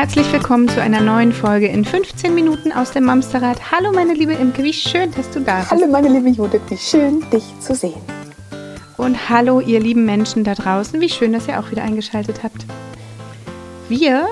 Herzlich 0.00 0.32
willkommen 0.32 0.66
zu 0.66 0.80
einer 0.80 1.02
neuen 1.02 1.30
Folge 1.30 1.66
in 1.66 1.84
15 1.84 2.34
Minuten 2.34 2.72
aus 2.72 2.92
dem 2.92 3.04
Mamsterrad. 3.04 3.70
Hallo 3.70 3.92
meine 3.92 4.14
liebe 4.14 4.32
Imke, 4.32 4.64
wie 4.64 4.72
schön, 4.72 5.12
dass 5.12 5.28
du 5.28 5.40
da 5.40 5.58
bist. 5.58 5.72
Hallo 5.72 5.86
meine 5.88 6.08
liebe 6.08 6.30
Judith, 6.30 6.62
wie 6.70 6.78
schön, 6.78 7.22
dich 7.30 7.44
zu 7.60 7.74
sehen. 7.74 8.00
Und 8.96 9.28
hallo 9.28 9.60
ihr 9.60 9.78
lieben 9.78 10.06
Menschen 10.06 10.42
da 10.42 10.54
draußen, 10.54 10.98
wie 11.02 11.10
schön, 11.10 11.34
dass 11.34 11.48
ihr 11.48 11.60
auch 11.60 11.70
wieder 11.70 11.82
eingeschaltet 11.82 12.42
habt. 12.42 12.64
Wir 13.90 14.26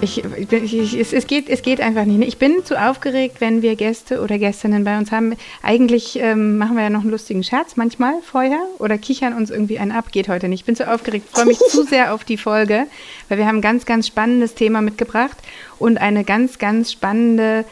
ich, 0.00 0.24
ich, 0.52 0.94
es, 0.98 1.12
es, 1.12 1.26
geht, 1.26 1.48
es 1.48 1.62
geht 1.62 1.80
einfach 1.80 2.04
nicht. 2.04 2.26
Ich 2.26 2.38
bin 2.38 2.64
zu 2.64 2.80
aufgeregt, 2.80 3.40
wenn 3.40 3.62
wir 3.62 3.76
Gäste 3.76 4.22
oder 4.22 4.38
Gästinnen 4.38 4.84
bei 4.84 4.98
uns 4.98 5.12
haben. 5.12 5.34
Eigentlich 5.62 6.18
ähm, 6.20 6.58
machen 6.58 6.76
wir 6.76 6.84
ja 6.84 6.90
noch 6.90 7.02
einen 7.02 7.10
lustigen 7.10 7.44
Scherz 7.44 7.76
manchmal 7.76 8.14
vorher 8.22 8.62
oder 8.78 8.98
kichern 8.98 9.34
uns 9.34 9.50
irgendwie 9.50 9.78
einen 9.78 9.92
ab. 9.92 10.12
Geht 10.12 10.28
heute 10.28 10.48
nicht. 10.48 10.60
Ich 10.60 10.64
bin 10.66 10.76
zu 10.76 10.90
aufgeregt, 10.90 11.28
freue 11.30 11.46
mich 11.46 11.58
zu 11.58 11.84
sehr 11.84 12.14
auf 12.14 12.24
die 12.24 12.36
Folge, 12.36 12.86
weil 13.28 13.38
wir 13.38 13.46
haben 13.46 13.58
ein 13.58 13.62
ganz, 13.62 13.86
ganz 13.86 14.06
spannendes 14.06 14.54
Thema 14.54 14.80
mitgebracht 14.82 15.36
und 15.78 15.98
eine 15.98 16.24
ganz, 16.24 16.58
ganz 16.58 16.92
spannende 16.92 17.64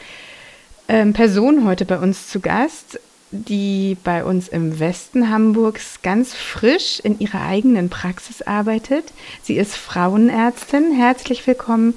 ähm, 0.87 1.13
Person 1.13 1.65
heute 1.65 1.85
bei 1.85 1.97
uns 1.97 2.27
zu 2.27 2.39
Gast 2.39 2.99
die 3.31 3.95
bei 4.03 4.23
uns 4.23 4.47
im 4.47 4.79
Westen 4.79 5.29
Hamburgs 5.29 6.01
ganz 6.01 6.33
frisch 6.33 6.99
in 6.99 7.19
ihrer 7.19 7.45
eigenen 7.45 7.89
Praxis 7.89 8.41
arbeitet. 8.41 9.05
Sie 9.43 9.57
ist 9.57 9.75
Frauenärztin. 9.75 10.91
Herzlich 10.93 11.45
willkommen, 11.45 11.95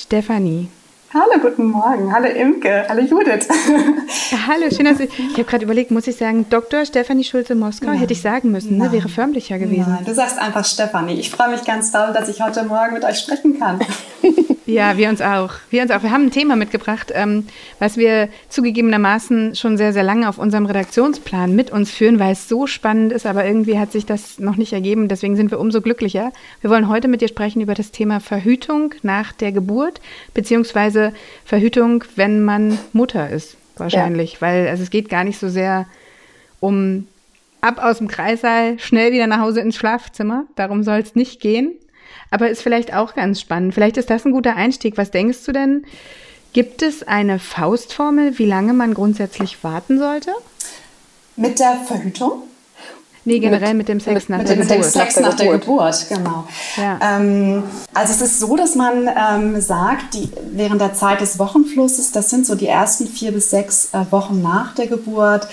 Stefanie. 0.00 0.68
Hallo, 1.12 1.40
guten 1.42 1.72
Morgen. 1.72 2.12
Hallo 2.12 2.28
Imke. 2.28 2.86
Hallo 2.88 3.02
Judith. 3.02 3.48
Hallo, 4.46 4.70
schön, 4.70 4.84
dass 4.84 5.00
ich. 5.00 5.10
Ich 5.18 5.32
habe 5.32 5.44
gerade 5.44 5.64
überlegt, 5.64 5.90
muss 5.90 6.06
ich 6.06 6.14
sagen, 6.14 6.46
Dr. 6.48 6.84
Stefanie 6.84 7.24
Schulze-Moskau? 7.24 7.90
Hätte 7.90 8.12
ich 8.12 8.22
sagen 8.22 8.52
müssen, 8.52 8.78
ne? 8.78 8.92
wäre 8.92 9.08
förmlicher 9.08 9.58
gewesen. 9.58 9.90
Nein, 9.90 10.04
du 10.04 10.14
sagst 10.14 10.38
einfach 10.38 10.64
Stefanie. 10.64 11.14
Ich 11.14 11.30
freue 11.30 11.50
mich 11.50 11.64
ganz 11.64 11.90
doll, 11.90 12.12
dass 12.12 12.28
ich 12.28 12.40
heute 12.40 12.62
Morgen 12.62 12.94
mit 12.94 13.04
euch 13.04 13.18
sprechen 13.18 13.58
kann. 13.58 13.80
Ja, 14.68 14.98
wir 14.98 15.08
uns 15.08 15.22
auch. 15.22 15.54
Wir 15.70 15.80
uns 15.80 15.90
auch. 15.90 16.02
Wir 16.02 16.10
haben 16.10 16.26
ein 16.26 16.30
Thema 16.30 16.54
mitgebracht, 16.54 17.10
ähm, 17.14 17.46
was 17.78 17.96
wir 17.96 18.28
zugegebenermaßen 18.50 19.54
schon 19.54 19.78
sehr, 19.78 19.94
sehr 19.94 20.02
lange 20.02 20.28
auf 20.28 20.36
unserem 20.36 20.66
Redaktionsplan 20.66 21.54
mit 21.54 21.70
uns 21.70 21.90
führen, 21.90 22.18
weil 22.18 22.32
es 22.32 22.50
so 22.50 22.66
spannend 22.66 23.12
ist, 23.12 23.24
aber 23.24 23.46
irgendwie 23.46 23.78
hat 23.78 23.92
sich 23.92 24.04
das 24.04 24.38
noch 24.38 24.56
nicht 24.56 24.74
ergeben. 24.74 25.08
Deswegen 25.08 25.36
sind 25.36 25.50
wir 25.50 25.58
umso 25.58 25.80
glücklicher. 25.80 26.32
Wir 26.60 26.68
wollen 26.68 26.90
heute 26.90 27.08
mit 27.08 27.22
dir 27.22 27.28
sprechen 27.28 27.62
über 27.62 27.72
das 27.72 27.92
Thema 27.92 28.20
Verhütung 28.20 28.94
nach 29.02 29.32
der 29.32 29.52
Geburt, 29.52 30.02
beziehungsweise 30.34 31.14
Verhütung, 31.46 32.04
wenn 32.16 32.44
man 32.44 32.78
Mutter 32.92 33.30
ist, 33.30 33.56
wahrscheinlich. 33.78 34.34
Ja. 34.34 34.40
Weil 34.42 34.68
also 34.68 34.82
es 34.82 34.90
geht 34.90 35.08
gar 35.08 35.24
nicht 35.24 35.38
so 35.38 35.48
sehr 35.48 35.86
um 36.60 37.08
ab 37.62 37.82
aus 37.82 37.98
dem 37.98 38.08
Kreissaal, 38.08 38.78
schnell 38.78 39.12
wieder 39.12 39.28
nach 39.28 39.40
Hause 39.40 39.60
ins 39.60 39.76
Schlafzimmer. 39.76 40.44
Darum 40.56 40.82
soll 40.82 40.98
es 40.98 41.14
nicht 41.14 41.40
gehen 41.40 41.72
aber 42.30 42.50
ist 42.50 42.62
vielleicht 42.62 42.94
auch 42.94 43.14
ganz 43.14 43.40
spannend. 43.40 43.74
Vielleicht 43.74 43.96
ist 43.96 44.10
das 44.10 44.24
ein 44.24 44.32
guter 44.32 44.56
Einstieg. 44.56 44.96
Was 44.96 45.10
denkst 45.10 45.44
du 45.44 45.52
denn? 45.52 45.84
Gibt 46.52 46.82
es 46.82 47.06
eine 47.06 47.38
Faustformel, 47.38 48.38
wie 48.38 48.46
lange 48.46 48.72
man 48.72 48.94
grundsätzlich 48.94 49.62
warten 49.62 49.98
sollte? 49.98 50.32
Mit 51.36 51.58
der 51.58 51.76
Verhütung? 51.86 52.42
Nee, 53.24 53.40
generell 53.40 53.74
mit, 53.74 53.78
mit 53.78 53.88
dem 53.88 54.00
Sex 54.00 54.30
nach 54.30 54.38
mit 54.38 54.48
der 54.48 54.56
dem 54.56 54.66
Geburt. 54.66 54.84
Sex 54.86 55.20
nach 55.20 55.34
der 55.34 55.58
Geburt, 55.58 56.06
genau. 56.08 56.48
Ja. 56.76 56.98
Ähm, 57.02 57.62
also 57.92 58.12
es 58.14 58.22
ist 58.22 58.40
so, 58.40 58.56
dass 58.56 58.74
man 58.74 59.06
ähm, 59.06 59.60
sagt, 59.60 60.14
die, 60.14 60.30
während 60.52 60.80
der 60.80 60.94
Zeit 60.94 61.20
des 61.20 61.38
Wochenflusses, 61.38 62.10
das 62.12 62.30
sind 62.30 62.46
so 62.46 62.54
die 62.54 62.68
ersten 62.68 63.06
vier 63.06 63.32
bis 63.32 63.50
sechs 63.50 63.90
äh, 63.92 64.10
Wochen 64.10 64.40
nach 64.40 64.74
der 64.74 64.86
Geburt, 64.86 65.46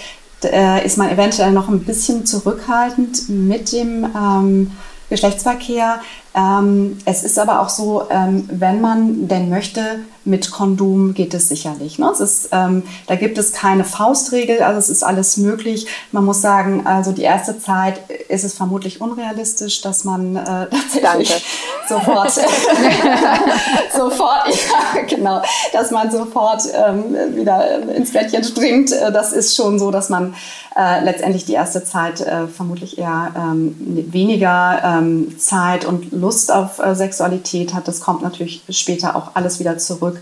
äh, 0.44 0.86
ist 0.86 0.98
man 0.98 1.10
eventuell 1.10 1.52
noch 1.52 1.68
ein 1.68 1.84
bisschen 1.84 2.26
zurückhaltend 2.26 3.28
mit 3.28 3.74
dem 3.74 4.06
ähm, 4.16 4.72
Geschlechtsverkehr. 5.10 6.00
Ähm, 6.36 6.98
es 7.06 7.24
ist 7.24 7.40
aber 7.40 7.62
auch 7.62 7.70
so, 7.70 8.04
ähm, 8.10 8.48
wenn 8.52 8.82
man 8.82 9.28
denn 9.28 9.50
möchte, 9.50 10.00
mit 10.26 10.52
Kondom 10.52 11.14
geht 11.14 11.34
es 11.34 11.50
sicherlich. 11.50 12.00
Ne? 12.00 12.10
Es 12.12 12.20
ist, 12.20 12.50
ähm, 12.52 12.84
da 13.08 13.16
gibt 13.16 13.38
es 13.38 13.54
keine 13.54 13.84
Faustregel, 13.84 14.62
also 14.62 14.80
es 14.80 14.90
ist 14.90 15.04
alles 15.04 15.38
möglich. 15.38 15.88
Man 16.12 16.26
muss 16.26 16.42
sagen, 16.42 16.86
also 16.86 17.12
die 17.12 17.22
erste 17.22 17.60
Zeit 17.60 18.00
ist 18.28 18.44
es 18.44 18.54
vermutlich 18.56 19.02
unrealistisch, 19.02 19.82
dass 19.82 20.04
man 20.04 20.36
äh, 20.36 20.42
tatsächlich 20.70 21.46
sofort, 21.88 22.32
sofort, 23.96 24.48
ja, 24.48 25.02
genau, 25.08 25.42
dass 25.72 25.92
man 25.92 26.12
sofort 26.12 26.64
ähm, 26.74 27.36
wieder 27.36 27.82
ins 27.96 28.12
Bettchen 28.12 28.44
springt. 28.44 28.92
Äh, 28.92 29.12
das 29.12 29.32
ist 29.32 29.56
schon 29.56 29.78
so, 29.78 29.92
dass 29.92 30.10
man 30.10 30.34
äh, 30.76 31.04
letztendlich 31.04 31.46
die 31.46 31.54
erste 31.54 31.84
Zeit 31.84 32.20
äh, 32.22 32.48
vermutlich 32.48 32.98
eher 32.98 33.32
ähm, 33.38 33.76
weniger 34.12 34.82
ähm, 34.84 35.40
Zeit 35.40 35.86
und 35.86 36.12
Lust 36.12 36.52
auf 36.52 36.80
äh, 36.80 36.96
Sexualität 36.96 37.74
hat. 37.74 37.88
Das 37.88 38.02
kommt 38.02 38.24
natürlich 38.24 38.64
später 38.70 39.16
auch 39.16 39.32
alles 39.36 39.60
wieder 39.60 39.78
zurück. 39.78 40.15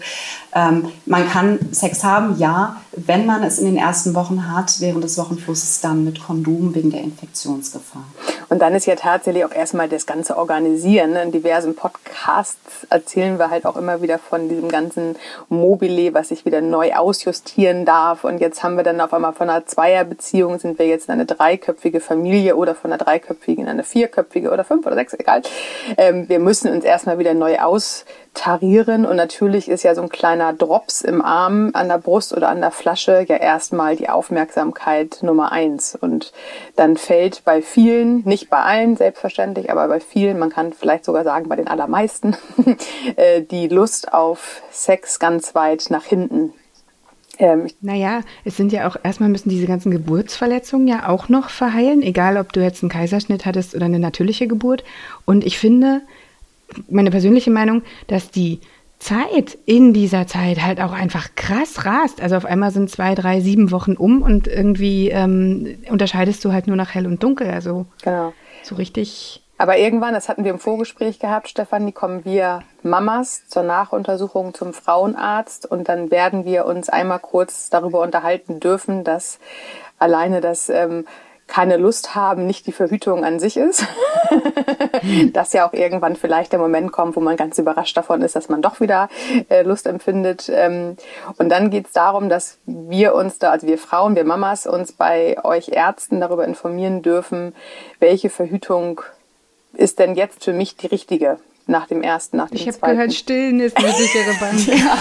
Ähm, 0.54 0.92
man 1.06 1.28
kann 1.30 1.60
Sex 1.72 2.04
haben, 2.04 2.38
ja, 2.38 2.83
wenn 2.96 3.26
man 3.26 3.44
es 3.44 3.60
in 3.60 3.66
den 3.66 3.78
ersten 3.78 4.14
Wochen 4.14 4.52
hat, 4.52 4.80
während 4.80 5.04
des 5.04 5.18
Wochenflusses 5.18 5.82
dann 5.82 6.04
mit 6.04 6.24
Kondom 6.24 6.76
wegen 6.76 6.92
der 6.92 7.02
Infektionsgefahr. 7.02 8.04
Und 8.50 8.62
dann 8.62 8.76
ist 8.76 8.86
ja 8.86 8.96
tatsächlich 8.96 9.46
auch 9.46 9.52
erstmal 9.52 9.90
das 9.90 10.06
ganze 10.06 10.38
Organisieren. 10.38 11.16
In 11.16 11.32
diversen 11.32 11.76
Podcasts 11.76 12.86
erzählen 12.90 13.40
wir 13.40 13.50
halt 13.50 13.66
auch 13.66 13.76
immer 13.78 14.02
wieder 14.02 14.20
von 14.20 14.48
diesem 14.48 14.70
ganzen 14.70 15.16
Mobile, 15.50 16.14
was 16.14 16.28
sich 16.30 16.46
wieder 16.46 16.62
neu 16.62 16.94
ausjustieren 16.94 17.86
darf. 17.86 18.24
Und 18.24 18.40
jetzt 18.40 18.64
haben 18.64 18.76
wir 18.76 18.84
dann 18.84 19.02
auf 19.02 19.14
einmal 19.14 19.34
von 19.34 19.50
einer 19.50 19.66
Zweierbeziehung 19.66 20.60
sind 20.60 20.78
wir 20.78 20.86
jetzt 20.86 21.08
in 21.08 21.14
eine 21.14 21.26
dreiköpfige 21.26 22.00
Familie 22.00 22.56
oder 22.56 22.76
von 22.76 22.92
einer 22.92 23.04
dreiköpfigen 23.04 23.64
in 23.64 23.70
eine 23.70 23.84
vierköpfige 23.84 24.52
oder 24.52 24.64
fünf 24.64 24.86
oder 24.86 24.96
sechs, 24.96 25.14
egal. 25.14 25.42
Ähm, 25.98 26.30
wir 26.30 26.40
müssen 26.40 26.72
uns 26.72 26.86
erstmal 26.86 27.18
wieder 27.18 27.34
neu 27.34 27.58
austarieren. 27.60 29.06
Und 29.06 29.16
natürlich 29.16 29.68
ist 29.68 29.84
ja 29.84 29.96
so 29.96 30.02
ein 30.04 30.10
kleiner 30.10 30.54
Drops 30.54 31.02
im 31.02 31.24
Arm, 31.24 31.72
an 31.74 31.88
der 31.88 31.98
Brust 31.98 32.34
oder 32.34 32.50
an 32.50 32.62
der 32.62 32.72
Flasche 32.72 32.83
ja 32.86 33.38
erstmal 33.38 33.96
die 33.96 34.10
Aufmerksamkeit 34.10 35.20
Nummer 35.22 35.52
eins. 35.52 35.96
Und 36.00 36.34
dann 36.76 36.98
fällt 36.98 37.44
bei 37.46 37.62
vielen, 37.62 38.24
nicht 38.26 38.50
bei 38.50 38.60
allen 38.60 38.96
selbstverständlich, 38.96 39.72
aber 39.72 39.88
bei 39.88 40.00
vielen, 40.00 40.40
man 40.40 40.50
kann 40.50 40.74
vielleicht 40.74 41.06
sogar 41.06 41.24
sagen 41.24 41.50
bei 41.50 41.56
den 41.56 41.68
allermeisten, 41.68 42.36
äh, 43.16 43.42
die 43.42 43.68
Lust 43.68 44.14
auf 44.14 44.62
Sex 44.72 45.20
ganz 45.20 45.56
weit 45.56 45.88
nach 45.90 46.06
hinten. 46.06 46.54
Ähm, 47.40 47.68
naja, 47.82 48.22
es 48.46 48.58
sind 48.58 48.72
ja 48.72 48.88
auch, 48.88 48.96
erstmal 49.02 49.30
müssen 49.30 49.50
diese 49.50 49.66
ganzen 49.66 49.92
Geburtsverletzungen 49.92 50.88
ja 50.88 51.10
auch 51.10 51.30
noch 51.30 51.50
verheilen, 51.50 52.04
egal 52.04 52.38
ob 52.38 52.54
du 52.54 52.62
jetzt 52.62 52.84
einen 52.84 52.92
Kaiserschnitt 52.92 53.46
hattest 53.46 53.74
oder 53.74 53.86
eine 53.86 54.00
natürliche 54.00 54.48
Geburt. 54.48 54.84
Und 55.26 55.44
ich 55.44 55.58
finde, 55.58 56.02
meine 56.90 57.12
persönliche 57.12 57.50
Meinung, 57.52 57.82
dass 58.08 58.30
die 58.30 58.60
Zeit 59.04 59.58
in 59.66 59.94
dieser 59.94 60.28
Zeit 60.28 60.64
halt 60.64 60.82
auch 60.82 60.94
einfach 60.94 61.36
krass 61.36 61.86
rast. 61.86 62.22
Also 62.22 62.38
auf 62.38 62.46
einmal 62.46 62.72
sind 62.72 62.90
zwei, 62.90 63.16
drei, 63.16 63.42
sieben 63.42 63.72
Wochen 63.72 63.96
um 63.96 64.22
und 64.22 64.48
irgendwie 64.48 65.10
ähm, 65.10 65.78
unterscheidest 65.90 66.44
du 66.46 66.54
halt 66.54 66.68
nur 66.68 66.76
nach 66.76 66.94
hell 66.94 67.06
und 67.06 67.22
dunkel. 67.22 67.50
Also 67.50 67.86
genau. 68.02 68.34
so 68.64 68.76
richtig. 68.76 69.44
Aber 69.58 69.78
irgendwann, 69.78 70.14
das 70.14 70.30
hatten 70.30 70.44
wir 70.44 70.52
im 70.52 70.60
Vorgespräch 70.60 71.20
gehabt, 71.20 71.48
Stefanie, 71.48 71.92
kommen 71.92 72.26
wir 72.26 72.64
Mamas 72.82 73.48
zur 73.48 73.64
Nachuntersuchung 73.64 74.54
zum 74.54 74.74
Frauenarzt 74.74 75.70
und 75.70 75.90
dann 75.90 76.10
werden 76.10 76.44
wir 76.44 76.66
uns 76.66 76.90
einmal 76.90 77.20
kurz 77.20 77.70
darüber 77.70 78.02
unterhalten 78.02 78.60
dürfen, 78.60 79.04
dass 79.04 79.40
alleine 80.00 80.42
das 80.42 80.70
ähm, 80.70 81.06
keine 81.48 81.78
Lust 81.78 82.16
haben, 82.16 82.46
nicht 82.48 82.68
die 82.68 82.72
Verhütung 82.72 83.24
an 83.24 83.40
sich 83.40 83.58
ist. 83.58 83.86
dass 85.34 85.54
ja 85.54 85.68
auch 85.68 85.74
irgendwann 85.74 86.16
vielleicht 86.16 86.52
der 86.52 86.60
Moment 86.60 86.92
kommt, 86.92 87.16
wo 87.16 87.20
man 87.20 87.36
ganz 87.36 87.58
überrascht 87.58 87.96
davon 87.98 88.22
ist, 88.22 88.36
dass 88.36 88.50
man 88.50 88.62
doch 88.62 88.80
wieder 88.80 89.10
äh, 89.50 89.64
Lust 89.64 89.88
empfindet. 89.88 90.50
Ähm, 90.54 90.98
und 91.38 91.50
dann 91.50 91.70
geht 91.70 91.88
es 91.88 91.92
darum, 91.92 92.30
dass 92.30 92.58
wir 92.66 93.14
uns 93.16 93.40
da, 93.40 93.52
also 93.52 93.68
wir 93.68 93.78
Frauen, 93.78 94.16
wir 94.16 94.24
Mamas, 94.24 94.68
uns 94.68 94.94
bei 94.94 95.44
euch 95.44 95.70
Ärzten 95.70 96.20
darüber 96.20 96.46
informieren 96.46 97.02
dürfen, 97.02 97.54
welche 98.00 98.30
Verhütung 98.30 99.02
ist 99.74 100.00
denn 100.00 100.16
jetzt 100.16 100.44
für 100.44 100.54
mich 100.54 100.78
die 100.78 100.88
richtige? 100.88 101.38
Nach 101.66 101.88
dem 101.88 102.02
ersten, 102.02 102.38
nach 102.38 102.50
dem 102.50 102.58
ich 102.58 102.64
zweiten. 102.64 102.76
Ich 102.76 102.84
habe 102.84 102.94
gehört, 102.94 103.14
stillen 103.14 103.60
ist 103.60 103.78
eine 103.78 103.94
sichere 103.94 104.34
Bank. 104.40 104.68
ja. 104.68 104.98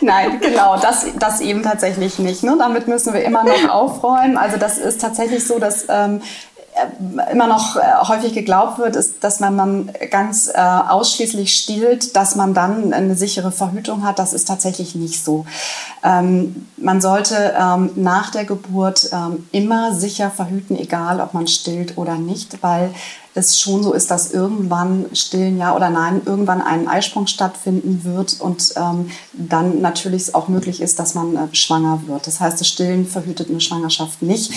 Nein, 0.00 0.40
genau, 0.40 0.76
das, 0.76 1.06
das 1.18 1.40
eben 1.40 1.62
tatsächlich 1.62 2.18
nicht. 2.18 2.42
Ne? 2.42 2.56
Damit 2.58 2.88
müssen 2.88 3.14
wir 3.14 3.22
immer 3.22 3.44
noch 3.44 3.68
aufräumen. 3.68 4.36
Also 4.36 4.56
das 4.56 4.78
ist 4.78 5.00
tatsächlich 5.00 5.46
so, 5.46 5.58
dass 5.58 5.86
ähm, 5.88 6.20
äh, 6.74 7.32
immer 7.32 7.46
noch 7.46 7.76
äh, 7.76 7.80
häufig 8.08 8.32
geglaubt 8.32 8.78
wird, 8.78 8.96
ist, 8.96 9.22
dass 9.22 9.40
wenn 9.40 9.54
man 9.54 9.92
ganz 10.10 10.48
äh, 10.52 10.58
ausschließlich 10.58 11.54
stillt, 11.54 12.16
dass 12.16 12.34
man 12.34 12.54
dann 12.54 12.92
eine 12.92 13.14
sichere 13.14 13.52
Verhütung 13.52 14.04
hat. 14.04 14.18
Das 14.18 14.32
ist 14.32 14.48
tatsächlich 14.48 14.96
nicht 14.96 15.24
so. 15.24 15.46
Ähm, 16.02 16.66
man 16.76 17.00
sollte 17.00 17.54
ähm, 17.56 17.90
nach 17.94 18.32
der 18.32 18.44
Geburt 18.44 19.10
ähm, 19.12 19.46
immer 19.52 19.94
sicher 19.94 20.32
verhüten, 20.32 20.76
egal 20.76 21.20
ob 21.20 21.32
man 21.32 21.46
stillt 21.46 21.96
oder 21.96 22.16
nicht, 22.16 22.60
weil 22.62 22.92
es 23.34 23.58
schon 23.58 23.82
so 23.82 23.92
ist, 23.92 24.10
dass 24.10 24.32
irgendwann 24.32 25.06
stillen 25.12 25.58
ja 25.58 25.74
oder 25.74 25.90
nein, 25.90 26.22
irgendwann 26.24 26.62
ein 26.62 26.86
Eisprung 26.86 27.26
stattfinden 27.26 28.04
wird 28.04 28.40
und 28.40 28.74
ähm, 28.76 29.10
dann 29.32 29.80
natürlich 29.80 30.34
auch 30.34 30.48
möglich 30.48 30.80
ist, 30.80 30.98
dass 30.98 31.14
man 31.14 31.36
äh, 31.36 31.54
schwanger 31.54 32.02
wird. 32.06 32.26
Das 32.26 32.40
heißt, 32.40 32.60
das 32.60 32.68
Stillen 32.68 33.06
verhütet 33.06 33.50
eine 33.50 33.60
Schwangerschaft 33.60 34.22
nicht. 34.22 34.52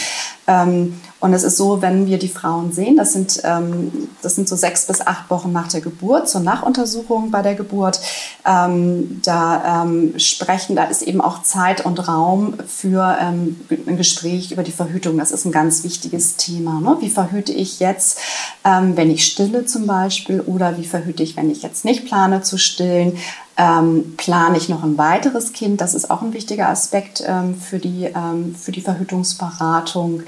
Ähm, 0.48 0.94
Und 1.20 1.34
es 1.34 1.44
ist 1.44 1.58
so, 1.58 1.82
wenn 1.82 2.06
wir 2.06 2.20
die 2.20 2.28
Frauen 2.28 2.72
sehen, 2.72 2.96
das 2.96 3.12
sind, 3.12 3.42
ähm, 3.44 3.92
das 4.22 4.36
sind 4.36 4.48
so 4.48 4.56
sechs 4.56 4.86
bis 4.86 5.02
acht 5.02 5.32
Wochen 5.32 5.52
nach 5.52 5.68
der 5.68 5.82
Geburt, 5.82 6.30
zur 6.30 6.42
Nachuntersuchung 6.42 7.32
bei 7.32 7.42
der 7.42 7.56
Geburt, 7.56 8.00
ähm, 8.46 9.20
da 9.24 9.86
sprechen, 10.18 10.76
da 10.76 10.84
ist 10.84 11.02
eben 11.02 11.20
auch 11.20 11.42
Zeit 11.42 11.86
und 11.86 12.08
Raum 12.08 12.54
für 12.68 13.04
ein 13.04 13.58
Gespräch 13.98 14.52
über 14.52 14.64
die 14.64 14.72
Verhütung. 14.72 15.18
Das 15.18 15.32
ist 15.32 15.46
ein 15.46 15.52
ganz 15.52 15.84
wichtiges 15.84 16.36
Thema. 16.36 16.80
Ne? 16.80 16.98
Wie 17.00 17.10
verhüte 17.10 17.52
ich 17.52 17.80
jetzt, 17.80 18.20
wenn 18.64 19.10
ich 19.10 19.26
stille 19.26 19.66
zum 19.66 19.88
Beispiel, 19.88 20.42
oder 20.42 20.78
wie 20.78 20.86
verhüte 20.86 21.24
ich, 21.24 21.36
wenn 21.36 21.50
ich 21.50 21.64
jetzt 21.64 21.84
nicht 21.86 22.06
plane 22.06 22.42
zu 22.44 22.58
stillen? 22.58 23.18
Ähm, 23.58 24.16
plane 24.18 24.58
ich 24.58 24.70
noch 24.70 24.84
ein 24.84 24.98
weiteres 24.98 25.52
Kind? 25.52 25.82
Das 25.82 25.96
ist 25.96 26.12
auch 26.12 26.22
ein 26.22 26.34
wichtiger 26.34 26.70
Aspekt 26.70 27.24
ähm, 27.26 27.56
für, 27.56 27.80
die, 27.80 28.06
ähm, 28.06 28.56
für 28.56 28.72
die 28.72 28.82
Verhütungsberatung. 28.82 30.22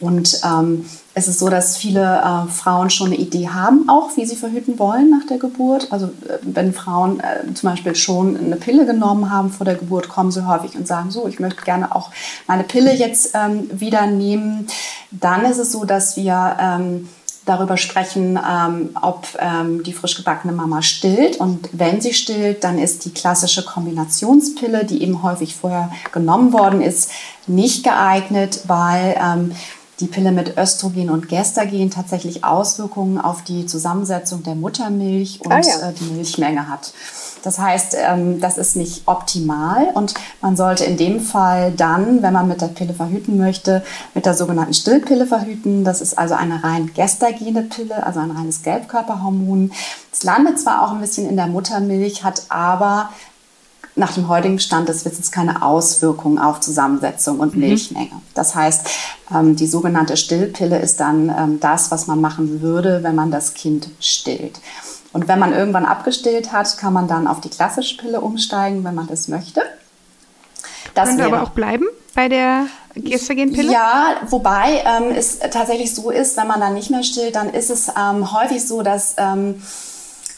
Und 0.00 0.40
ähm, 0.44 0.84
es 1.14 1.28
ist 1.28 1.38
so, 1.38 1.48
dass 1.48 1.76
viele 1.76 2.20
äh, 2.20 2.50
Frauen 2.50 2.90
schon 2.90 3.06
eine 3.08 3.16
Idee 3.16 3.48
haben, 3.48 3.88
auch 3.88 4.16
wie 4.16 4.26
sie 4.26 4.34
verhüten 4.34 4.78
wollen 4.80 5.10
nach 5.10 5.26
der 5.28 5.38
Geburt. 5.38 5.92
Also 5.92 6.06
äh, 6.06 6.38
wenn 6.42 6.74
Frauen 6.74 7.20
äh, 7.20 7.54
zum 7.54 7.70
Beispiel 7.70 7.94
schon 7.94 8.36
eine 8.36 8.56
Pille 8.56 8.84
genommen 8.84 9.30
haben 9.30 9.50
vor 9.50 9.64
der 9.64 9.76
Geburt, 9.76 10.08
kommen 10.08 10.32
sie 10.32 10.46
häufig 10.46 10.74
und 10.74 10.88
sagen, 10.88 11.12
so, 11.12 11.28
ich 11.28 11.38
möchte 11.38 11.62
gerne 11.62 11.94
auch 11.94 12.10
meine 12.48 12.64
Pille 12.64 12.92
jetzt 12.92 13.30
ähm, 13.34 13.70
wieder 13.72 14.06
nehmen. 14.06 14.66
Dann 15.12 15.44
ist 15.44 15.58
es 15.58 15.70
so, 15.70 15.84
dass 15.84 16.16
wir 16.16 16.56
ähm, 16.60 17.08
darüber 17.44 17.76
sprechen, 17.76 18.38
ähm, 18.38 18.90
ob 19.00 19.26
ähm, 19.38 19.82
die 19.82 19.92
frisch 19.92 20.16
gebackene 20.16 20.52
Mama 20.52 20.82
stillt. 20.82 21.36
Und 21.36 21.68
wenn 21.72 22.00
sie 22.00 22.14
stillt, 22.14 22.64
dann 22.64 22.78
ist 22.78 23.04
die 23.04 23.10
klassische 23.12 23.64
Kombinationspille, 23.64 24.84
die 24.84 25.02
eben 25.02 25.22
häufig 25.22 25.54
vorher 25.54 25.90
genommen 26.12 26.52
worden 26.52 26.80
ist, 26.80 27.10
nicht 27.46 27.84
geeignet, 27.84 28.60
weil 28.66 29.16
ähm, 29.22 29.52
die 30.00 30.06
Pille 30.06 30.32
mit 30.32 30.56
Östrogen 30.56 31.10
und 31.10 31.28
Gestagen 31.28 31.90
tatsächlich 31.90 32.44
Auswirkungen 32.44 33.18
auf 33.18 33.42
die 33.42 33.66
Zusammensetzung 33.66 34.42
der 34.42 34.54
Muttermilch 34.54 35.40
und 35.42 35.52
ah, 35.52 35.60
ja. 35.60 35.90
äh, 35.90 35.92
die 35.92 36.12
Milchmenge 36.12 36.68
hat. 36.68 36.92
Das 37.44 37.58
heißt, 37.58 37.96
ähm, 37.98 38.40
das 38.40 38.56
ist 38.56 38.74
nicht 38.74 39.02
optimal 39.06 39.88
und 39.92 40.14
man 40.40 40.56
sollte 40.56 40.84
in 40.84 40.96
dem 40.96 41.20
Fall 41.20 41.72
dann, 41.72 42.22
wenn 42.22 42.32
man 42.32 42.48
mit 42.48 42.62
der 42.62 42.68
Pille 42.68 42.94
verhüten 42.94 43.36
möchte, 43.36 43.84
mit 44.14 44.24
der 44.24 44.32
sogenannten 44.32 44.72
Stillpille 44.72 45.26
verhüten. 45.26 45.84
Das 45.84 46.00
ist 46.00 46.18
also 46.18 46.34
eine 46.34 46.64
rein 46.64 46.90
gestagene 46.94 47.62
Pille, 47.62 48.04
also 48.04 48.20
ein 48.20 48.30
reines 48.30 48.62
Gelbkörperhormon. 48.62 49.72
Es 50.10 50.22
landet 50.22 50.58
zwar 50.58 50.82
auch 50.82 50.92
ein 50.92 51.00
bisschen 51.02 51.28
in 51.28 51.36
der 51.36 51.46
Muttermilch, 51.46 52.24
hat 52.24 52.44
aber 52.48 53.10
nach 53.94 54.12
dem 54.12 54.28
heutigen 54.28 54.58
Stand 54.58 54.88
des 54.88 55.04
Wissens 55.04 55.30
keine 55.30 55.62
Auswirkungen 55.62 56.38
auf 56.38 56.60
Zusammensetzung 56.60 57.40
und 57.40 57.54
mhm. 57.54 57.60
Milchmenge. 57.60 58.22
Das 58.32 58.54
heißt, 58.54 58.88
ähm, 59.34 59.54
die 59.54 59.66
sogenannte 59.66 60.16
Stillpille 60.16 60.78
ist 60.78 60.98
dann 60.98 61.28
ähm, 61.28 61.60
das, 61.60 61.90
was 61.90 62.06
man 62.06 62.22
machen 62.22 62.62
würde, 62.62 63.02
wenn 63.02 63.14
man 63.14 63.30
das 63.30 63.52
Kind 63.52 63.90
stillt. 64.00 64.60
Und 65.14 65.28
wenn 65.28 65.38
man 65.38 65.54
irgendwann 65.54 65.86
abgestillt 65.86 66.52
hat, 66.52 66.76
kann 66.76 66.92
man 66.92 67.08
dann 67.08 67.26
auf 67.26 67.40
die 67.40 67.48
klassische 67.48 67.96
Pille 67.96 68.20
umsteigen, 68.20 68.84
wenn 68.84 68.94
man 68.94 69.06
das 69.06 69.28
möchte. 69.28 69.62
Das 70.92 71.08
könnte 71.08 71.24
aber 71.24 71.42
auch 71.42 71.50
bleiben 71.50 71.86
bei 72.14 72.28
der 72.28 72.66
Gestagenpille? 72.94 73.72
Ja, 73.72 74.16
wobei 74.28 74.84
ähm, 74.84 75.14
es 75.16 75.38
tatsächlich 75.38 75.94
so 75.94 76.10
ist, 76.10 76.36
wenn 76.36 76.46
man 76.46 76.60
dann 76.60 76.74
nicht 76.74 76.90
mehr 76.90 77.02
stillt, 77.02 77.36
dann 77.36 77.50
ist 77.50 77.70
es 77.70 77.88
ähm, 77.88 78.32
häufig 78.32 78.66
so, 78.66 78.82
dass 78.82 79.14
ähm, 79.16 79.62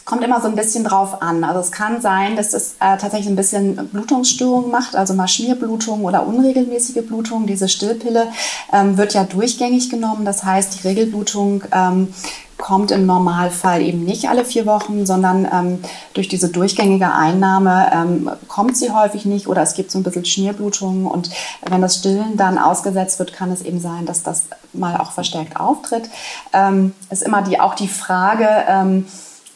kommt 0.07 0.23
immer 0.23 0.41
so 0.41 0.47
ein 0.47 0.55
bisschen 0.55 0.85
drauf 0.85 1.21
an. 1.21 1.43
Also 1.43 1.61
es 1.61 1.73
kann 1.73 2.01
sein, 2.01 2.37
dass 2.37 2.55
es 2.55 2.75
äh, 2.75 2.97
tatsächlich 2.97 3.27
ein 3.27 3.37
bisschen 3.37 3.89
Blutungsstörungen 3.89 4.71
macht, 4.71 4.95
also 4.95 5.15
mal 5.15 5.27
Schmierblutung 5.27 6.05
oder 6.05 6.27
unregelmäßige 6.27 7.05
Blutung. 7.07 7.47
Diese 7.47 7.69
Stillpille 7.69 8.29
ähm, 8.73 8.97
wird 8.97 9.15
ja 9.15 9.25
durchgängig 9.25 9.91
genommen. 9.91 10.25
Das 10.25 10.45
heißt, 10.45 10.79
die 10.79 10.89
Regelblutung 10.89 11.65
ähm, 11.73 12.15
kommt 12.59 12.91
im 12.91 13.07
Normalfall 13.07 13.83
eben 13.83 14.05
nicht 14.05 14.29
alle 14.29 14.45
vier 14.45 14.67
Wochen, 14.67 15.05
sondern 15.07 15.47
ähm, 15.53 15.79
durch 16.15 16.29
diese 16.29 16.49
durchgängige 16.49 17.13
Einnahme 17.13 17.91
ähm, 17.93 18.31
kommt 18.49 18.77
sie 18.77 18.91
häufig 18.91 19.25
nicht 19.25 19.47
oder 19.47 19.63
es 19.63 19.75
gibt 19.75 19.91
so 19.91 19.99
ein 19.99 20.03
bisschen 20.03 20.25
Schmierblutungen 20.25 21.07
und 21.07 21.31
wenn 21.69 21.83
das 21.83 21.97
Stillen 21.97 22.37
dann 22.37 22.59
ausgesetzt 22.59 23.19
wird, 23.19 23.33
kann 23.33 23.51
es 23.51 23.63
eben 23.63 23.81
sein, 23.81 24.07
dass 24.07 24.23
das 24.23 24.45
mal 24.73 24.97
auch 24.97 25.13
verstärkt 25.13 25.59
auftritt. 25.59 26.09
Ähm, 26.53 26.95
ist 27.11 27.23
immer 27.23 27.43
die, 27.43 27.61
auch 27.61 27.75
die 27.75 27.89
Frage, 27.89 28.49
ähm, 28.69 29.07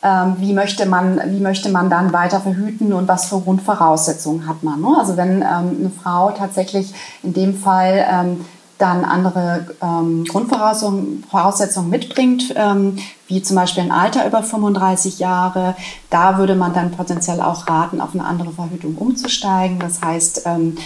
ähm, 0.02 0.36
wie, 0.38 0.52
möchte 0.52 0.86
man, 0.86 1.20
wie 1.26 1.40
möchte 1.40 1.68
man 1.70 1.90
dann 1.90 2.12
weiter 2.12 2.40
verhüten 2.40 2.92
und 2.92 3.06
was 3.08 3.26
für 3.26 3.40
Grundvoraussetzungen 3.40 4.48
hat 4.48 4.62
man. 4.62 4.80
Ne? 4.80 4.96
Also 4.98 5.16
wenn 5.16 5.42
ähm, 5.42 5.76
eine 5.78 5.92
Frau 6.02 6.30
tatsächlich 6.30 6.92
in 7.22 7.34
dem 7.34 7.54
Fall 7.54 8.38
dann 8.80 9.04
andere 9.04 9.66
ähm, 9.82 10.24
Grundvoraussetzungen 10.24 11.90
mitbringt, 11.90 12.54
ähm, 12.56 12.98
wie 13.28 13.42
zum 13.42 13.56
Beispiel 13.56 13.84
ein 13.84 13.92
Alter 13.92 14.26
über 14.26 14.42
35 14.42 15.18
Jahre, 15.18 15.76
da 16.08 16.38
würde 16.38 16.54
man 16.54 16.72
dann 16.72 16.90
potenziell 16.90 17.40
auch 17.40 17.68
raten, 17.68 18.00
auf 18.00 18.14
eine 18.14 18.24
andere 18.24 18.52
Verhütung 18.52 18.96
umzusteigen. 18.96 19.78
Das 19.78 20.00
heißt, 20.02 20.42
ähm, 20.46 20.76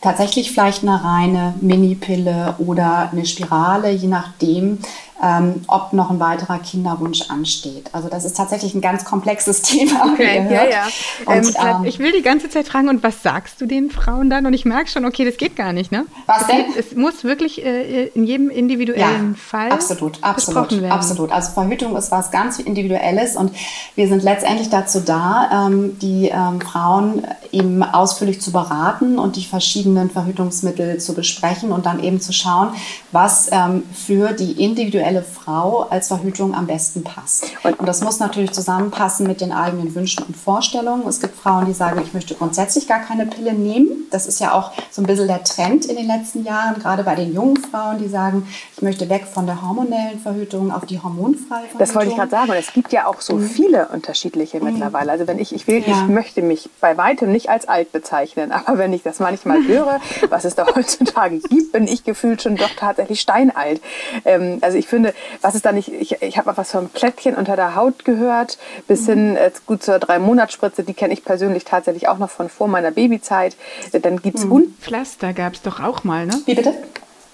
tatsächlich 0.00 0.52
vielleicht 0.52 0.82
eine 0.82 1.02
reine 1.02 1.54
Minipille 1.60 2.54
oder 2.58 3.10
eine 3.10 3.26
Spirale, 3.26 3.90
je 3.90 4.08
nachdem, 4.08 4.78
ähm, 5.22 5.64
ob 5.66 5.92
noch 5.92 6.10
ein 6.10 6.20
weiterer 6.20 6.58
Kinderwunsch 6.58 7.22
ansteht. 7.28 7.90
Also 7.92 8.08
das 8.08 8.24
ist 8.24 8.36
tatsächlich 8.36 8.74
ein 8.74 8.80
ganz 8.80 9.04
komplexes 9.04 9.62
Thema. 9.62 10.12
Okay, 10.12 10.46
ja, 10.50 10.64
ja. 10.68 10.86
Und, 11.26 11.48
ähm, 11.48 11.54
ähm, 11.80 11.84
ich 11.84 11.98
will 11.98 12.12
die 12.12 12.22
ganze 12.22 12.48
Zeit 12.48 12.68
fragen, 12.68 12.88
und 12.88 13.02
was 13.02 13.22
sagst 13.22 13.60
du 13.60 13.66
den 13.66 13.90
Frauen 13.90 14.30
dann? 14.30 14.46
Und 14.46 14.52
ich 14.52 14.64
merke 14.64 14.88
schon, 14.88 15.04
okay, 15.04 15.24
das 15.24 15.36
geht 15.36 15.56
gar 15.56 15.72
nicht, 15.72 15.90
ne? 15.90 16.06
Was 16.26 16.46
denn? 16.46 16.66
Geht, 16.66 16.76
es 16.76 16.96
muss 16.96 17.24
wirklich 17.24 17.64
äh, 17.64 18.06
in 18.08 18.24
jedem 18.24 18.50
individuellen 18.50 19.30
ja, 19.30 19.36
Fall 19.36 19.72
absolut, 19.72 20.22
absolut, 20.22 20.70
werden. 20.72 20.92
absolut. 20.92 21.32
Also 21.32 21.52
Verhütung 21.52 21.96
ist 21.96 22.10
was 22.10 22.30
ganz 22.30 22.58
Individuelles 22.58 23.36
und 23.36 23.52
wir 23.94 24.08
sind 24.08 24.22
letztendlich 24.22 24.70
dazu 24.70 25.00
da, 25.00 25.66
ähm, 25.66 25.98
die 25.98 26.28
ähm, 26.28 26.60
Frauen 26.60 27.26
eben 27.50 27.82
ausführlich 27.82 28.40
zu 28.40 28.52
beraten 28.52 29.18
und 29.18 29.36
die 29.36 29.44
verschiedenen 29.44 30.10
Verhütungsmittel 30.10 30.98
zu 30.98 31.14
besprechen 31.14 31.72
und 31.72 31.86
dann 31.86 32.02
eben 32.02 32.20
zu 32.20 32.32
schauen, 32.32 32.68
was 33.12 33.48
ähm, 33.50 33.82
für 33.92 34.32
die 34.32 34.62
individuelle 34.62 35.07
individuelle 35.08 35.22
Frau 35.22 35.82
als 35.90 36.08
Verhütung 36.08 36.54
am 36.54 36.66
besten 36.66 37.04
passt. 37.04 37.46
Und, 37.62 37.76
das 37.88 38.02
muss 38.02 38.18
natürlich 38.18 38.52
zusammenpassen 38.52 39.26
mit 39.26 39.40
den 39.40 39.52
eigenen 39.52 39.94
Wünschen 39.94 40.24
und 40.24 40.36
Vorstellungen. 40.36 41.06
Es 41.08 41.20
gibt 41.20 41.36
Frauen, 41.36 41.66
die 41.66 41.72
sagen, 41.72 42.00
ich 42.04 42.12
möchte 42.12 42.34
grundsätzlich 42.34 42.86
gar 42.86 43.00
keine 43.00 43.26
Pille 43.26 43.54
nehmen. 43.54 44.06
Das 44.10 44.26
ist 44.26 44.40
ja 44.40 44.52
auch 44.52 44.72
so 44.90 45.02
ein 45.02 45.06
bisschen 45.06 45.28
der 45.28 45.42
Trend 45.44 45.86
in 45.86 45.96
den 45.96 46.06
letzten 46.06 46.44
Jahren, 46.44 46.80
gerade 46.80 47.02
bei 47.02 47.14
den 47.14 47.32
jungen 47.32 47.56
Frauen, 47.56 47.98
die 47.98 48.08
sagen, 48.08 48.46
ich 48.76 48.82
möchte 48.82 49.08
weg 49.08 49.26
von 49.26 49.46
der 49.46 49.62
hormonellen 49.62 50.18
Verhütung 50.20 50.70
auf 50.70 50.86
die 50.86 51.00
hormonfreie 51.00 51.60
Verhütung. 51.60 51.78
Das 51.78 51.94
wollte 51.94 52.10
ich 52.10 52.16
gerade 52.16 52.30
sagen. 52.30 52.50
Und 52.50 52.56
es 52.56 52.72
gibt 52.72 52.92
ja 52.92 53.06
auch 53.06 53.20
so 53.20 53.34
mhm. 53.34 53.48
viele 53.48 53.88
unterschiedliche 53.88 54.58
mhm. 54.58 54.72
mittlerweile. 54.72 55.12
Also 55.12 55.26
wenn 55.26 55.38
ich, 55.38 55.54
ich 55.54 55.66
will, 55.66 55.82
ja. 55.86 55.86
ich 55.92 56.08
möchte 56.08 56.42
mich 56.42 56.68
bei 56.80 56.96
weitem 56.96 57.32
nicht 57.32 57.48
als 57.48 57.66
alt 57.68 57.92
bezeichnen, 57.92 58.52
aber 58.52 58.78
wenn 58.78 58.92
ich 58.92 59.02
das 59.02 59.20
manchmal 59.20 59.66
höre, 59.66 60.00
was 60.28 60.44
es 60.44 60.54
da 60.54 60.66
heutzutage 60.74 61.38
gibt, 61.38 61.72
bin 61.72 61.86
ich 61.86 62.04
gefühlt 62.04 62.42
schon 62.42 62.56
doch 62.56 62.70
tatsächlich 62.76 63.20
steinalt. 63.20 63.80
Ähm, 64.24 64.58
also 64.60 64.76
ich 64.76 64.86
finde, 64.86 64.97
finde, 64.98 65.14
was 65.42 65.54
ist 65.54 65.64
da 65.64 65.72
nicht, 65.72 65.88
ich, 65.92 66.20
ich 66.22 66.38
habe 66.38 66.50
mal 66.50 66.56
was 66.56 66.72
vom 66.72 66.88
Plättchen 66.88 67.36
unter 67.36 67.54
der 67.54 67.76
Haut 67.76 68.04
gehört, 68.04 68.58
bis 68.88 69.06
hin 69.06 69.36
äh, 69.36 69.50
gut 69.66 69.82
zur 69.82 69.98
drei 69.98 70.18
Monatsspritze, 70.18 70.82
die 70.82 70.94
kenne 70.94 71.12
ich 71.12 71.24
persönlich 71.24 71.64
tatsächlich 71.64 72.08
auch 72.08 72.18
noch 72.18 72.30
von 72.30 72.48
vor 72.48 72.66
meiner 72.66 72.90
Babyzeit. 72.90 73.56
Dann 73.92 74.20
gibt 74.20 74.38
es 74.38 74.44
mhm. 74.44 74.74
Pflaster 74.80 75.32
gab 75.32 75.54
es 75.54 75.62
doch 75.62 75.80
auch 75.80 76.02
mal, 76.02 76.26
ne? 76.26 76.34
Wie 76.46 76.54
bitte? 76.54 76.74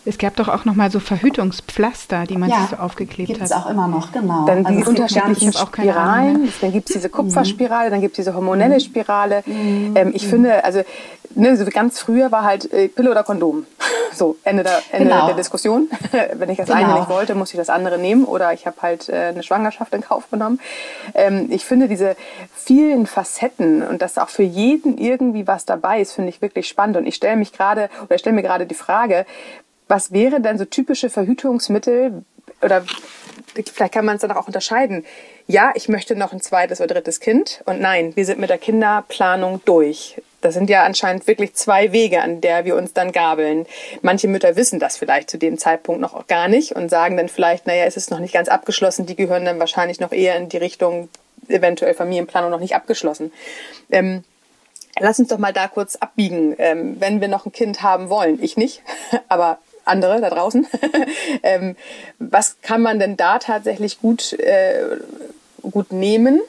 Es 0.06 0.18
gab 0.18 0.36
doch 0.36 0.48
auch 0.48 0.66
noch 0.66 0.74
mal 0.74 0.90
so 0.90 1.00
Verhütungspflaster, 1.00 2.24
die 2.24 2.36
man 2.36 2.50
ja, 2.50 2.60
sich 2.60 2.70
so 2.70 2.76
aufgeklebt 2.76 3.28
gibt's 3.28 3.40
hat. 3.40 3.48
Gibt 3.48 3.58
es 3.58 3.66
auch 3.66 3.70
immer 3.70 3.88
noch, 3.88 4.12
genau. 4.12 4.44
Dann 4.44 4.66
also 4.66 4.78
die 4.78 4.86
unterschiedlichen 4.86 5.52
Spiralen. 5.54 6.52
Dann 6.60 6.72
gibt 6.72 6.90
es 6.90 6.94
diese 6.94 7.08
Kupferspirale, 7.08 7.88
dann 7.88 8.02
gibt 8.02 8.12
es 8.12 8.16
diese 8.16 8.34
hormonelle 8.34 8.74
mhm. 8.74 8.80
Spirale. 8.80 9.42
Mhm. 9.46 9.92
Ähm, 9.94 10.12
ich 10.14 10.24
mhm. 10.26 10.30
finde, 10.30 10.64
also 10.64 10.82
ne, 11.34 11.56
so 11.56 11.64
ganz 11.64 12.00
früher 12.00 12.30
war 12.30 12.44
halt 12.44 12.70
äh, 12.70 12.88
Pille 12.88 13.10
oder 13.10 13.22
Kondom. 13.22 13.64
So, 14.12 14.36
Ende 14.44 14.62
der, 14.62 14.80
Ende 14.92 15.10
genau. 15.10 15.26
der 15.26 15.34
Diskussion. 15.34 15.88
Wenn 16.34 16.48
ich 16.48 16.58
das 16.58 16.68
genau. 16.68 16.78
eine 16.78 17.00
nicht 17.00 17.08
wollte, 17.08 17.34
muss 17.34 17.52
ich 17.52 17.56
das 17.56 17.68
andere 17.68 17.98
nehmen 17.98 18.24
oder 18.24 18.52
ich 18.52 18.66
habe 18.66 18.76
halt 18.80 19.08
äh, 19.08 19.26
eine 19.28 19.42
Schwangerschaft 19.42 19.92
in 19.94 20.02
Kauf 20.02 20.30
genommen. 20.30 20.60
Ähm, 21.14 21.48
ich 21.50 21.64
finde 21.64 21.88
diese 21.88 22.16
vielen 22.54 23.06
Facetten 23.06 23.82
und 23.82 24.02
dass 24.02 24.18
auch 24.18 24.28
für 24.28 24.42
jeden 24.42 24.98
irgendwie 24.98 25.46
was 25.46 25.64
dabei 25.64 26.00
ist, 26.00 26.12
finde 26.12 26.30
ich 26.30 26.40
wirklich 26.40 26.68
spannend. 26.68 26.96
Und 26.96 27.06
ich 27.06 27.16
stelle 27.16 27.36
mich 27.36 27.52
gerade 27.52 27.90
oder 28.04 28.18
stelle 28.18 28.36
mir 28.36 28.42
gerade 28.42 28.66
die 28.66 28.74
Frage, 28.74 29.26
was 29.88 30.12
wäre 30.12 30.40
denn 30.40 30.58
so 30.58 30.64
typische 30.64 31.10
Verhütungsmittel 31.10 32.24
oder 32.62 32.84
vielleicht 33.72 33.94
kann 33.94 34.04
man 34.04 34.16
es 34.16 34.22
dann 34.22 34.32
auch 34.32 34.46
unterscheiden. 34.46 35.04
Ja, 35.46 35.72
ich 35.74 35.88
möchte 35.88 36.16
noch 36.16 36.32
ein 36.32 36.40
zweites 36.40 36.80
oder 36.80 36.94
drittes 36.94 37.20
Kind 37.20 37.62
und 37.66 37.80
nein, 37.80 38.14
wir 38.16 38.24
sind 38.24 38.40
mit 38.40 38.50
der 38.50 38.58
Kinderplanung 38.58 39.60
durch. 39.64 40.20
Das 40.40 40.52
sind 40.52 40.68
ja 40.68 40.84
anscheinend 40.84 41.26
wirklich 41.26 41.54
zwei 41.54 41.92
Wege, 41.92 42.20
an 42.20 42.42
der 42.42 42.66
wir 42.66 42.76
uns 42.76 42.92
dann 42.92 43.12
gabeln. 43.12 43.64
Manche 44.02 44.28
Mütter 44.28 44.56
wissen 44.56 44.78
das 44.78 44.98
vielleicht 44.98 45.30
zu 45.30 45.38
dem 45.38 45.56
Zeitpunkt 45.56 46.02
noch 46.02 46.26
gar 46.26 46.48
nicht 46.48 46.72
und 46.72 46.90
sagen 46.90 47.16
dann 47.16 47.28
vielleicht, 47.30 47.66
naja, 47.66 47.84
es 47.84 47.96
ist 47.96 48.10
noch 48.10 48.18
nicht 48.18 48.34
ganz 48.34 48.48
abgeschlossen. 48.48 49.06
Die 49.06 49.16
gehören 49.16 49.46
dann 49.46 49.58
wahrscheinlich 49.58 50.00
noch 50.00 50.12
eher 50.12 50.36
in 50.36 50.50
die 50.50 50.58
Richtung 50.58 51.08
eventuell 51.48 51.94
Familienplanung 51.94 52.50
noch 52.50 52.60
nicht 52.60 52.74
abgeschlossen. 52.74 53.32
Ähm, 53.90 54.22
lass 54.98 55.18
uns 55.18 55.28
doch 55.28 55.38
mal 55.38 55.52
da 55.52 55.68
kurz 55.68 55.96
abbiegen, 55.96 56.54
ähm, 56.58 56.96
wenn 57.00 57.22
wir 57.22 57.28
noch 57.28 57.46
ein 57.46 57.52
Kind 57.52 57.82
haben 57.82 58.10
wollen. 58.10 58.42
Ich 58.42 58.56
nicht, 58.56 58.82
aber 59.28 59.58
andere 59.84 60.20
da 60.20 60.30
draußen. 60.30 60.66
ähm, 61.42 61.76
was 62.18 62.56
kann 62.62 62.82
man 62.82 62.98
denn 62.98 63.16
da 63.16 63.38
tatsächlich 63.38 64.00
gut, 64.00 64.32
äh, 64.34 64.82
gut 65.62 65.92
nehmen? 65.92 66.40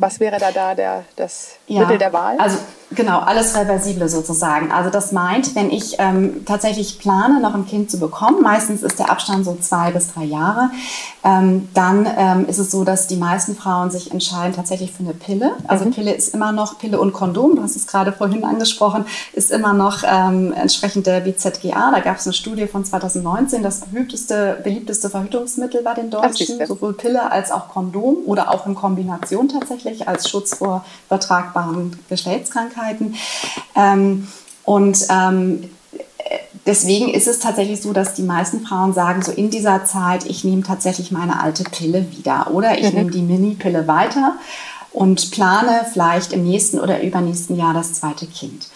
Was 0.00 0.20
wäre 0.20 0.38
da, 0.38 0.52
da 0.52 0.74
der, 0.74 1.04
das 1.16 1.56
ja, 1.66 1.80
Mittel 1.80 1.98
der 1.98 2.12
Wahl? 2.12 2.38
Also 2.38 2.58
Genau, 2.92 3.18
alles 3.18 3.56
Reversible 3.56 4.08
sozusagen. 4.08 4.70
Also 4.70 4.90
das 4.90 5.10
meint, 5.10 5.56
wenn 5.56 5.70
ich 5.72 5.96
ähm, 5.98 6.44
tatsächlich 6.44 7.00
plane, 7.00 7.40
noch 7.40 7.54
ein 7.54 7.66
Kind 7.66 7.90
zu 7.90 7.98
bekommen, 7.98 8.42
meistens 8.42 8.84
ist 8.84 9.00
der 9.00 9.10
Abstand 9.10 9.44
so 9.44 9.56
zwei 9.60 9.90
bis 9.90 10.14
drei 10.14 10.22
Jahre, 10.22 10.70
ähm, 11.24 11.68
dann 11.74 12.08
ähm, 12.16 12.46
ist 12.46 12.58
es 12.58 12.70
so, 12.70 12.84
dass 12.84 13.08
die 13.08 13.16
meisten 13.16 13.56
Frauen 13.56 13.90
sich 13.90 14.12
entscheiden 14.12 14.54
tatsächlich 14.54 14.92
für 14.92 15.02
eine 15.02 15.14
Pille. 15.14 15.54
Also 15.66 15.84
mhm. 15.84 15.90
Pille 15.90 16.14
ist 16.14 16.32
immer 16.32 16.52
noch, 16.52 16.78
Pille 16.78 17.00
und 17.00 17.12
Kondom, 17.12 17.56
du 17.56 17.62
hast 17.62 17.74
es 17.74 17.88
gerade 17.88 18.12
vorhin 18.12 18.44
angesprochen, 18.44 19.04
ist 19.32 19.50
immer 19.50 19.72
noch 19.72 20.04
ähm, 20.08 20.52
entsprechend 20.52 21.08
der 21.08 21.20
BZGA. 21.20 21.90
Da 21.90 21.98
gab 21.98 22.18
es 22.18 22.26
eine 22.26 22.34
Studie 22.34 22.68
von 22.68 22.84
2019, 22.84 23.64
das 23.64 23.80
beliebteste, 23.80 24.60
beliebteste 24.62 25.10
Verhütungsmittel 25.10 25.82
bei 25.82 25.94
den 25.94 26.10
Deutschen, 26.10 26.64
sowohl 26.64 26.92
Pille 26.92 27.32
als 27.32 27.50
auch 27.50 27.68
Kondom 27.68 28.18
oder 28.26 28.54
auch 28.54 28.64
in 28.66 28.76
Kombination 28.76 29.48
tatsächlich 29.48 29.75
als 30.06 30.28
Schutz 30.28 30.56
vor 30.56 30.84
übertragbaren 31.08 31.98
Geschlechtskrankheiten. 32.08 32.76
Krankheiten. 32.76 33.14
Ähm, 33.74 34.28
und 34.64 35.06
ähm, 35.10 35.70
deswegen 36.66 37.08
ist 37.08 37.28
es 37.28 37.38
tatsächlich 37.38 37.80
so, 37.80 37.92
dass 37.92 38.14
die 38.14 38.22
meisten 38.22 38.60
Frauen 38.60 38.92
sagen, 38.92 39.22
so 39.22 39.32
in 39.32 39.50
dieser 39.50 39.84
Zeit, 39.84 40.26
ich 40.26 40.44
nehme 40.44 40.62
tatsächlich 40.62 41.10
meine 41.10 41.40
alte 41.40 41.64
Pille 41.64 42.06
wieder 42.12 42.50
oder 42.52 42.78
ich 42.78 42.90
mhm. 42.90 42.98
nehme 42.98 43.10
die 43.10 43.22
Mini-Pille 43.22 43.86
weiter 43.86 44.34
und 44.92 45.30
plane 45.30 45.86
vielleicht 45.92 46.32
im 46.32 46.44
nächsten 46.44 46.80
oder 46.80 47.02
übernächsten 47.02 47.56
Jahr 47.56 47.74
das 47.74 47.94
zweite 47.94 48.26
Kind. 48.26 48.68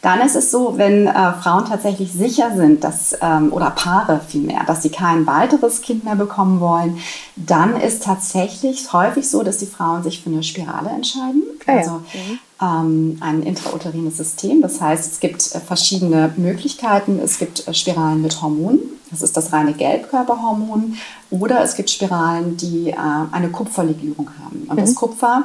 Dann 0.00 0.20
ist 0.20 0.36
es 0.36 0.52
so, 0.52 0.74
wenn 0.76 1.08
äh, 1.08 1.32
Frauen 1.34 1.64
tatsächlich 1.64 2.12
sicher 2.12 2.52
sind, 2.54 2.84
dass, 2.84 3.16
ähm, 3.20 3.52
oder 3.52 3.70
Paare 3.70 4.20
vielmehr, 4.26 4.62
dass 4.64 4.82
sie 4.82 4.90
kein 4.90 5.26
weiteres 5.26 5.82
Kind 5.82 6.04
mehr 6.04 6.14
bekommen 6.14 6.60
wollen, 6.60 6.98
dann 7.34 7.76
ist 7.80 8.04
tatsächlich 8.04 8.92
häufig 8.92 9.28
so, 9.28 9.42
dass 9.42 9.58
die 9.58 9.66
Frauen 9.66 10.04
sich 10.04 10.22
für 10.22 10.30
eine 10.30 10.44
Spirale 10.44 10.90
entscheiden. 10.90 11.42
Ah, 11.66 11.72
also 11.72 11.90
mhm. 11.90 12.38
ähm, 12.62 13.16
ein 13.20 13.42
intrauterines 13.42 14.16
System. 14.16 14.62
Das 14.62 14.80
heißt, 14.80 15.12
es 15.12 15.20
gibt 15.20 15.54
äh, 15.54 15.60
verschiedene 15.60 16.32
Möglichkeiten. 16.36 17.18
Es 17.18 17.38
gibt 17.38 17.66
äh, 17.66 17.74
Spiralen 17.74 18.22
mit 18.22 18.40
Hormonen. 18.40 18.80
Das 19.10 19.22
ist 19.22 19.36
das 19.36 19.52
reine 19.52 19.72
Gelbkörperhormon. 19.72 20.96
Oder 21.30 21.62
es 21.62 21.74
gibt 21.74 21.90
Spiralen, 21.90 22.56
die 22.56 22.90
äh, 22.90 22.96
eine 23.32 23.48
Kupferlegierung 23.48 24.30
haben. 24.42 24.66
Und 24.68 24.76
mhm. 24.76 24.80
das 24.80 24.94
Kupfer 24.94 25.44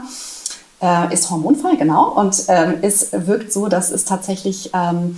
äh, 0.84 1.14
ist 1.14 1.32
hormonfrei, 1.32 1.76
genau. 1.76 2.10
Und 2.10 2.44
ähm, 2.50 2.76
es 2.82 3.10
wirkt 3.14 3.54
so, 3.54 3.68
dass 3.68 3.90
es 3.90 4.04
tatsächlich 4.04 4.72
ähm, 4.74 5.18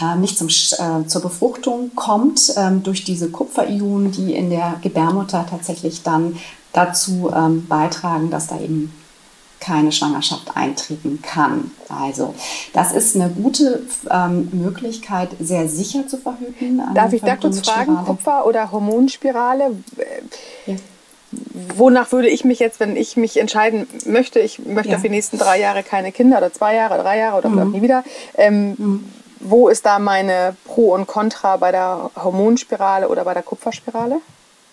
äh, 0.00 0.16
nicht 0.16 0.36
zum, 0.36 0.48
äh, 0.48 1.06
zur 1.06 1.22
Befruchtung 1.22 1.92
kommt 1.94 2.52
ähm, 2.56 2.82
durch 2.82 3.04
diese 3.04 3.30
Kupferionen, 3.30 4.12
die 4.12 4.34
in 4.34 4.50
der 4.50 4.74
Gebärmutter 4.82 5.46
tatsächlich 5.48 6.02
dann 6.02 6.36
dazu 6.74 7.30
ähm, 7.34 7.66
beitragen, 7.66 8.30
dass 8.30 8.48
da 8.48 8.60
eben 8.60 8.92
keine 9.60 9.90
Schwangerschaft 9.90 10.56
eintreten 10.56 11.20
kann. 11.20 11.72
Also 11.88 12.34
das 12.74 12.92
ist 12.92 13.16
eine 13.16 13.28
gute 13.30 13.82
ähm, 14.08 14.50
Möglichkeit, 14.52 15.30
sehr 15.40 15.68
sicher 15.68 16.06
zu 16.06 16.18
verhüten. 16.18 16.80
Darf 16.94 17.12
ich 17.12 17.22
da 17.22 17.34
kurz 17.34 17.58
fragen, 17.60 17.96
Kupfer 18.04 18.46
oder 18.46 18.70
Hormonspirale? 18.70 19.74
Ja 20.66 20.76
wonach 21.30 22.12
würde 22.12 22.28
ich 22.28 22.44
mich 22.44 22.58
jetzt, 22.58 22.80
wenn 22.80 22.96
ich 22.96 23.16
mich 23.16 23.38
entscheiden 23.38 23.86
möchte, 24.06 24.40
ich 24.40 24.58
möchte 24.60 24.92
ja. 24.92 24.96
für 24.98 25.04
die 25.04 25.14
nächsten 25.14 25.38
drei 25.38 25.60
Jahre 25.60 25.82
keine 25.82 26.12
Kinder 26.12 26.38
oder 26.38 26.52
zwei 26.52 26.74
Jahre, 26.74 27.00
drei 27.02 27.18
Jahre 27.18 27.38
oder 27.38 27.48
mhm. 27.48 27.72
nie 27.72 27.82
wieder, 27.82 28.04
ähm, 28.36 28.74
mhm. 28.78 29.04
wo 29.40 29.68
ist 29.68 29.84
da 29.84 29.98
meine 29.98 30.56
Pro 30.64 30.94
und 30.94 31.06
Contra 31.06 31.56
bei 31.56 31.70
der 31.70 32.10
Hormonspirale 32.16 33.08
oder 33.08 33.24
bei 33.24 33.34
der 33.34 33.42
Kupferspirale? 33.42 34.20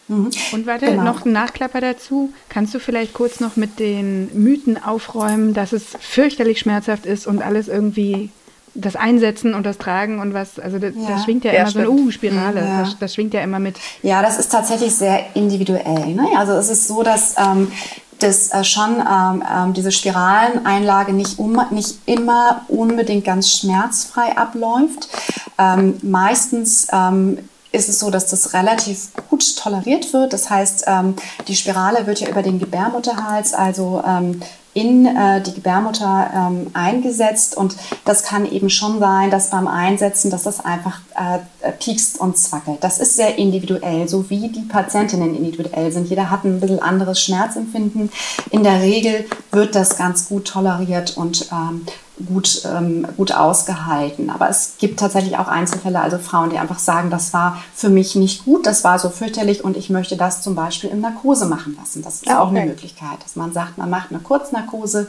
Mhm. 0.08 0.32
Und 0.52 0.68
warte, 0.68 0.86
genau. 0.86 1.04
noch 1.04 1.26
ein 1.26 1.32
Nachklapper 1.32 1.82
dazu. 1.82 2.32
Kannst 2.48 2.74
du 2.74 2.80
vielleicht 2.80 3.14
kurz 3.14 3.40
noch 3.40 3.56
mit 3.56 3.80
den 3.80 4.30
Mythen 4.34 4.82
aufräumen, 4.82 5.54
dass 5.54 5.74
es 5.74 5.84
fürchterlich 6.00 6.60
schmerzhaft 6.60 7.06
ist 7.06 7.28
und 7.28 7.42
alles 7.42 7.68
irgendwie 7.68 8.30
das 8.76 8.96
Einsetzen 8.96 9.54
und 9.54 9.66
das 9.66 9.78
Tragen 9.78 10.20
und 10.20 10.34
was, 10.34 10.60
also 10.60 10.78
das, 10.80 10.94
ja. 10.96 11.10
das 11.10 11.24
schwingt 11.24 11.46
ja, 11.46 11.54
ja 11.54 11.62
immer 11.62 11.70
stimmt. 11.70 11.86
so 11.86 11.92
eine 11.92 12.02
Uh-Spirale, 12.02 12.60
ja. 12.60 12.82
das, 12.82 13.00
das, 13.00 13.14
schwingt 13.14 13.34
ja 13.34 13.42
immer 13.42 13.60
mit. 13.60 13.78
Ja, 14.04 14.22
das 14.22 14.38
ist 14.38 14.52
tatsächlich 14.52 14.94
sehr 14.94 15.36
individuell. 15.36 16.14
Ne? 16.14 16.28
Also 16.38 16.54
es 16.54 16.70
ist 16.70 16.88
so, 16.88 17.02
dass 17.02 17.36
ähm, 17.38 17.72
dass 18.20 18.52
äh, 18.54 18.64
schon 18.64 18.96
ähm, 19.00 19.44
ähm, 19.52 19.74
diese 19.74 19.92
Spiraleneinlage 19.92 21.14
nicht, 21.14 21.38
um, 21.38 21.60
nicht 21.72 22.00
immer 22.06 22.62
unbedingt 22.68 23.26
ganz 23.26 23.52
schmerzfrei 23.52 24.38
abläuft. 24.38 25.10
Ähm, 25.58 25.98
meistens 26.02 26.88
ähm, 26.92 27.40
ist 27.72 27.90
es 27.90 28.00
so, 28.00 28.10
dass 28.10 28.28
das 28.28 28.54
relativ 28.54 29.10
gut 29.30 29.58
toleriert 29.58 30.14
wird. 30.14 30.34
Das 30.34 30.50
heißt, 30.50 30.86
ähm, 30.88 31.16
die 31.48 31.56
Spirale 31.56 32.08
wird 32.08 32.22
ja 32.22 32.30
über 32.30 32.42
den 32.42 32.60
Gebärmutterhals, 32.60 33.54
also 33.54 34.02
ähm, 34.08 34.42
in 34.76 35.06
äh, 35.06 35.42
die 35.42 35.54
Gebärmutter 35.54 36.30
ähm, 36.36 36.68
eingesetzt 36.74 37.56
und 37.56 37.78
das 38.04 38.24
kann 38.24 38.46
eben 38.46 38.70
schon 38.70 39.00
sein, 39.00 39.32
dass 39.32 39.50
beim 39.50 39.68
Einsetzen, 39.68 40.30
dass 40.30 40.44
das 40.44 40.64
einfach 40.64 41.00
äh, 41.16 41.72
piekst 41.72 42.20
und 42.20 42.38
zwackelt. 42.38 42.84
Das 42.84 43.00
ist 43.00 43.16
sehr 43.16 43.38
individuell, 43.38 44.10
so 44.10 44.30
wie 44.30 44.50
die 44.50 44.64
Patientinnen 44.64 45.34
individuell 45.34 45.94
sind. 45.94 46.10
Jeder 46.10 46.30
hat 46.30 46.44
ein 46.44 46.60
bisschen 46.60 46.82
anderes 46.82 47.22
Schmerzempfinden. 47.22 48.12
In 48.52 48.64
der 48.64 48.82
Regel 48.82 49.26
wird 49.54 49.76
das 49.76 49.96
ganz 49.96 50.28
gut 50.28 50.46
toleriert 50.46 51.16
und 51.16 51.48
ähm, 51.54 51.86
gut, 52.28 52.64
ähm, 52.66 53.06
gut 53.18 53.34
ausgehalten. 53.34 54.30
Aber 54.30 54.50
es 54.50 54.76
gibt 54.78 55.00
tatsächlich 55.00 55.38
auch 55.38 55.48
Einzelfälle, 55.48 56.00
also 56.00 56.18
Frauen, 56.18 56.50
die 56.50 56.58
einfach 56.58 56.80
sagen, 56.80 57.10
das 57.10 57.34
war 57.34 57.58
für 57.74 57.90
mich 57.90 58.16
nicht 58.16 58.46
gut, 58.46 58.66
das 58.66 58.84
war 58.84 59.00
so 59.00 59.10
fürchterlich 59.10 59.64
und 59.64 59.76
ich 59.76 59.90
möchte 59.90 60.16
das 60.16 60.42
zum 60.42 60.56
Beispiel 60.56 60.90
in 60.90 61.02
Narkose 61.02 61.46
machen 61.46 61.76
lassen. 61.80 62.02
Das 62.02 62.16
ist 62.16 62.28
okay. 62.28 62.36
auch 62.36 62.50
eine 62.50 62.66
Möglichkeit, 62.66 63.22
dass 63.24 63.36
man 63.36 63.54
sagt, 63.54 63.78
man 63.78 63.90
macht 63.90 64.12
eine 64.12 64.20
Kurznarkose 64.20 65.08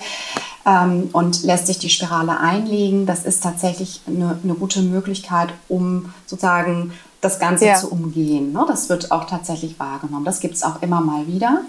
ähm, 0.65 1.09
und 1.13 1.43
lässt 1.45 1.69
sich 1.69 1.79
die 1.79 1.91
Spirale 1.91 2.39
einlegen. 2.41 3.07
Das 3.07 3.25
ist 3.25 3.43
tatsächlich 3.43 4.01
eine, 4.07 4.39
eine 4.43 4.55
gute 4.55 4.83
Möglichkeit, 4.83 5.51
um 5.69 6.13
sozusagen 6.27 6.93
das 7.21 7.39
Ganze 7.39 7.67
ja. 7.67 7.75
zu 7.77 7.91
umgehen. 7.91 8.53
Ne? 8.53 8.65
Das 8.69 8.89
wird 8.89 9.11
auch 9.11 9.25
tatsächlich 9.25 9.79
wahrgenommen. 9.79 10.25
Das 10.25 10.41
gibt 10.41 10.55
es 10.55 10.63
auch 10.63 10.83
immer 10.83 11.01
mal 11.01 11.27
wieder. 11.27 11.63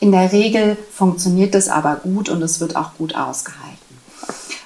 In 0.00 0.12
der 0.12 0.32
Regel 0.32 0.76
funktioniert 0.92 1.54
das 1.54 1.68
aber 1.68 1.96
gut 1.96 2.28
und 2.28 2.42
es 2.42 2.60
wird 2.60 2.76
auch 2.76 2.94
gut 2.96 3.14
ausgehalten. 3.14 3.73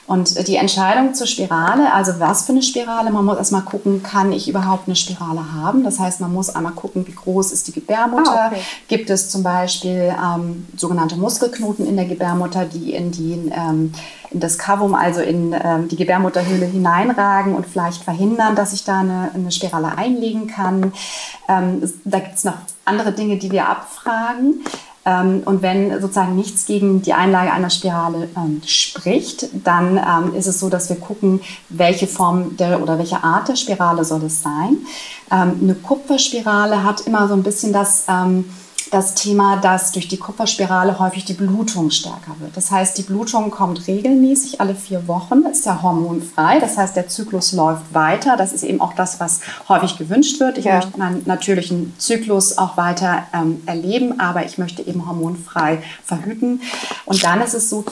Und 0.08 0.48
die 0.48 0.56
Entscheidung 0.56 1.12
zur 1.12 1.26
Spirale, 1.26 1.92
also 1.92 2.18
was 2.18 2.46
für 2.46 2.52
eine 2.52 2.62
Spirale, 2.62 3.10
man 3.10 3.26
muss 3.26 3.36
erstmal 3.36 3.60
gucken, 3.60 4.02
kann 4.02 4.32
ich 4.32 4.48
überhaupt 4.48 4.88
eine 4.88 4.96
Spirale 4.96 5.52
haben? 5.52 5.84
Das 5.84 5.98
heißt, 5.98 6.22
man 6.22 6.32
muss 6.32 6.48
einmal 6.48 6.72
gucken, 6.72 7.06
wie 7.06 7.12
groß 7.12 7.52
ist 7.52 7.68
die 7.68 7.72
Gebärmutter? 7.72 8.44
Ah, 8.44 8.46
okay. 8.46 8.62
Gibt 8.88 9.10
es 9.10 9.28
zum 9.28 9.42
Beispiel 9.42 10.14
ähm, 10.16 10.66
sogenannte 10.74 11.16
Muskelknoten 11.16 11.86
in 11.86 11.96
der 11.96 12.06
Gebärmutter, 12.06 12.64
die 12.64 12.94
in, 12.94 13.12
die, 13.12 13.52
ähm, 13.52 13.92
in 14.30 14.40
das 14.40 14.56
Cavum, 14.56 14.94
also 14.94 15.20
in 15.20 15.52
ähm, 15.52 15.88
die 15.88 15.96
Gebärmutterhöhle 15.96 16.64
hineinragen 16.64 17.54
und 17.54 17.66
vielleicht 17.66 18.02
verhindern, 18.02 18.56
dass 18.56 18.72
ich 18.72 18.84
da 18.84 19.00
eine, 19.00 19.30
eine 19.34 19.52
Spirale 19.52 19.98
einlegen 19.98 20.46
kann? 20.46 20.94
Ähm, 21.50 21.82
da 22.04 22.20
gibt 22.20 22.36
es 22.36 22.44
noch 22.44 22.56
andere 22.86 23.12
Dinge, 23.12 23.36
die 23.36 23.52
wir 23.52 23.68
abfragen. 23.68 24.64
Ähm, 25.08 25.42
und 25.46 25.62
wenn 25.62 26.00
sozusagen 26.02 26.36
nichts 26.36 26.66
gegen 26.66 27.00
die 27.00 27.14
Einlage 27.14 27.50
einer 27.50 27.70
Spirale 27.70 28.28
ähm, 28.36 28.60
spricht, 28.66 29.48
dann 29.64 29.96
ähm, 29.96 30.34
ist 30.34 30.46
es 30.46 30.60
so, 30.60 30.68
dass 30.68 30.90
wir 30.90 30.96
gucken, 30.96 31.40
welche 31.70 32.06
Form 32.06 32.58
der 32.58 32.82
oder 32.82 32.98
welche 32.98 33.24
Art 33.24 33.48
der 33.48 33.56
Spirale 33.56 34.04
soll 34.04 34.24
es 34.24 34.42
sein. 34.42 34.76
Ähm, 35.30 35.60
eine 35.62 35.74
Kupferspirale 35.74 36.84
hat 36.84 37.00
immer 37.06 37.26
so 37.26 37.34
ein 37.34 37.42
bisschen 37.42 37.72
das 37.72 38.04
ähm, 38.06 38.44
das 38.90 39.14
Thema, 39.14 39.56
dass 39.56 39.92
durch 39.92 40.08
die 40.08 40.16
Kupferspirale 40.16 40.98
häufig 40.98 41.24
die 41.24 41.34
Blutung 41.34 41.90
stärker 41.90 42.36
wird. 42.40 42.56
Das 42.56 42.70
heißt, 42.70 42.98
die 42.98 43.02
Blutung 43.02 43.50
kommt 43.50 43.86
regelmäßig 43.86 44.60
alle 44.60 44.74
vier 44.74 45.06
Wochen, 45.08 45.42
ist 45.50 45.66
ja 45.66 45.82
hormonfrei. 45.82 46.58
Das 46.60 46.76
heißt, 46.76 46.96
der 46.96 47.08
Zyklus 47.08 47.52
läuft 47.52 47.94
weiter. 47.94 48.36
Das 48.36 48.52
ist 48.52 48.62
eben 48.62 48.80
auch 48.80 48.94
das, 48.94 49.20
was 49.20 49.40
häufig 49.68 49.96
gewünscht 49.98 50.40
wird. 50.40 50.58
Ich 50.58 50.64
ja. 50.64 50.76
möchte 50.76 50.98
meinen 50.98 51.22
natürlichen 51.26 51.94
Zyklus 51.98 52.58
auch 52.58 52.76
weiter 52.76 53.24
ähm, 53.32 53.62
erleben, 53.66 54.20
aber 54.20 54.44
ich 54.44 54.58
möchte 54.58 54.82
eben 54.82 55.06
hormonfrei 55.06 55.82
verhüten. 56.04 56.62
Und 57.04 57.22
dann 57.24 57.40
ist 57.40 57.54
es 57.54 57.70
so, 57.70 57.84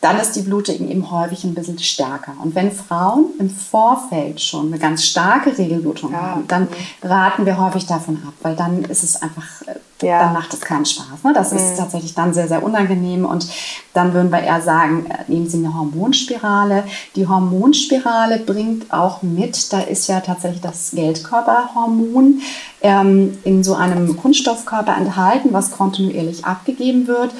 dann 0.00 0.18
ist 0.18 0.32
die 0.32 0.40
Blutung 0.40 0.88
eben 0.88 1.10
häufig 1.10 1.44
ein 1.44 1.54
bisschen 1.54 1.78
stärker. 1.78 2.32
Und 2.42 2.54
wenn 2.54 2.72
Frauen 2.72 3.26
im 3.38 3.50
Vorfeld 3.50 4.40
schon 4.40 4.68
eine 4.68 4.78
ganz 4.78 5.04
starke 5.04 5.56
Regelblutung 5.56 6.12
ja. 6.12 6.22
haben, 6.22 6.48
dann 6.48 6.68
raten 7.02 7.44
wir 7.44 7.58
häufig 7.58 7.84
davon 7.84 8.16
ab, 8.26 8.32
weil 8.40 8.56
dann 8.56 8.82
ist 8.84 9.02
es 9.02 9.20
einfach, 9.20 9.44
äh, 9.66 10.06
ja. 10.06 10.20
dann 10.20 10.32
macht 10.32 10.54
es 10.54 10.62
keinen 10.62 10.86
Spaß. 10.86 11.22
Ne? 11.22 11.34
Das 11.34 11.52
mhm. 11.52 11.58
ist 11.58 11.76
tatsächlich 11.76 12.14
dann 12.14 12.32
sehr, 12.32 12.48
sehr 12.48 12.62
unangenehm. 12.62 13.26
Und 13.26 13.46
dann 13.92 14.14
würden 14.14 14.32
wir 14.32 14.40
eher 14.40 14.62
sagen, 14.62 15.04
äh, 15.04 15.30
nehmen 15.30 15.50
Sie 15.50 15.58
eine 15.58 15.74
Hormonspirale. 15.74 16.84
Die 17.14 17.28
Hormonspirale 17.28 18.38
bringt 18.38 18.90
auch 18.94 19.20
mit, 19.20 19.70
da 19.70 19.80
ist 19.80 20.08
ja 20.08 20.20
tatsächlich 20.20 20.62
das 20.62 20.92
Geldkörperhormon 20.92 22.40
ähm, 22.80 23.36
in 23.44 23.62
so 23.62 23.74
einem 23.74 24.16
Kunststoffkörper 24.16 24.96
enthalten, 24.96 25.50
was 25.52 25.72
kontinuierlich 25.72 26.46
abgegeben 26.46 27.06
wird. 27.06 27.32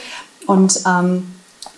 Und 0.46 0.82
ähm, 0.86 1.22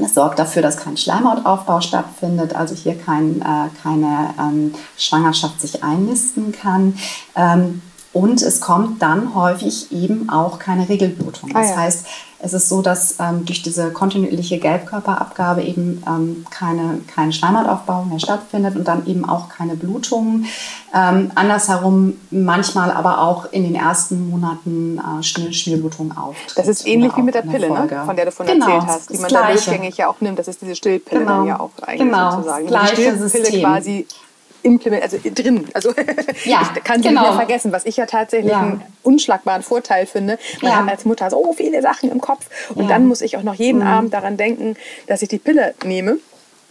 Das 0.03 0.15
sorgt 0.15 0.41
dafür, 0.41 0.63
dass 0.63 0.79
kein 0.79 0.97
Schleimhautaufbau 0.97 1.81
stattfindet, 1.81 2.57
also 2.57 2.75
hier 2.75 2.99
kein, 2.99 3.41
äh, 3.41 3.69
keine 3.83 4.35
ähm, 4.37 4.75
Schwangerschaft 4.99 5.61
sich 5.61 5.85
einnisten 5.85 6.51
kann. 6.51 6.99
Ähm, 7.37 7.83
und 8.13 8.43
es 8.43 8.61
kommt 8.61 9.01
dann 9.01 9.35
häufig 9.35 9.91
eben 9.91 10.29
auch 10.29 10.59
keine 10.59 10.89
Regelblutung. 10.89 11.51
Das 11.53 11.69
ah, 11.69 11.71
ja. 11.71 11.77
heißt, 11.79 12.07
es 12.45 12.53
ist 12.53 12.69
so, 12.69 12.83
dass 12.83 13.21
ähm, 13.21 13.45
durch 13.45 13.63
diese 13.63 13.93
kontinuierliche 13.93 14.59
Gelbkörperabgabe 14.59 15.63
eben 15.63 16.03
ähm, 16.09 16.45
keine, 16.51 16.99
kein 17.07 17.33
Schleimhautaufbau 17.33 18.03
mehr 18.03 18.19
stattfindet 18.19 18.75
und 18.75 18.89
dann 18.89 19.07
eben 19.07 19.25
auch 19.25 19.49
keine 19.49 19.77
Blutungen. 19.77 20.47
Ähm, 20.93 21.31
andersherum 21.37 22.15
manchmal 22.33 22.91
aber 22.91 23.21
auch 23.21 23.53
in 23.53 23.63
den 23.63 23.77
ersten 23.77 24.29
Monaten 24.29 24.99
äh, 24.99 25.23
Schmierblutungen 25.23 26.17
auf. 26.17 26.35
Das 26.57 26.67
ist 26.67 26.85
ähnlich 26.85 27.17
wie 27.17 27.23
mit 27.23 27.37
der 27.37 27.43
Pille, 27.43 27.71
ne? 27.71 28.03
von 28.05 28.17
der 28.17 28.25
du 28.25 28.33
von 28.33 28.45
genau, 28.45 28.67
erzählt 28.67 28.87
hast, 28.89 29.11
die 29.11 29.19
man 29.19 29.31
da 29.31 29.47
durchgängig 29.47 29.97
ja 29.97 30.09
auch 30.09 30.21
nimmt. 30.21 30.39
Das 30.39 30.49
ist 30.49 30.61
diese 30.61 30.75
Stillpille 30.75 31.21
genau. 31.21 31.39
dann 31.39 31.47
ja 31.47 31.61
auch 31.61 31.71
eigentlich 31.83 32.01
genau, 32.01 32.31
sozusagen. 32.33 32.67
Die 32.67 32.87
Stillpille 32.89 33.29
System. 33.29 33.61
quasi 33.61 34.07
implement, 34.63 35.03
also 35.03 35.19
drin. 35.23 35.67
Also 35.75 35.91
ja, 36.45 36.63
ich 36.75 36.85
kann 36.85 37.03
sie 37.03 37.09
genau. 37.09 37.23
nicht 37.23 37.31
mehr 37.31 37.39
vergessen, 37.39 37.73
was 37.73 37.85
ich 37.85 37.97
ja 37.97 38.07
tatsächlich 38.07 38.53
ja. 38.53 38.61
einen 38.61 38.83
unschlagbaren 39.03 39.63
Vorteil 39.63 40.07
finde. 40.07 40.39
Man 40.61 40.73
ja. 40.73 40.79
hat 40.79 40.89
als 40.89 41.05
Mutter 41.05 41.31
so 41.31 41.53
viele 41.53 41.83
Sachen 41.83 42.11
im 42.11 42.21
Kopf 42.21 42.47
und 42.75 42.89
dann 42.89 43.07
muss 43.07 43.21
ich 43.21 43.37
auch 43.37 43.43
noch 43.43 43.55
jeden 43.55 43.81
mhm. 43.81 43.87
Abend 43.87 44.15
daran 44.15 44.37
denken, 44.37 44.77
dass 45.07 45.23
ich 45.23 45.29
die 45.29 45.39
Pille 45.39 45.75
nehme. 45.85 46.19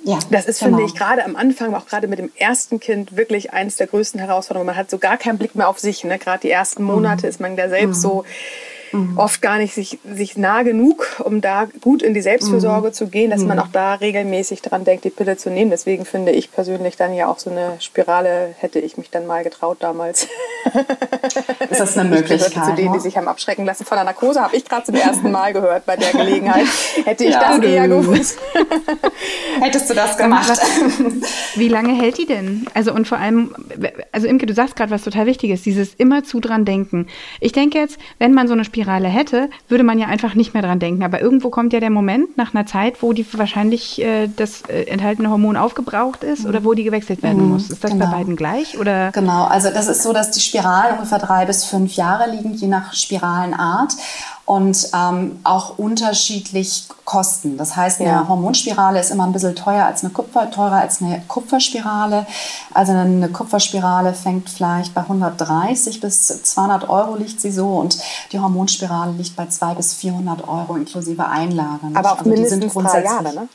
Ja, 0.04 0.18
das 0.32 0.48
ist, 0.48 0.60
genau. 0.60 0.78
finde 0.78 0.92
ich, 0.92 0.98
gerade 0.98 1.24
am 1.24 1.36
Anfang, 1.36 1.76
auch 1.76 1.86
gerade 1.86 2.08
mit 2.08 2.18
dem 2.18 2.32
ersten 2.36 2.80
Kind, 2.80 3.18
wirklich 3.18 3.54
eines 3.54 3.76
der 3.76 3.86
größten 3.86 4.20
Herausforderungen. 4.20 4.66
Man 4.66 4.76
hat 4.76 4.90
so 4.90 4.98
gar 4.98 5.18
keinen 5.18 5.38
Blick 5.38 5.54
mehr 5.54 5.70
auf 5.70 5.78
sich. 5.78 6.04
Ne? 6.04 6.18
Gerade 6.18 6.40
die 6.40 6.50
ersten 6.50 6.84
Monate 6.84 7.28
mhm. 7.28 7.30
ist 7.30 7.40
man 7.40 7.56
da 7.56 7.70
selbst 7.70 7.98
mhm. 7.98 8.02
so 8.02 8.26
mhm. 8.92 9.18
oft 9.18 9.42
gar 9.42 9.58
nicht 9.58 9.74
sich, 9.74 10.00
sich 10.06 10.38
nah 10.38 10.64
genug, 10.64 11.08
um 11.24 11.42
da 11.42 11.68
gut 11.82 12.02
in 12.02 12.14
die 12.14 12.22
Selbstfürsorge 12.22 12.90
mhm. 12.90 12.94
zu 12.94 13.08
gehen, 13.08 13.32
dass 13.32 13.42
man 13.42 13.58
mhm. 13.58 13.64
auch 13.64 13.68
da 13.72 13.96
regelmäßig 13.96 14.62
daran 14.62 14.84
denkt, 14.84 15.04
die 15.06 15.10
Pille 15.10 15.38
zu 15.38 15.50
nehmen. 15.50 15.72
Deswegen 15.72 16.06
finde 16.06 16.32
ich 16.32 16.52
persönlich 16.52 16.98
dann 16.98 17.14
ja 17.14 17.28
auch 17.28 17.40
so 17.40 17.50
eine 17.50 17.76
Spirale, 17.80 18.56
hätte 18.60 18.80
ich 18.80 18.98
mich 18.98 19.10
dann 19.10 19.28
mal 19.28 19.44
getraut 19.44 19.78
damals. 19.80 20.28
Ist 21.70 21.80
das 21.80 21.98
eine 21.98 22.10
Möglichkeit? 22.10 22.54
Ich 22.56 22.62
zu 22.62 22.76
denen, 22.76 22.94
die 22.94 23.00
sich 23.00 23.18
haben 23.18 23.28
abschrecken 23.28 23.66
lassen 23.66 23.86
von 23.86 23.96
der 23.96 24.06
Narkose, 24.06 24.42
habe 24.42 24.56
ich 24.56 24.66
gerade 24.66 24.86
zum 24.86 24.96
ersten 24.96 25.32
Mal 25.32 25.54
gehört 25.54 25.86
bei 25.86 25.96
der 25.96 26.12
Gelegenheit. 26.12 26.66
Hätte 27.06 27.26
ich 27.26 27.34
ja, 27.34 27.58
das 27.58 27.66
eher 27.66 27.88
gewusst. 27.88 28.38
Hättest 29.60 29.90
du 29.90 29.94
das 29.94 30.18
gemacht? 30.18 30.60
Wie 31.56 31.68
lange 31.68 31.94
hält 31.94 32.18
die 32.18 32.26
denn? 32.26 32.68
Also 32.74 32.94
und 32.94 33.08
vor 33.08 33.18
allem, 33.18 33.56
also 34.12 34.28
Imke, 34.28 34.46
du 34.46 34.54
sagst 34.54 34.76
gerade 34.76 34.92
was 34.92 35.04
total 35.04 35.26
Wichtiges, 35.26 35.64
dieses 35.64 35.94
immer 35.96 36.24
zu 36.24 36.40
dran 36.40 36.66
denken. 36.66 37.08
Ich 37.40 37.52
denke 37.52 37.78
jetzt, 37.78 37.98
wenn 38.20 38.34
man 38.34 38.48
so 38.48 38.54
eine 38.54 38.66
Spirale 38.66 38.81
Spirale 38.82 39.08
hätte, 39.08 39.50
würde 39.68 39.84
man 39.84 40.00
ja 40.00 40.08
einfach 40.08 40.34
nicht 40.34 40.54
mehr 40.54 40.64
dran 40.64 40.80
denken. 40.80 41.04
Aber 41.04 41.22
irgendwo 41.22 41.50
kommt 41.50 41.74
ja 41.74 41.80
der 41.80 41.90
Moment 41.90 42.38
nach 42.38 42.54
einer 42.54 42.66
Zeit, 42.66 43.02
wo 43.02 43.14
die 43.14 43.26
wahrscheinlich 43.34 44.02
äh, 44.02 44.28
das 44.28 44.64
äh, 44.64 44.84
enthaltene 44.84 45.30
Hormon 45.30 45.56
aufgebraucht 45.56 46.24
ist 46.24 46.46
oder 46.46 46.64
wo 46.64 46.74
die 46.74 46.84
gewechselt 46.84 47.22
werden 47.22 47.44
mhm, 47.44 47.50
muss. 47.50 47.70
Ist 47.70 47.84
das 47.84 47.92
genau. 47.92 48.06
bei 48.06 48.18
beiden 48.18 48.36
gleich? 48.36 48.80
Oder? 48.80 49.12
Genau, 49.12 49.44
also 49.44 49.70
das 49.70 49.88
ist 49.88 50.02
so, 50.02 50.14
dass 50.14 50.32
die 50.32 50.40
Spiralen 50.40 50.96
ungefähr 50.96 51.20
drei 51.20 51.46
bis 51.46 51.66
fünf 51.66 51.94
Jahre 51.94 52.32
liegen, 52.32 52.54
je 52.54 52.68
nach 52.68 52.94
Spiralenart 52.94 53.94
und 54.52 54.90
ähm, 54.94 55.40
auch 55.46 55.80
unterschiedlich 55.80 56.90
kosten. 57.06 57.56
Das 57.56 57.78
heißt, 57.78 58.02
eine 58.02 58.10
ja. 58.10 58.28
Hormonspirale 58.28 59.00
ist 59.00 59.10
immer 59.10 59.24
ein 59.24 59.32
bisschen 59.32 59.56
teuer 59.56 59.86
als 59.86 60.04
eine 60.04 60.12
Kupfer, 60.12 60.52
teurer 60.52 60.82
als 60.82 61.02
eine 61.02 61.24
Kupferspirale. 61.26 62.28
Also 62.74 62.92
eine 62.92 63.30
Kupferspirale 63.30 64.14
fängt 64.14 64.50
vielleicht 64.50 64.94
bei 64.94 65.04
130 65.04 66.02
bis 66.02 66.44
200 66.44 66.90
Euro 66.90 67.16
liegt 67.16 67.40
sie 67.40 67.50
so 67.50 67.66
und 67.66 67.98
die 68.34 68.42
Hormonspirale 68.42 69.14
liegt 69.14 69.38
bei 69.38 69.46
200 69.46 69.78
bis 69.78 69.94
400 69.94 70.46
Euro 70.46 70.76
inklusive 70.76 71.26
Einlage. 71.26 71.88
Aber 71.94 72.12
auch 72.12 72.18
also 72.18 72.30
mindestens 72.30 72.74
drei 72.74 73.06
Jahre, 73.06 73.34
ne? 73.34 73.48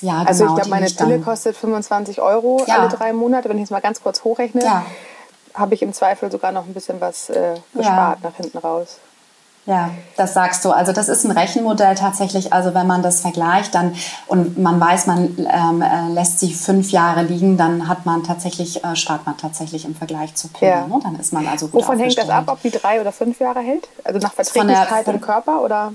Ja, 0.00 0.20
genau. 0.20 0.24
Also 0.26 0.46
ich 0.46 0.54
glaube, 0.54 0.70
meine 0.70 0.86
Pille 0.86 1.20
kostet 1.20 1.54
25 1.54 2.22
Euro 2.22 2.64
ja. 2.66 2.78
alle 2.78 2.88
drei 2.88 3.12
Monate. 3.12 3.50
Wenn 3.50 3.58
ich 3.58 3.64
es 3.64 3.70
mal 3.70 3.82
ganz 3.82 4.02
kurz 4.02 4.24
hochrechne, 4.24 4.64
ja. 4.64 4.86
habe 5.52 5.74
ich 5.74 5.82
im 5.82 5.92
Zweifel 5.92 6.32
sogar 6.32 6.50
noch 6.50 6.64
ein 6.64 6.72
bisschen 6.72 6.98
was 7.02 7.28
äh, 7.28 7.56
gespart 7.74 8.20
ja. 8.22 8.30
nach 8.30 8.36
hinten 8.36 8.56
raus. 8.56 9.00
Ja, 9.66 9.90
das 10.16 10.34
sagst 10.34 10.62
du. 10.64 10.72
Also 10.72 10.92
das 10.92 11.08
ist 11.08 11.24
ein 11.24 11.30
Rechenmodell 11.30 11.94
tatsächlich. 11.94 12.52
Also 12.52 12.74
wenn 12.74 12.86
man 12.86 13.02
das 13.02 13.20
vergleicht, 13.20 13.74
dann 13.74 13.94
und 14.26 14.58
man 14.58 14.78
weiß, 14.78 15.06
man 15.06 15.36
ähm, 15.50 15.80
äh, 15.80 16.12
lässt 16.12 16.40
sie 16.40 16.52
fünf 16.52 16.90
Jahre 16.90 17.22
liegen, 17.22 17.56
dann 17.56 17.88
hat 17.88 18.04
man 18.04 18.24
tatsächlich 18.24 18.84
äh, 18.84 18.94
spart 18.94 19.24
man 19.24 19.38
tatsächlich 19.38 19.86
im 19.86 19.94
Vergleich 19.94 20.34
zu 20.34 20.48
Pille. 20.48 20.70
Ja. 20.70 20.86
Ne? 20.86 21.00
Dann 21.02 21.18
ist 21.18 21.32
man 21.32 21.46
also 21.46 21.68
gut 21.68 21.80
Wovon 21.80 21.98
hängt 21.98 22.18
das 22.18 22.28
ab, 22.28 22.44
ob 22.48 22.60
die 22.60 22.70
drei 22.70 23.00
oder 23.00 23.10
fünf 23.10 23.40
Jahre 23.40 23.60
hält? 23.60 23.88
Also 24.04 24.18
nach 24.18 24.34
Verträglichkeit 24.34 25.08
im 25.08 25.20
Körper 25.22 25.62
oder? 25.62 25.94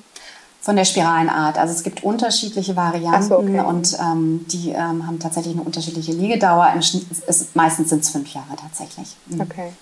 Von 0.61 0.75
der 0.75 0.85
Spiralenart. 0.85 1.59
Also 1.59 1.73
es 1.73 1.83
gibt 1.83 2.03
unterschiedliche 2.03 2.75
Varianten 2.75 3.29
so, 3.29 3.37
okay. 3.37 3.59
und 3.59 3.97
ähm, 3.99 4.45
die 4.51 4.71
ähm, 4.71 5.05
haben 5.05 5.19
tatsächlich 5.19 5.53
eine 5.53 5.63
unterschiedliche 5.63 6.11
Liegedauer. 6.11 6.71
Im 6.73 6.81
Schnitt 6.81 7.05
ist, 7.27 7.55
meistens 7.55 7.89
sind 7.89 8.03
es 8.03 8.09
fünf 8.09 8.33
Jahre 8.33 8.55
tatsächlich. 8.59 9.15
Mhm. 9.27 9.41
Okay. 9.41 9.73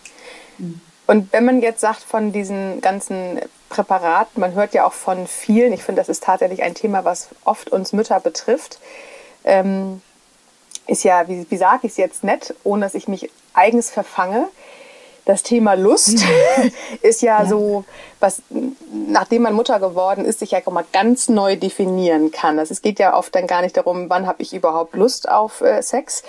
Mhm. 0.57 0.81
Und 1.07 1.31
wenn 1.31 1.45
man 1.45 1.61
jetzt 1.61 1.79
sagt 1.79 2.01
von 2.01 2.33
diesen 2.33 2.81
ganzen 2.81 3.39
Präparaten, 3.69 4.39
man 4.39 4.53
hört 4.53 4.73
ja 4.73 4.85
auch 4.85 4.93
von 4.93 5.27
vielen, 5.27 5.73
ich 5.73 5.83
finde, 5.83 6.01
das 6.01 6.09
ist 6.09 6.23
tatsächlich 6.23 6.63
ein 6.63 6.75
Thema, 6.75 7.05
was 7.05 7.29
oft 7.43 7.69
uns 7.69 7.93
Mütter 7.93 8.19
betrifft, 8.19 8.79
ähm, 9.43 10.01
ist 10.87 11.03
ja, 11.03 11.27
wie, 11.27 11.45
wie 11.49 11.57
sage 11.57 11.81
ich 11.83 11.91
es 11.91 11.97
jetzt 11.97 12.23
nett, 12.23 12.55
ohne 12.63 12.85
dass 12.85 12.95
ich 12.95 13.07
mich 13.07 13.29
eigens 13.53 13.89
verfange, 13.89 14.47
das 15.25 15.43
Thema 15.43 15.73
Lust 15.73 16.23
ist 17.01 17.21
ja, 17.21 17.43
ja, 17.43 17.45
so, 17.45 17.83
was, 18.19 18.41
nachdem 18.89 19.41
man 19.41 19.53
Mutter 19.53 19.79
geworden 19.79 20.23
ist, 20.23 20.39
sich 20.39 20.51
ja 20.51 20.61
mal 20.69 20.85
ganz 20.93 21.27
neu 21.27 21.57
definieren 21.57 22.31
kann. 22.31 22.57
Also 22.57 22.71
es 22.71 22.81
geht 22.81 22.97
ja 22.97 23.15
oft 23.15 23.35
dann 23.35 23.45
gar 23.45 23.61
nicht 23.61 23.75
darum, 23.75 24.09
wann 24.09 24.25
habe 24.25 24.41
ich 24.41 24.53
überhaupt 24.53 24.95
Lust 24.95 25.27
auf 25.27 25.61
äh, 25.61 25.81
Sex, 25.81 26.23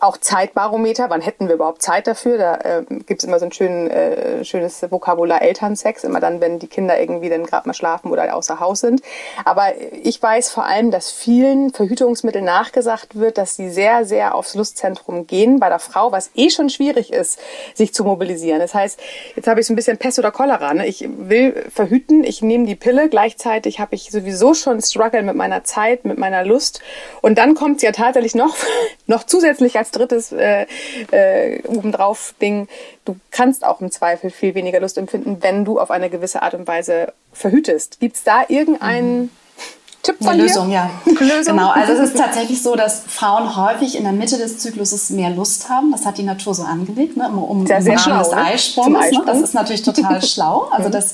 auch 0.00 0.16
Zeitbarometer, 0.16 1.10
wann 1.10 1.20
hätten 1.20 1.48
wir 1.48 1.54
überhaupt 1.54 1.82
Zeit 1.82 2.06
dafür? 2.06 2.38
Da 2.38 2.54
äh, 2.56 2.84
gibt 3.06 3.22
es 3.22 3.24
immer 3.24 3.38
so 3.38 3.44
ein 3.44 3.52
schön, 3.52 3.90
äh, 3.90 4.44
schönes 4.44 4.82
Vokabular 4.90 5.42
Elternsex, 5.42 6.04
immer 6.04 6.20
dann, 6.20 6.40
wenn 6.40 6.58
die 6.58 6.66
Kinder 6.66 6.98
irgendwie 6.98 7.28
dann 7.28 7.44
gerade 7.44 7.68
mal 7.68 7.74
schlafen 7.74 8.10
oder 8.10 8.34
außer 8.34 8.60
Haus 8.60 8.80
sind. 8.80 9.02
Aber 9.44 9.72
ich 10.02 10.20
weiß 10.22 10.50
vor 10.50 10.64
allem, 10.64 10.90
dass 10.90 11.10
vielen 11.10 11.72
Verhütungsmitteln 11.72 12.44
nachgesagt 12.44 13.18
wird, 13.18 13.38
dass 13.38 13.56
sie 13.56 13.68
sehr, 13.68 14.04
sehr 14.04 14.34
aufs 14.34 14.54
Lustzentrum 14.54 15.26
gehen 15.26 15.60
bei 15.60 15.68
der 15.68 15.78
Frau, 15.78 16.12
was 16.12 16.30
eh 16.34 16.50
schon 16.50 16.70
schwierig 16.70 17.12
ist, 17.12 17.38
sich 17.74 17.92
zu 17.92 18.04
mobilisieren. 18.04 18.60
Das 18.60 18.74
heißt, 18.74 18.98
jetzt 19.36 19.48
habe 19.48 19.60
ich 19.60 19.66
so 19.66 19.72
ein 19.72 19.76
bisschen 19.76 19.98
Pest 19.98 20.18
oder 20.18 20.30
Cholera. 20.30 20.72
Ne? 20.74 20.86
Ich 20.86 21.06
will 21.08 21.66
verhüten, 21.72 22.24
ich 22.24 22.42
nehme 22.42 22.66
die 22.66 22.76
Pille, 22.76 23.08
gleichzeitig 23.08 23.80
habe 23.80 23.94
ich 23.94 24.10
sowieso 24.10 24.54
schon 24.54 24.80
Struggle 24.80 25.22
mit 25.22 25.36
meiner 25.36 25.64
Zeit, 25.64 26.04
mit 26.04 26.18
meiner 26.18 26.44
Lust. 26.44 26.80
Und 27.20 27.36
dann 27.36 27.54
kommt 27.54 27.76
es 27.76 27.82
ja 27.82 27.92
tatsächlich 27.92 28.34
noch, 28.34 28.56
noch 29.06 29.24
zusätzlich 29.24 29.76
als 29.76 29.89
drittes 29.90 30.32
äh, 30.32 30.66
äh, 31.10 31.62
obendrauf 31.66 32.34
Ding, 32.40 32.68
du 33.04 33.16
kannst 33.30 33.64
auch 33.64 33.80
im 33.80 33.90
Zweifel 33.90 34.30
viel 34.30 34.54
weniger 34.54 34.80
Lust 34.80 34.98
empfinden, 34.98 35.38
wenn 35.40 35.64
du 35.64 35.78
auf 35.78 35.90
eine 35.90 36.10
gewisse 36.10 36.42
Art 36.42 36.54
und 36.54 36.66
Weise 36.66 37.12
verhütest. 37.32 38.00
Gibt 38.00 38.16
es 38.16 38.24
da 38.24 38.44
irgendeinen 38.48 39.22
mhm. 39.22 39.30
Tipp 40.02 40.16
von 40.18 40.28
Eine 40.28 40.44
Lösung, 40.44 40.70
ja. 40.70 40.88
Lösung. 41.04 41.56
Genau, 41.56 41.70
also 41.70 41.92
es 41.92 42.10
ist 42.10 42.16
tatsächlich 42.16 42.62
so, 42.62 42.74
dass 42.74 43.02
Frauen 43.06 43.54
häufig 43.54 43.96
in 43.98 44.04
der 44.04 44.14
Mitte 44.14 44.38
des 44.38 44.58
Zykluses 44.58 45.10
mehr 45.10 45.28
Lust 45.28 45.68
haben. 45.68 45.92
Das 45.92 46.06
hat 46.06 46.16
die 46.16 46.22
Natur 46.22 46.54
so 46.54 46.62
angelegt, 46.62 47.18
ne? 47.18 47.28
um 47.28 47.66
sehr, 47.66 47.82
sehr 47.82 47.98
schlau, 47.98 48.18
des 48.18 48.30
ne? 48.30 48.36
Eisprungs. 48.38 49.10
Ne? 49.10 49.22
Das 49.26 49.40
ist 49.40 49.52
natürlich 49.52 49.82
total 49.82 50.22
schlau. 50.26 50.68
Also 50.70 50.88
das, 50.88 51.12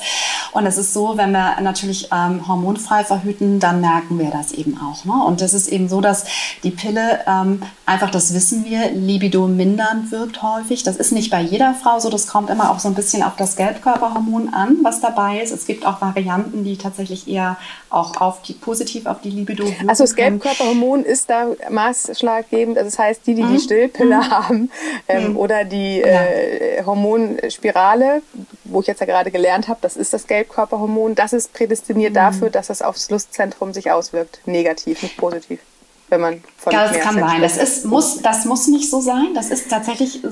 und 0.52 0.66
es 0.66 0.78
ist 0.78 0.92
so, 0.92 1.16
wenn 1.16 1.32
wir 1.32 1.60
natürlich 1.62 2.10
ähm, 2.12 2.46
hormonfrei 2.46 3.02
verhüten, 3.02 3.58
dann 3.58 3.80
merken 3.80 4.20
wir 4.20 4.30
das 4.30 4.52
eben 4.52 4.78
auch. 4.78 5.04
Ne? 5.04 5.24
Und 5.24 5.40
das 5.40 5.52
ist 5.52 5.66
eben 5.66 5.88
so, 5.88 6.00
dass 6.00 6.24
die 6.62 6.70
Pille 6.70 7.20
ähm, 7.26 7.62
einfach, 7.86 8.10
das 8.12 8.34
wissen 8.34 8.64
wir, 8.64 8.92
libido 8.92 9.48
mindernd 9.48 10.12
wirkt 10.12 10.42
häufig. 10.42 10.84
Das 10.84 10.96
ist 10.96 11.10
nicht 11.10 11.30
bei 11.32 11.40
jeder 11.40 11.74
Frau 11.74 11.98
so. 11.98 12.08
Das 12.08 12.28
kommt 12.28 12.50
immer 12.50 12.70
auch 12.70 12.78
so 12.78 12.86
ein 12.86 12.94
bisschen 12.94 13.24
auf 13.24 13.34
das 13.36 13.56
Gelbkörperhormon 13.56 14.54
an, 14.54 14.76
was 14.82 15.00
dabei 15.00 15.40
ist. 15.40 15.50
Es 15.50 15.66
gibt 15.66 15.84
auch 15.84 16.00
Varianten, 16.00 16.62
die 16.62 16.76
tatsächlich 16.76 17.26
eher 17.26 17.56
auch 17.90 18.20
auf 18.20 18.42
die 18.42 18.54
positiv 18.78 19.06
auf 19.06 19.20
die 19.20 19.30
Libido 19.30 19.64
wirken. 19.64 19.88
Also 19.88 20.04
das 20.04 20.14
Gelbkörperhormon 20.14 21.04
ist 21.04 21.30
da 21.30 21.48
maßschlaggebend. 21.70 22.78
Also 22.78 22.90
das 22.90 22.98
heißt, 22.98 23.26
die, 23.26 23.34
die 23.34 23.42
mhm. 23.42 23.54
die 23.54 23.60
Stillpille 23.60 24.16
mhm. 24.16 24.30
haben 24.30 24.70
ähm, 25.08 25.30
mhm. 25.30 25.36
oder 25.36 25.64
die 25.64 26.02
äh, 26.02 26.82
Hormonspirale, 26.84 28.22
wo 28.64 28.80
ich 28.80 28.86
jetzt 28.86 29.00
ja 29.00 29.06
gerade 29.06 29.30
gelernt 29.30 29.68
habe, 29.68 29.78
das 29.82 29.96
ist 29.96 30.12
das 30.12 30.26
Gelbkörperhormon, 30.26 31.14
das 31.14 31.32
ist 31.32 31.52
prädestiniert 31.52 32.12
mhm. 32.12 32.16
dafür, 32.16 32.50
dass 32.50 32.70
es 32.70 32.82
aufs 32.82 33.10
Lustzentrum 33.10 33.72
sich 33.72 33.90
auswirkt. 33.90 34.40
Negativ, 34.46 35.02
nicht 35.02 35.16
positiv 35.16 35.60
wenn 36.08 36.20
man 36.20 36.40
von 36.56 36.72
Ja, 36.72 36.86
das 36.86 37.00
kann 37.00 37.18
sein. 37.18 37.40
Das, 37.40 37.56
ist, 37.56 37.84
muss, 37.84 38.22
das 38.22 38.44
muss 38.44 38.68
nicht 38.68 38.88
so 38.88 39.00
sein. 39.00 39.34
Das 39.34 39.50
ist 39.50 39.68
tatsächlich 39.68 40.22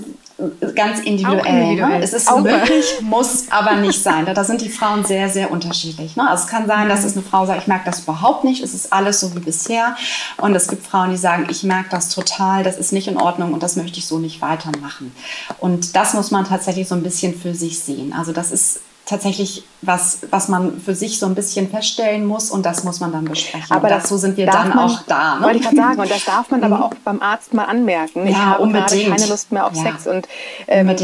ganz 0.74 1.00
individuell. 1.00 1.46
Individuell. 1.46 1.98
Ne? 1.98 2.02
Es 2.02 2.12
ist 2.12 2.30
Auch 2.30 2.40
möglich, 2.40 2.84
muss 3.00 3.46
aber 3.50 3.76
nicht 3.76 4.00
sein. 4.00 4.26
Da 4.32 4.44
sind 4.44 4.60
die 4.60 4.68
Frauen 4.68 5.04
sehr, 5.04 5.28
sehr 5.28 5.50
unterschiedlich. 5.50 6.14
Ne? 6.14 6.28
Also 6.28 6.44
es 6.44 6.50
kann 6.50 6.68
sein, 6.68 6.88
dass 6.88 7.00
mhm. 7.00 7.06
es 7.06 7.12
eine 7.14 7.22
Frau 7.22 7.46
sagt, 7.46 7.62
ich 7.62 7.66
merke 7.66 7.86
das 7.86 8.00
überhaupt 8.00 8.44
nicht, 8.44 8.62
es 8.62 8.72
ist 8.72 8.92
alles 8.92 9.18
so 9.18 9.34
wie 9.34 9.40
bisher. 9.40 9.96
Und 10.36 10.54
es 10.54 10.68
gibt 10.68 10.86
Frauen, 10.86 11.10
die 11.10 11.16
sagen, 11.16 11.46
ich 11.50 11.64
merke 11.64 11.90
das 11.90 12.08
total, 12.08 12.62
das 12.62 12.78
ist 12.78 12.92
nicht 12.92 13.08
in 13.08 13.16
Ordnung 13.16 13.52
und 13.52 13.62
das 13.62 13.74
möchte 13.74 13.98
ich 13.98 14.06
so 14.06 14.18
nicht 14.18 14.40
weitermachen. 14.40 15.14
Und 15.58 15.96
das 15.96 16.14
muss 16.14 16.30
man 16.30 16.44
tatsächlich 16.44 16.86
so 16.86 16.94
ein 16.94 17.02
bisschen 17.02 17.34
für 17.34 17.54
sich 17.54 17.80
sehen. 17.80 18.12
Also 18.16 18.32
das 18.32 18.52
ist 18.52 18.80
tatsächlich 19.06 19.64
was, 19.82 20.20
was 20.30 20.48
man 20.48 20.80
für 20.80 20.94
sich 20.94 21.18
so 21.18 21.26
ein 21.26 21.34
bisschen 21.34 21.68
feststellen 21.68 22.24
muss 22.24 22.50
und 22.50 22.64
das 22.64 22.84
muss 22.84 23.00
man 23.00 23.12
dann 23.12 23.26
besprechen. 23.26 23.70
Aber 23.70 23.88
dazu 23.88 24.16
sind 24.16 24.36
wir 24.36 24.46
dann 24.46 24.70
man, 24.70 24.78
auch 24.78 25.02
da. 25.06 25.36
Ne? 25.36 25.42
Wollte 25.46 25.58
ich 25.58 25.64
gerade 25.64 25.76
sagen, 25.76 26.00
und 26.00 26.10
das 26.10 26.24
darf 26.24 26.50
man 26.50 26.64
aber 26.64 26.76
mhm. 26.76 26.82
auch 26.82 26.94
beim 27.04 27.20
Arzt 27.20 27.52
mal 27.52 27.64
anmerken. 27.64 28.24
Ja, 28.24 28.30
ich 28.30 28.36
habe 28.36 28.62
unbedingt. 28.62 29.10
keine 29.10 29.26
Lust 29.26 29.52
mehr 29.52 29.66
auf 29.66 29.74
ja. 29.74 29.82
Sex 29.82 30.06
und 30.06 30.26
ähm, 30.66 30.96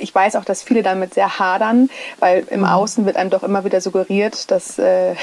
ich 0.00 0.14
weiß 0.14 0.36
auch, 0.36 0.44
dass 0.44 0.62
viele 0.62 0.82
damit 0.82 1.14
sehr 1.14 1.38
hadern, 1.38 1.90
weil 2.20 2.46
im 2.50 2.60
mhm. 2.60 2.66
Außen 2.66 3.04
wird 3.06 3.16
einem 3.16 3.30
doch 3.30 3.42
immer 3.42 3.64
wieder 3.64 3.80
suggeriert, 3.80 4.50
dass 4.50 4.78
äh, 4.78 5.14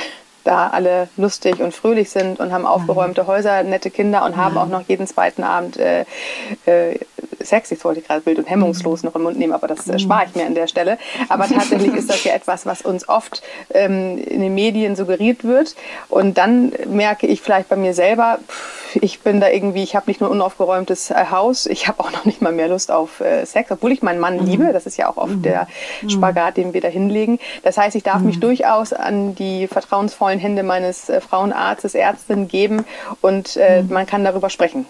da 0.48 0.70
alle 0.70 1.10
lustig 1.18 1.60
und 1.60 1.74
fröhlich 1.74 2.10
sind 2.10 2.40
und 2.40 2.54
haben 2.54 2.66
aufgeräumte 2.66 3.28
Häuser, 3.28 3.64
nette 3.64 3.92
Kinder 3.92 4.24
und 4.24 4.38
haben 4.38 4.58
auch 4.58 4.68
noch 4.68 4.82
jeden 4.88 5.06
zweiten 5.06 5.44
Abend 5.44 5.78
äh, 5.78 6.06
äh, 6.66 7.00
Sex. 7.42 7.72
Ich 7.72 7.84
wollte 7.84 8.02
gerade 8.02 8.26
wild 8.26 8.40
und 8.40 8.50
hemmungslos 8.50 9.04
noch 9.04 9.16
im 9.16 9.24
Mund 9.24 9.38
nehmen, 9.38 9.54
aber 9.54 9.68
das 9.68 9.88
äh, 9.88 10.00
spare 10.00 10.26
ich 10.26 10.36
mir 10.36 10.46
an 10.46 10.56
der 10.56 10.68
Stelle. 10.68 10.98
Aber 11.28 11.48
tatsächlich 11.50 11.94
ist 11.94 12.10
das 12.10 12.24
ja 12.24 12.34
etwas, 12.34 12.66
was 12.66 12.82
uns 12.82 13.10
oft 13.10 13.44
ähm, 13.74 14.18
in 14.18 14.42
den 14.42 14.56
Medien 14.56 14.96
suggeriert 14.96 15.44
wird. 15.44 15.76
Und 16.08 16.38
dann 16.38 16.72
merke 16.88 17.28
ich 17.28 17.42
vielleicht 17.42 17.68
bei 17.68 17.76
mir 17.76 17.94
selber, 17.94 18.40
ich 18.96 19.22
bin 19.22 19.42
da 19.42 19.50
irgendwie, 19.50 19.84
ich 19.84 19.96
habe 19.96 20.06
nicht 20.08 20.22
nur 20.22 20.30
ein 20.30 20.34
unaufgeräumtes 20.34 21.12
äh, 21.12 21.26
Haus, 21.32 21.66
ich 21.66 21.88
habe 21.88 22.00
auch 22.00 22.12
noch 22.12 22.26
nicht 22.26 22.42
mal 22.42 22.52
mehr 22.52 22.68
Lust 22.68 22.92
auf 22.92 23.20
äh, 23.20 23.46
Sex, 23.46 23.72
obwohl 23.72 23.92
ich 23.92 24.02
meinen 24.02 24.20
Mann 24.20 24.38
mhm. 24.38 24.46
liebe. 24.46 24.74
Das 24.74 24.86
ist 24.86 24.98
ja 24.98 25.10
auch 25.10 25.18
oft 25.18 25.36
mhm. 25.36 25.42
der 25.42 25.68
mhm. 26.02 26.10
Spagat, 26.10 26.58
den 26.58 26.74
wir 26.74 26.82
da 26.82 26.88
hinlegen. 26.88 27.40
Das 27.64 27.78
heißt, 27.78 27.96
ich 27.96 28.04
darf 28.04 28.22
mich 28.22 28.38
mhm. 28.38 28.42
durchaus 28.42 28.94
an 28.94 29.36
die 29.36 29.68
vertrauensvollen 29.68 30.28
vollen 30.28 30.40
Hände 30.40 30.64
meines 30.64 31.10
äh, 31.10 31.22
Frauenarztes, 31.22 31.96
Ärztin 31.96 32.48
geben 32.48 32.86
und 33.22 33.56
äh, 33.56 33.84
mhm. 33.84 33.94
man 33.94 34.06
kann 34.06 34.24
darüber 34.26 34.50
sprechen. 34.50 34.86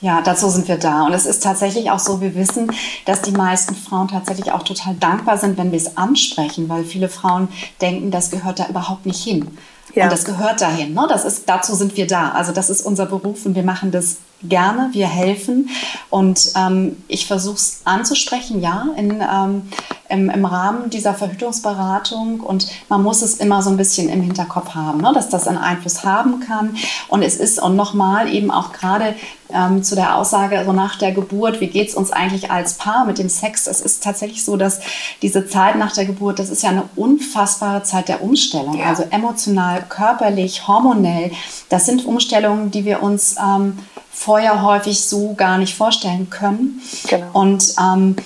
Ja, 0.00 0.20
dazu 0.22 0.48
sind 0.48 0.66
wir 0.68 0.78
da. 0.78 1.04
Und 1.04 1.12
es 1.12 1.26
ist 1.26 1.42
tatsächlich 1.42 1.90
auch 1.90 1.98
so, 1.98 2.20
wir 2.20 2.34
wissen, 2.34 2.72
dass 3.04 3.22
die 3.22 3.32
meisten 3.32 3.74
Frauen 3.74 4.08
tatsächlich 4.08 4.50
auch 4.52 4.62
total 4.62 4.94
dankbar 4.94 5.38
sind, 5.38 5.58
wenn 5.58 5.72
wir 5.72 5.76
es 5.76 5.96
ansprechen, 5.96 6.68
weil 6.68 6.84
viele 6.84 7.08
Frauen 7.08 7.48
denken, 7.80 8.10
das 8.10 8.30
gehört 8.30 8.58
da 8.58 8.66
überhaupt 8.68 9.06
nicht 9.06 9.22
hin. 9.22 9.58
Ja. 9.94 10.04
Und 10.04 10.12
das 10.12 10.24
gehört 10.24 10.60
dahin. 10.60 10.94
Ne? 10.94 11.06
Das 11.08 11.24
ist, 11.24 11.48
dazu 11.48 11.74
sind 11.74 11.96
wir 11.96 12.06
da. 12.06 12.30
Also 12.30 12.52
das 12.52 12.70
ist 12.70 12.82
unser 12.82 13.06
Beruf 13.06 13.44
und 13.46 13.54
wir 13.54 13.62
machen 13.62 13.90
das 13.90 14.16
gerne, 14.44 14.90
wir 14.92 15.08
helfen. 15.08 15.70
Und 16.10 16.52
ähm, 16.56 16.96
ich 17.08 17.26
versuche 17.26 17.56
es 17.56 17.80
anzusprechen, 17.84 18.60
ja, 18.60 18.86
in, 18.96 19.20
ähm, 19.20 19.62
im, 20.08 20.30
im, 20.30 20.44
Rahmen 20.44 20.90
dieser 20.90 21.14
Verhütungsberatung. 21.14 22.40
Und 22.40 22.68
man 22.88 23.02
muss 23.02 23.22
es 23.22 23.34
immer 23.34 23.62
so 23.62 23.70
ein 23.70 23.76
bisschen 23.76 24.08
im 24.08 24.22
Hinterkopf 24.22 24.74
haben, 24.74 25.00
ne, 25.00 25.12
dass 25.14 25.28
das 25.28 25.48
einen 25.48 25.58
Einfluss 25.58 26.04
haben 26.04 26.40
kann. 26.40 26.76
Und 27.08 27.22
es 27.22 27.36
ist, 27.36 27.62
und 27.62 27.76
nochmal 27.76 28.32
eben 28.32 28.50
auch 28.50 28.72
gerade 28.72 29.14
ähm, 29.54 29.82
zu 29.82 29.94
der 29.94 30.16
Aussage 30.16 30.62
so 30.64 30.72
nach 30.72 30.96
der 30.96 31.12
Geburt, 31.12 31.60
wie 31.60 31.68
geht 31.68 31.88
es 31.88 31.94
uns 31.94 32.10
eigentlich 32.10 32.50
als 32.50 32.74
Paar 32.74 33.04
mit 33.04 33.18
dem 33.18 33.28
Sex? 33.28 33.66
Es 33.66 33.80
ist 33.80 34.02
tatsächlich 34.02 34.44
so, 34.44 34.56
dass 34.56 34.80
diese 35.20 35.46
Zeit 35.46 35.76
nach 35.76 35.92
der 35.92 36.04
Geburt, 36.04 36.38
das 36.38 36.50
ist 36.50 36.62
ja 36.62 36.70
eine 36.70 36.84
unfassbare 36.96 37.82
Zeit 37.82 38.08
der 38.08 38.22
Umstellung. 38.22 38.78
Ja. 38.78 38.86
Also 38.86 39.04
emotional, 39.10 39.84
körperlich, 39.88 40.66
hormonell. 40.66 41.32
Das 41.68 41.86
sind 41.86 42.04
Umstellungen, 42.04 42.70
die 42.70 42.84
wir 42.84 43.02
uns 43.02 43.36
ähm, 43.38 43.78
vorher 44.12 44.62
häufig 44.62 45.00
so 45.00 45.34
gar 45.34 45.58
nicht 45.58 45.74
vorstellen 45.74 46.30
können. 46.30 46.80
Genau. 47.08 47.30
Und 47.32 47.74
ähm, 47.80 48.16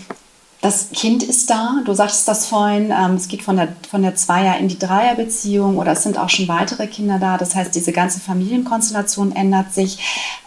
das 0.60 0.90
Kind 0.92 1.22
ist 1.22 1.48
da, 1.48 1.80
du 1.84 1.94
sagtest 1.94 2.26
das 2.26 2.46
vorhin, 2.46 2.90
ähm, 2.90 3.14
es 3.14 3.28
geht 3.28 3.42
von 3.42 3.56
der, 3.56 3.68
von 3.88 4.02
der 4.02 4.16
Zweier- 4.16 4.58
in 4.58 4.68
die 4.68 4.78
Dreierbeziehung 4.78 5.78
oder 5.78 5.92
es 5.92 6.02
sind 6.02 6.18
auch 6.18 6.28
schon 6.28 6.48
weitere 6.48 6.86
Kinder 6.86 7.18
da. 7.18 7.38
Das 7.38 7.54
heißt, 7.54 7.74
diese 7.74 7.92
ganze 7.92 8.20
Familienkonstellation 8.20 9.34
ändert 9.34 9.72
sich. 9.72 9.98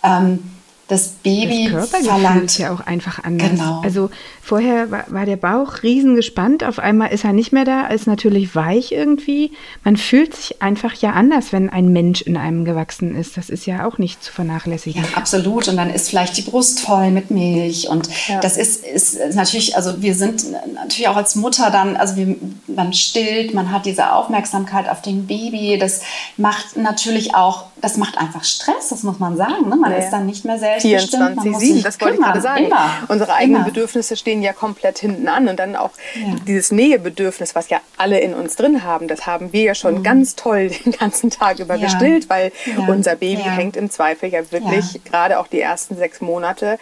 Ähm, 0.04 0.44
das 0.90 1.10
Baby 1.10 1.70
das 1.72 1.90
verlangt. 1.92 2.46
ist 2.46 2.58
ja 2.58 2.74
auch 2.74 2.80
einfach 2.80 3.24
anders. 3.24 3.52
Genau. 3.52 3.82
Also 3.82 4.10
vorher 4.42 4.90
war, 4.90 5.04
war, 5.10 5.26
der 5.28 5.36
Bauch 5.38 5.84
riesengespannt, 5.84 6.64
auf 6.64 6.80
einmal 6.80 7.14
ist 7.14 7.24
er 7.24 7.32
nicht 7.32 7.54
mehr 7.54 7.64
da, 7.64 7.86
ist 7.88 8.08
natürlich 8.08 8.56
weich 8.56 8.92
irgendwie. 8.92 9.52
Man 9.84 9.98
fühlt 9.98 10.36
sich 10.36 10.64
einfach 10.64 10.96
ja 10.96 11.12
anders, 11.12 11.54
wenn 11.54 11.70
ein 11.70 11.90
Mensch 11.90 12.24
in 12.24 12.38
einem 12.38 12.66
gewachsen 12.66 13.16
ist. 13.16 13.38
Das 13.38 13.52
ist 13.52 13.68
ja 13.68 13.88
auch 13.88 14.00
nicht 14.00 14.24
zu 14.24 14.34
vernachlässigen. 14.34 15.04
Ja, 15.04 15.18
absolut. 15.18 15.68
Und 15.68 15.78
dann 15.78 15.92
ist 15.92 16.10
vielleicht 16.10 16.36
die 16.38 16.42
Brust 16.42 16.80
voll 16.80 17.12
mit 17.12 17.30
Milch. 17.30 17.88
Und 17.88 18.10
ja. 18.28 18.40
das 18.40 18.58
ist, 18.58 18.84
ist 18.84 19.36
natürlich, 19.36 19.76
also 19.76 20.02
wir 20.02 20.16
sind 20.16 20.44
natürlich 20.74 21.08
auch 21.08 21.18
als 21.18 21.36
Mutter 21.36 21.70
dann, 21.70 21.98
also 21.98 22.16
wir, 22.16 22.36
man 22.66 22.94
stillt, 22.94 23.54
man 23.54 23.72
hat 23.72 23.86
diese 23.86 24.12
Aufmerksamkeit 24.12 24.90
auf 24.90 25.04
den 25.04 25.28
Baby. 25.28 25.78
Das 25.78 26.02
macht 26.38 26.78
natürlich 26.78 27.36
auch, 27.36 27.66
das 27.80 27.98
macht 27.98 28.18
einfach 28.18 28.44
Stress, 28.44 28.90
das 28.90 29.04
muss 29.04 29.20
man 29.20 29.38
sagen. 29.38 29.70
Ne? 29.70 29.76
Man 29.76 29.92
ja. 29.92 30.00
ist 30.00 30.10
dann 30.10 30.26
nicht 30.26 30.46
mehr 30.46 30.58
selbst 30.58 30.79
24-7, 30.80 31.84
das 31.84 32.00
wollte 32.02 32.16
ich 32.16 32.22
gerade 32.22 32.42
sagen. 32.42 32.66
Immer. 32.66 32.90
Unsere 33.08 33.34
eigenen 33.34 33.62
immer. 33.62 33.66
Bedürfnisse 33.66 34.16
stehen 34.16 34.42
ja 34.42 34.54
komplett 34.54 35.00
hinten 35.00 35.28
an 35.28 35.48
und 35.48 35.60
dann 35.60 35.76
auch 35.76 35.92
ja. 36.16 36.36
dieses 36.48 36.72
Nähebedürfnis, 36.72 37.56
was 37.56 37.70
ja 37.70 37.82
alle 37.98 38.20
in 38.20 38.34
uns 38.34 38.56
drin 38.56 38.84
haben, 38.84 39.08
das 39.08 39.26
haben 39.26 39.54
wir 39.54 39.64
ja 39.64 39.76
schon 39.76 40.00
mhm. 40.00 40.04
ganz 40.04 40.36
toll 40.36 40.70
den 40.86 40.94
ganzen 40.94 41.30
Tag 41.30 41.60
über 41.60 41.76
ja. 41.76 41.86
gestillt, 41.86 42.30
weil 42.30 42.52
ja. 42.66 42.86
unser 42.88 43.16
Baby 43.16 43.44
hängt 43.44 43.76
im 43.76 43.90
Zweifel 43.90 44.30
ja 44.30 44.52
wirklich 44.52 45.04
gerade 45.04 45.40
auch 45.40 45.48
die 45.48 45.60
ersten 45.60 45.96
sechs 45.96 46.22
Monate 46.22 46.80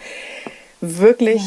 wirklich 0.80 1.42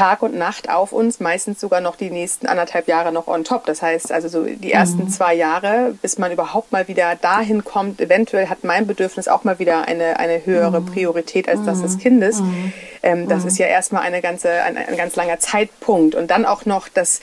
Tag 0.00 0.22
und 0.22 0.34
Nacht 0.34 0.70
auf 0.70 0.92
uns, 0.92 1.20
meistens 1.20 1.60
sogar 1.60 1.82
noch 1.82 1.94
die 1.94 2.10
nächsten 2.10 2.46
anderthalb 2.46 2.88
Jahre 2.88 3.12
noch 3.12 3.26
on 3.26 3.44
top. 3.44 3.66
Das 3.66 3.82
heißt 3.82 4.10
also 4.12 4.28
so 4.28 4.44
die 4.44 4.72
ersten 4.72 5.04
mhm. 5.04 5.08
zwei 5.10 5.34
Jahre, 5.34 5.94
bis 6.00 6.16
man 6.16 6.32
überhaupt 6.32 6.72
mal 6.72 6.88
wieder 6.88 7.16
dahin 7.16 7.64
kommt, 7.64 8.00
eventuell 8.00 8.48
hat 8.48 8.64
mein 8.64 8.86
Bedürfnis 8.86 9.28
auch 9.28 9.44
mal 9.44 9.58
wieder 9.58 9.86
eine, 9.86 10.18
eine 10.18 10.46
höhere 10.46 10.80
mhm. 10.80 10.86
Priorität 10.86 11.50
als 11.50 11.62
das 11.66 11.82
des 11.82 11.96
mhm. 11.96 11.98
Kindes. 11.98 12.40
Mhm. 12.40 12.72
Ähm, 13.02 13.28
das 13.28 13.42
mhm. 13.42 13.48
ist 13.48 13.58
ja 13.58 13.66
erstmal 13.66 14.00
eine 14.00 14.22
ganze, 14.22 14.50
ein, 14.62 14.78
ein 14.78 14.96
ganz 14.96 15.16
langer 15.16 15.38
Zeitpunkt. 15.38 16.14
Und 16.14 16.30
dann 16.30 16.46
auch 16.46 16.64
noch 16.64 16.88
das 16.88 17.20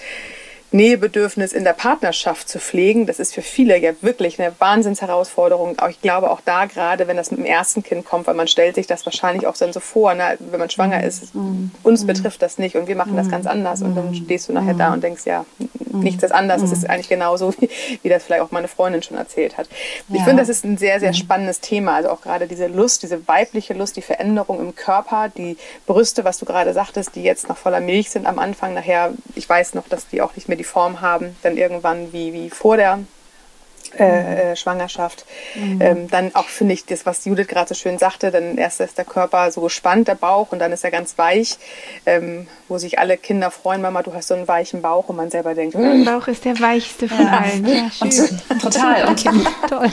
Nähebedürfnis 0.72 1.54
in 1.54 1.64
der 1.64 1.74
Partnerschaft 1.74 2.50
zu 2.50 2.60
pflegen, 2.60 3.06
das 3.06 3.20
ist 3.20 3.34
für 3.34 3.42
viele 3.42 3.78
ja 3.78 3.92
wirklich 4.02 4.40
eine 4.40 4.54
Wahnsinnsherausforderung. 4.60 5.80
Aber 5.80 5.90
ich 5.90 6.02
glaube 6.02 6.30
auch 6.30 6.42
da 6.44 6.66
gerade, 6.66 7.08
wenn 7.08 7.18
das 7.18 7.32
mit 7.32 7.40
dem 7.40 7.46
ersten 7.46 7.84
Kind 7.84 8.06
kommt, 8.06 8.28
weil 8.28 8.36
man 8.36 8.48
stellt 8.48 8.76
sich 8.76 8.88
das 8.88 9.06
wahrscheinlich 9.06 9.48
auch 9.48 9.56
dann 9.56 9.72
so 9.72 9.80
vor, 9.80 10.14
ne, 10.14 10.38
wenn 10.40 10.60
man 10.60 10.70
schwanger 10.70 11.04
ist, 11.04 11.34
mhm. 11.34 11.72
uns 11.84 12.04
mhm. 12.04 12.08
betrifft 12.08 12.42
das 12.42 12.58
nicht 12.58 12.76
und 12.76 12.88
wir 12.88 12.96
machen 12.96 13.16
das 13.16 13.28
mhm. 13.28 13.32
ganz 13.32 13.46
anders. 13.46 13.82
Und 13.82 13.96
dann 13.96 14.14
stehst 14.14 14.50
du 14.50 14.54
nachher 14.54 14.74
da 14.74 14.94
und 14.94 15.04
denkst, 15.04 15.26
ja, 15.26 15.46
nichts 16.04 16.24
ist 16.24 16.32
anders. 16.32 16.62
Es 16.62 16.72
ist 16.72 16.90
eigentlich 16.90 17.10
genauso, 17.10 17.54
wie, 17.60 17.70
wie, 18.02 18.10
das 18.10 18.24
vielleicht 18.24 18.42
auch 18.42 18.52
meine 18.52 18.68
Freundin 18.68 19.02
schon 19.04 19.18
erzählt 19.18 19.58
hat. 19.58 19.68
Ich 20.10 20.16
ja. 20.16 20.24
finde, 20.24 20.42
das 20.42 20.50
ist 20.50 20.64
ein 20.64 20.78
sehr, 20.78 21.00
sehr 21.00 21.14
spannendes 21.14 21.60
Thema. 21.60 21.96
Also 21.96 22.10
auch 22.10 22.22
gerade 22.22 22.48
diese 22.48 22.68
Lust, 22.68 23.04
diese 23.04 23.28
weibliche 23.28 23.74
Lust, 23.74 23.96
die 23.96 24.02
Veränderung 24.02 24.60
im 24.60 24.76
Körper, 24.76 25.30
die 25.30 25.58
Brüste, 25.86 26.24
was 26.24 26.40
du 26.40 26.46
gerade 26.46 26.74
sagtest, 26.74 27.16
die 27.16 27.24
jetzt 27.24 27.50
noch 27.50 27.58
voller 27.58 27.80
Milch 27.80 28.10
sind 28.10 28.26
am 28.26 28.40
Anfang. 28.40 28.74
Nachher, 28.74 29.14
ich 29.36 29.48
weiß 29.48 29.74
noch, 29.74 29.88
dass 29.88 30.08
die 30.08 30.22
auch 30.22 30.36
nicht 30.36 30.50
mehr 30.58 30.64
die 30.64 30.64
Form 30.64 31.02
haben, 31.02 31.36
dann 31.44 31.58
irgendwann 31.58 32.12
wie, 32.12 32.34
wie 32.34 32.50
vor 32.50 32.78
der 32.78 33.00
äh, 33.98 34.52
äh, 34.52 34.56
Schwangerschaft. 34.56 35.26
Mhm. 35.56 35.82
Ähm, 35.82 36.08
dann 36.10 36.36
auch 36.36 36.48
finde 36.48 36.74
ich 36.74 36.86
das, 36.86 37.06
was 37.06 37.24
Judith 37.24 37.48
gerade 37.48 37.70
so 37.70 37.76
schön 37.76 37.98
sagte, 37.98 38.32
dann 38.32 38.58
erst 38.58 38.82
ist 38.82 38.98
der 38.98 39.06
Körper 39.06 39.50
so 39.50 39.62
gespannt, 39.62 40.10
der 40.10 40.16
Bauch, 40.16 40.52
und 40.52 40.60
dann 40.60 40.74
ist 40.74 40.84
er 40.84 40.92
ganz 40.92 41.18
weich, 41.18 41.58
ähm, 42.06 42.48
wo 42.68 42.78
sich 42.78 43.00
alle 43.00 43.16
Kinder 43.18 43.50
freuen, 43.50 43.82
Mama, 43.82 44.04
du 44.04 44.14
hast 44.14 44.28
so 44.28 44.34
einen 44.34 44.48
weichen 44.48 44.82
Bauch 44.82 45.08
und 45.08 45.16
man 45.16 45.32
selber 45.32 45.56
denkt, 45.56 45.76
mein 45.76 46.04
Bauch 46.04 46.28
ist 46.28 46.44
der 46.44 46.60
weichste 46.60 47.08
von 47.08 47.26
ja. 47.26 47.38
allen. 47.40 47.66
Ja, 47.66 47.90
schön. 47.92 48.40
Und, 48.50 48.62
total. 48.62 49.08
Okay. 49.18 49.30
Toll. 49.70 49.90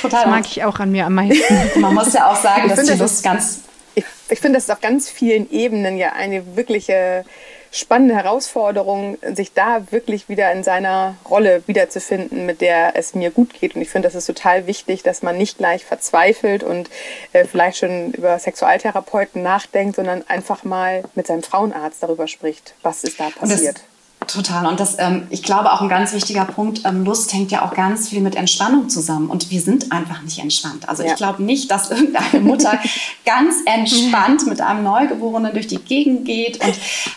Total. 0.00 0.24
Das 0.24 0.30
mag 0.30 0.44
ich 0.44 0.62
auch 0.64 0.78
an 0.78 0.92
mir 0.92 1.06
am 1.06 1.14
meisten. 1.14 1.54
Man 1.80 1.94
muss 1.94 2.12
ja 2.12 2.30
auch 2.30 2.36
sagen, 2.36 2.68
dass 2.68 2.84
die 2.84 2.98
Lust 2.98 3.24
ganz... 3.24 3.60
Ich, 3.94 4.04
ich 4.28 4.40
finde, 4.40 4.58
das 4.58 4.64
ist 4.64 4.70
auf 4.70 4.80
ganz 4.80 5.08
vielen 5.08 5.50
Ebenen 5.50 5.96
ja 5.96 6.12
eine 6.12 6.54
wirkliche 6.54 7.24
spannende 7.70 8.14
Herausforderung, 8.14 9.18
sich 9.34 9.52
da 9.52 9.90
wirklich 9.90 10.28
wieder 10.28 10.52
in 10.52 10.64
seiner 10.64 11.16
Rolle 11.28 11.62
wiederzufinden, 11.66 12.46
mit 12.46 12.60
der 12.60 12.96
es 12.96 13.14
mir 13.14 13.30
gut 13.30 13.54
geht. 13.54 13.74
Und 13.74 13.82
ich 13.82 13.90
finde, 13.90 14.08
das 14.08 14.14
ist 14.14 14.26
total 14.26 14.66
wichtig, 14.66 15.02
dass 15.02 15.22
man 15.22 15.36
nicht 15.36 15.58
gleich 15.58 15.84
verzweifelt 15.84 16.62
und 16.62 16.90
äh, 17.32 17.44
vielleicht 17.44 17.78
schon 17.78 18.12
über 18.12 18.38
Sexualtherapeuten 18.38 19.42
nachdenkt, 19.42 19.96
sondern 19.96 20.24
einfach 20.28 20.64
mal 20.64 21.04
mit 21.14 21.26
seinem 21.26 21.42
Frauenarzt 21.42 22.02
darüber 22.02 22.28
spricht, 22.28 22.74
was 22.82 23.04
ist 23.04 23.20
da 23.20 23.30
passiert. 23.30 23.80
Total. 24.28 24.66
Und 24.66 24.78
das, 24.78 24.96
ähm, 24.98 25.26
ich 25.30 25.42
glaube, 25.42 25.72
auch 25.72 25.80
ein 25.80 25.88
ganz 25.88 26.12
wichtiger 26.12 26.44
Punkt, 26.44 26.82
ähm, 26.84 27.04
Lust 27.04 27.32
hängt 27.32 27.50
ja 27.50 27.62
auch 27.62 27.72
ganz 27.72 28.10
viel 28.10 28.20
mit 28.20 28.36
Entspannung 28.36 28.90
zusammen. 28.90 29.30
Und 29.30 29.50
wir 29.50 29.60
sind 29.60 29.90
einfach 29.90 30.20
nicht 30.22 30.38
entspannt. 30.38 30.86
Also 30.86 31.02
ja. 31.02 31.10
ich 31.10 31.16
glaube 31.16 31.42
nicht, 31.42 31.70
dass 31.70 31.90
irgendeine 31.90 32.40
Mutter 32.40 32.78
ganz 33.24 33.56
entspannt 33.64 34.46
mit 34.46 34.60
einem 34.60 34.84
Neugeborenen 34.84 35.52
durch 35.54 35.66
die 35.66 35.78
Gegend 35.78 36.26
geht 36.26 36.62
und 36.62 36.74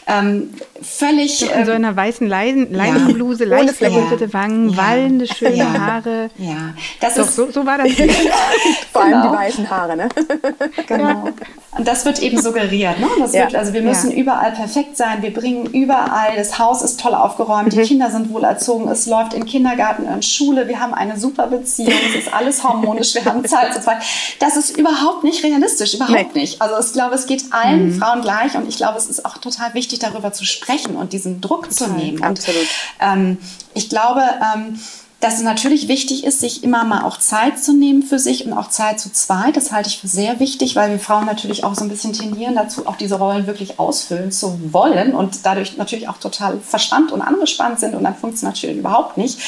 ähm, 0.08 0.54
völlig... 0.82 1.42
in 1.42 1.66
so 1.66 1.72
ähm, 1.72 1.78
einer 1.78 1.96
weißen 1.96 2.26
Leinenbluse, 2.28 3.44
ja. 3.44 3.58
leicht 3.58 3.76
verrötete 3.76 4.34
Wangen, 4.34 4.70
ja. 4.70 4.78
wallende, 4.78 5.28
schöne 5.28 5.56
ja. 5.56 5.74
Haare. 5.74 6.30
Ja, 6.38 6.74
das 7.02 7.16
Doch, 7.16 7.26
ist... 7.26 7.36
So, 7.36 7.52
so 7.52 7.66
war 7.66 7.78
das. 7.78 7.90
Vor 8.94 9.02
allem 9.02 9.12
genau. 9.12 9.32
die 9.32 9.38
weißen 9.38 9.70
Haare, 9.70 9.98
ne? 9.98 10.10
genau. 10.88 11.30
Und 11.78 11.88
das 11.88 12.06
wird 12.06 12.22
eben 12.22 12.40
suggeriert. 12.40 13.00
Ne? 13.00 13.08
Das 13.20 13.34
ja. 13.34 13.44
wird, 13.44 13.56
also 13.56 13.74
wir 13.74 13.82
müssen 13.82 14.12
ja. 14.12 14.18
überall 14.18 14.52
perfekt 14.52 14.98
sein. 14.98 15.22
Wir 15.22 15.34
bringen 15.34 15.66
überall, 15.68 16.36
das 16.36 16.60
Haus 16.60 16.82
ist 16.82 17.01
toll 17.02 17.16
aufgeräumt, 17.16 17.74
mhm. 17.74 17.82
die 17.82 17.88
Kinder 17.88 18.10
sind 18.12 18.30
wohlerzogen, 18.30 18.88
es 18.90 19.06
läuft 19.08 19.34
in 19.34 19.46
Kindergarten, 19.46 20.06
in 20.06 20.22
Schule, 20.22 20.68
wir 20.68 20.80
haben 20.80 20.94
eine 20.94 21.20
super 21.20 21.48
Beziehung, 21.48 21.94
es 22.10 22.26
ist 22.26 22.34
alles 22.34 22.64
harmonisch, 22.64 23.16
wir 23.16 23.26
haben 23.26 23.46
Zeit 23.46 23.74
zu 23.74 23.82
zweit. 23.82 24.04
Das 24.40 24.58
ist 24.58 24.78
überhaupt 24.78 25.24
nicht 25.24 25.44
realistisch, 25.44 25.94
überhaupt 25.94 26.36
nee. 26.36 26.42
nicht. 26.42 26.62
Also 26.62 26.76
ich 26.80 26.94
glaube, 26.94 27.16
es 27.16 27.26
geht 27.26 27.46
allen 27.52 27.88
mhm. 27.88 28.00
Frauen 28.00 28.22
gleich 28.22 28.56
und 28.56 28.68
ich 28.68 28.78
glaube, 28.78 28.98
es 28.98 29.08
ist 29.08 29.26
auch 29.26 29.38
total 29.38 29.74
wichtig, 29.74 30.00
darüber 30.00 30.34
zu 30.34 30.46
sprechen 30.46 30.96
und 30.96 31.14
diesen 31.14 31.42
Druck 31.42 31.70
total. 31.70 31.88
zu 31.90 31.94
nehmen. 31.94 32.24
Absolut. 32.24 32.62
Und, 32.62 32.68
ähm, 33.00 33.38
ich 33.74 33.90
glaube, 33.90 34.22
ähm, 34.56 34.80
dass 35.22 35.36
es 35.36 35.44
natürlich 35.44 35.88
wichtig 35.88 36.24
ist, 36.24 36.40
sich 36.40 36.64
immer 36.64 36.84
mal 36.84 37.04
auch 37.04 37.18
Zeit 37.18 37.64
zu 37.64 37.74
nehmen 37.74 38.02
für 38.02 38.18
sich 38.18 38.46
und 38.46 38.54
auch 38.54 38.70
Zeit 38.70 39.00
zu 39.00 39.12
zweit. 39.12 39.56
Das 39.56 39.72
halte 39.72 39.88
ich 39.88 40.00
für 40.00 40.08
sehr 40.08 40.40
wichtig, 40.40 40.76
weil 40.76 40.90
wir 40.90 41.00
Frauen 41.00 41.28
natürlich 41.28 41.64
auch 41.64 41.76
so 41.76 41.84
ein 41.84 41.90
bisschen 41.90 42.12
tendieren 42.12 42.56
dazu, 42.56 42.88
auch 42.88 42.96
diese 42.96 43.20
Rollen 43.20 43.46
wirklich 43.46 43.80
ausfüllen 43.80 44.32
zu 44.32 44.74
wollen 44.74 45.14
und 45.14 45.46
dadurch 45.46 45.78
natürlich 45.78 46.10
auch 46.10 46.18
total 46.18 46.60
verspannt 46.60 47.12
und 47.12 47.22
angespannt 47.22 47.80
sind 47.80 47.94
und 47.94 48.04
dann 48.04 48.16
funktioniert 48.16 48.56
es 48.58 48.62
natürlich 48.62 48.80
überhaupt 48.80 49.18
nicht. 49.18 49.40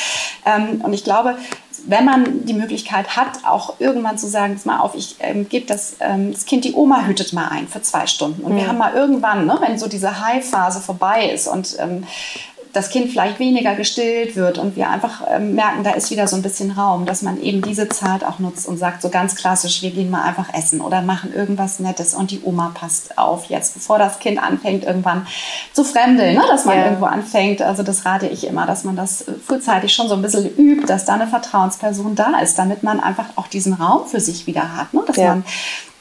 Ähm, 0.46 0.82
und 0.84 0.94
ich 0.94 1.04
glaube, 1.04 1.38
wenn 1.86 2.06
man 2.06 2.46
die 2.46 2.54
Möglichkeit 2.54 3.18
hat, 3.18 3.44
auch 3.44 3.80
irgendwann 3.80 4.18
zu 4.18 4.28
sagen, 4.28 4.60
mal 4.64 4.80
auf, 4.80 4.96
ich 4.96 5.16
ähm, 5.20 5.50
gebe 5.50 5.66
das, 5.66 5.96
ähm, 6.00 6.32
das 6.32 6.46
Kind, 6.46 6.66
die 6.66 6.74
Oma 6.74 7.06
hütet 7.06 7.34
mal 7.34 7.48
ein 7.50 7.68
für 7.68 7.82
zwei 7.82 8.08
Stunden. 8.08 8.44
Und 8.44 8.54
mhm. 8.54 8.58
wir 8.58 8.68
haben 8.68 8.78
mal 8.78 8.94
irgendwann, 8.94 9.46
ne, 9.46 9.58
wenn 9.60 9.78
so 9.78 9.88
diese 9.88 10.24
High-Phase 10.26 10.80
vorbei 10.80 11.30
ist 11.30 11.48
und 11.48 11.76
ähm, 11.80 12.06
das 12.74 12.90
Kind 12.90 13.12
vielleicht 13.12 13.40
weniger 13.40 13.76
gestillt 13.76 14.36
wird 14.36 14.58
und 14.58 14.76
wir 14.76 14.90
einfach 14.90 15.22
ähm, 15.30 15.54
merken, 15.54 15.84
da 15.84 15.92
ist 15.92 16.10
wieder 16.10 16.28
so 16.28 16.36
ein 16.36 16.42
bisschen 16.42 16.72
Raum, 16.72 17.06
dass 17.06 17.22
man 17.22 17.40
eben 17.40 17.62
diese 17.62 17.88
Zeit 17.88 18.24
auch 18.24 18.40
nutzt 18.40 18.68
und 18.68 18.78
sagt 18.78 19.04
so 19.04 19.10
ganz 19.10 19.36
klassisch, 19.36 19.84
wir 19.84 19.92
gehen 19.92 20.10
mal 20.10 20.24
einfach 20.24 20.52
essen 20.56 20.82
oder 20.82 21.04
machen 21.04 21.32
irgendwas 21.34 21.80
Nettes 21.80 22.16
und 22.16 22.32
die 22.32 22.42
Oma 22.44 22.72
passt 22.74 23.18
auf 23.20 23.46
jetzt, 23.46 23.76
bevor 23.76 24.00
das 24.00 24.18
Kind 24.18 24.42
anfängt 24.42 24.86
irgendwann 24.86 25.28
zu 25.72 25.84
fremdeln, 25.84 26.36
ne? 26.36 26.44
dass 26.50 26.66
man 26.66 26.78
ja. 26.78 26.86
irgendwo 26.86 27.06
anfängt. 27.06 27.62
Also 27.62 27.84
das 27.84 28.06
rate 28.06 28.26
ich 28.28 28.48
immer, 28.48 28.66
dass 28.66 28.84
man 28.84 28.96
das 28.96 29.24
frühzeitig 29.46 29.94
schon 29.94 30.08
so 30.08 30.16
ein 30.16 30.24
bisschen 30.24 30.50
übt, 30.58 30.88
dass 30.88 31.06
da 31.06 31.14
eine 31.14 31.28
Vertrauensperson 31.28 32.16
da 32.16 32.40
ist, 32.42 32.58
damit 32.58 32.82
man 32.82 33.00
einfach 33.00 33.26
auch 33.36 33.48
diesen 33.48 33.74
Raum 33.74 34.08
für 34.08 34.20
sich 34.20 34.48
wieder 34.48 34.76
hat, 34.76 34.92
ne? 34.96 35.04
dass 35.06 35.18
ja. 35.18 35.30
man 35.30 35.44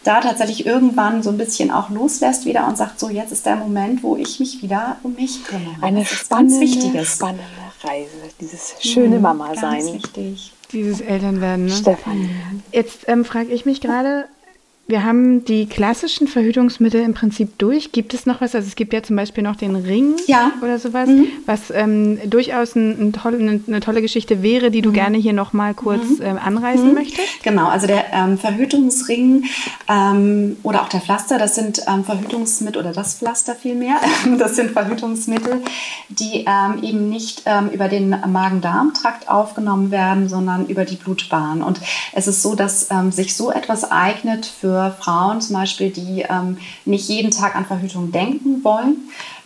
da 0.05 0.21
tatsächlich 0.21 0.67
irgendwann 0.67 1.23
so 1.23 1.31
ein 1.31 1.39
bisschen 1.39 1.71
auch 1.71 1.91
loslässt 1.91 2.45
wieder 2.45 2.67
und 2.67 2.77
sagt, 2.77 2.99
so 2.99 3.09
jetzt 3.09 3.33
ist 3.33 3.47
der 3.47 3.57
Moment, 3.57 4.03
wo 4.03 4.17
ich 4.17 4.41
mich 4.41 4.63
wieder 4.63 4.97
um 5.03 5.15
mich 5.15 5.45
kümmere. 5.45 5.77
Eine 5.81 6.05
spannende, 6.05 7.05
spannende 7.05 7.45
Reise, 7.85 8.11
dieses 8.41 8.75
schöne 8.81 9.17
mhm, 9.17 9.23
Mama 9.23 9.55
sein. 9.55 9.81
Ganz 9.81 9.93
wichtig. 9.93 10.53
Dieses 10.73 11.01
Elternwerden. 11.01 11.67
Ne? 11.67 11.73
Stefan. 11.73 12.63
Jetzt 12.73 13.09
ähm, 13.09 13.25
frage 13.25 13.53
ich 13.53 13.67
mich 13.67 13.81
gerade, 13.81 14.27
wir 14.89 15.05
haben 15.05 15.45
die 15.45 15.67
klassischen 15.67 16.27
Verhütungsmittel 16.27 17.01
im 17.01 17.15
Prinzip 17.15 17.57
durch. 17.59 17.93
Gibt 17.93 18.15
es 18.15 18.27
noch 18.27 18.41
was? 18.41 18.55
Also 18.55 18.67
es 18.67 18.75
gibt 18.75 18.93
ja 18.93 19.03
zum 19.03 19.15
Beispiel 19.15 19.45
noch 19.45 19.55
den 19.55 19.77
Ring 19.77 20.17
ja. 20.27 20.53
oder 20.61 20.79
sowas, 20.79 21.09
mhm. 21.09 21.29
was 21.47 21.71
ähm, 21.71 22.19
durchaus 22.29 22.75
ein, 22.75 23.09
ein 23.09 23.13
toll, 23.13 23.37
eine, 23.37 23.61
eine, 23.67 23.81
tolle 23.81 24.03
Geschichte 24.03 24.43
wäre, 24.43 24.73
die 24.73 24.83
du 24.83 24.91
mhm. 24.91 24.95
gerne 24.95 25.19
hier 25.19 25.33
noch 25.33 25.53
mal 25.53 25.73
kurz 25.73 26.19
mhm. 26.19 26.25
ähm, 26.25 26.39
anreißen 26.45 26.89
mhm. 26.89 26.95
möchtest. 26.95 27.43
Genau, 27.45 27.69
also 27.69 27.87
der 27.87 28.13
ähm, 28.13 28.37
Verhütungsring 28.37 29.45
ähm, 29.89 30.57
oder 30.65 30.83
auch 30.83 30.89
der 30.89 31.01
Pflaster, 31.01 31.39
das 31.39 31.55
sind 31.55 31.83
ähm, 31.87 32.05
Verhütungsmittel 32.05 32.83
oder 32.83 32.93
das 32.93 33.15
Pflaster 33.15 33.55
vielmehr, 33.55 33.97
das 34.39 34.57
sind 34.57 34.73
Verhütungsmittel, 34.73 35.63
die 36.09 36.45
ähm, 36.47 36.83
eben 36.83 37.09
nicht 37.09 37.45
über 37.73 37.89
den 37.89 38.11
Magen-Darm-Trakt 38.11 39.29
aufgenommen 39.29 39.91
werden, 39.91 40.29
sondern 40.29 40.67
über 40.67 40.85
die 40.85 40.97
Blutbahn. 40.97 41.63
Und 41.63 41.81
es 42.13 42.27
ist 42.27 42.43
so, 42.43 42.55
dass 42.55 42.89
sich 43.11 43.37
so 43.37 43.51
etwas 43.51 43.91
eignet 43.91 44.47
für 44.47 44.82
Frauen 44.91 45.41
zum 45.41 45.57
Beispiel, 45.57 45.91
die 45.91 46.25
ähm, 46.29 46.59
nicht 46.85 47.09
jeden 47.09 47.31
Tag 47.31 47.55
an 47.55 47.67
Verhütung 47.67 48.11
denken 48.11 48.65
wollen 48.65 48.97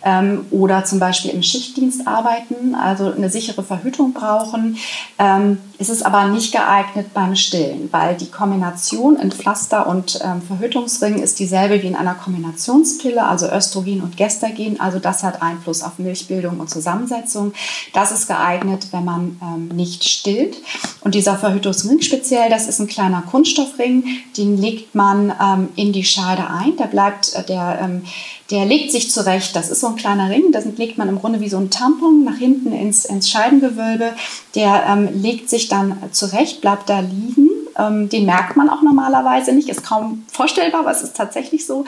ähm, 0.03 0.45
oder 0.51 0.83
zum 0.85 0.99
Beispiel 0.99 1.31
im 1.31 1.43
Schichtdienst 1.43 2.07
arbeiten, 2.07 2.75
also 2.75 3.11
eine 3.11 3.29
sichere 3.29 3.63
Verhütung 3.63 4.13
brauchen. 4.13 4.77
Ähm, 5.19 5.57
ist 5.79 5.89
es 5.89 6.01
aber 6.01 6.27
nicht 6.27 6.51
geeignet 6.51 7.13
beim 7.13 7.35
Stillen, 7.35 7.89
weil 7.91 8.15
die 8.15 8.31
Kombination 8.31 9.15
in 9.15 9.31
Pflaster 9.31 9.85
und 9.87 10.19
ähm, 10.23 10.41
Verhütungsring 10.41 11.19
ist 11.19 11.39
dieselbe 11.39 11.81
wie 11.83 11.87
in 11.87 11.95
einer 11.95 12.15
Kombinationspille, 12.15 13.23
also 13.23 13.47
Östrogen 13.47 14.01
und 14.01 14.17
Gestagen. 14.17 14.79
Also 14.79 14.97
das 14.97 15.23
hat 15.23 15.41
Einfluss 15.41 15.83
auf 15.83 15.99
Milchbildung 15.99 16.59
und 16.59 16.69
Zusammensetzung. 16.69 17.53
Das 17.93 18.11
ist 18.11 18.27
geeignet, 18.27 18.87
wenn 18.91 19.05
man 19.05 19.39
ähm, 19.41 19.67
nicht 19.75 20.03
stillt. 20.03 20.57
Und 21.01 21.13
dieser 21.13 21.37
Verhütungsring 21.37 22.01
speziell, 22.01 22.49
das 22.49 22.67
ist 22.67 22.79
ein 22.79 22.87
kleiner 22.87 23.21
Kunststoffring, 23.21 24.03
den 24.35 24.57
legt 24.57 24.95
man 24.95 25.31
ähm, 25.41 25.69
in 25.75 25.93
die 25.93 26.03
Scheide 26.03 26.49
ein. 26.49 26.75
Der 26.77 26.85
bleibt, 26.85 27.35
äh, 27.35 27.43
der 27.43 27.79
ähm, 27.83 28.01
der 28.49 28.65
legt 28.65 28.91
sich 28.91 29.11
zurecht. 29.11 29.55
Das 29.55 29.69
ist 29.69 29.81
so 29.81 29.87
ein 29.87 29.95
kleiner 29.95 30.29
Ring, 30.29 30.51
das 30.51 30.65
legt 30.77 30.97
man 30.97 31.09
im 31.09 31.19
Grunde 31.19 31.41
wie 31.41 31.49
so 31.49 31.57
ein 31.57 31.69
Tampon 31.69 32.23
nach 32.23 32.37
hinten 32.37 32.71
ins, 32.71 33.05
ins 33.05 33.29
Scheidengewölbe. 33.29 34.13
Der 34.55 34.85
ähm, 34.87 35.09
legt 35.21 35.49
sich 35.49 35.67
dann 35.67 35.97
zurecht, 36.11 36.61
bleibt 36.61 36.89
da 36.89 36.99
liegen. 36.99 37.49
Ähm, 37.77 38.09
den 38.09 38.25
merkt 38.25 38.55
man 38.55 38.69
auch 38.69 38.81
normalerweise 38.81 39.53
nicht, 39.53 39.69
ist 39.69 39.83
kaum 39.83 40.25
vorstellbar, 40.31 40.81
aber 40.81 40.91
es 40.91 41.03
ist 41.03 41.15
tatsächlich 41.15 41.65
so. 41.65 41.85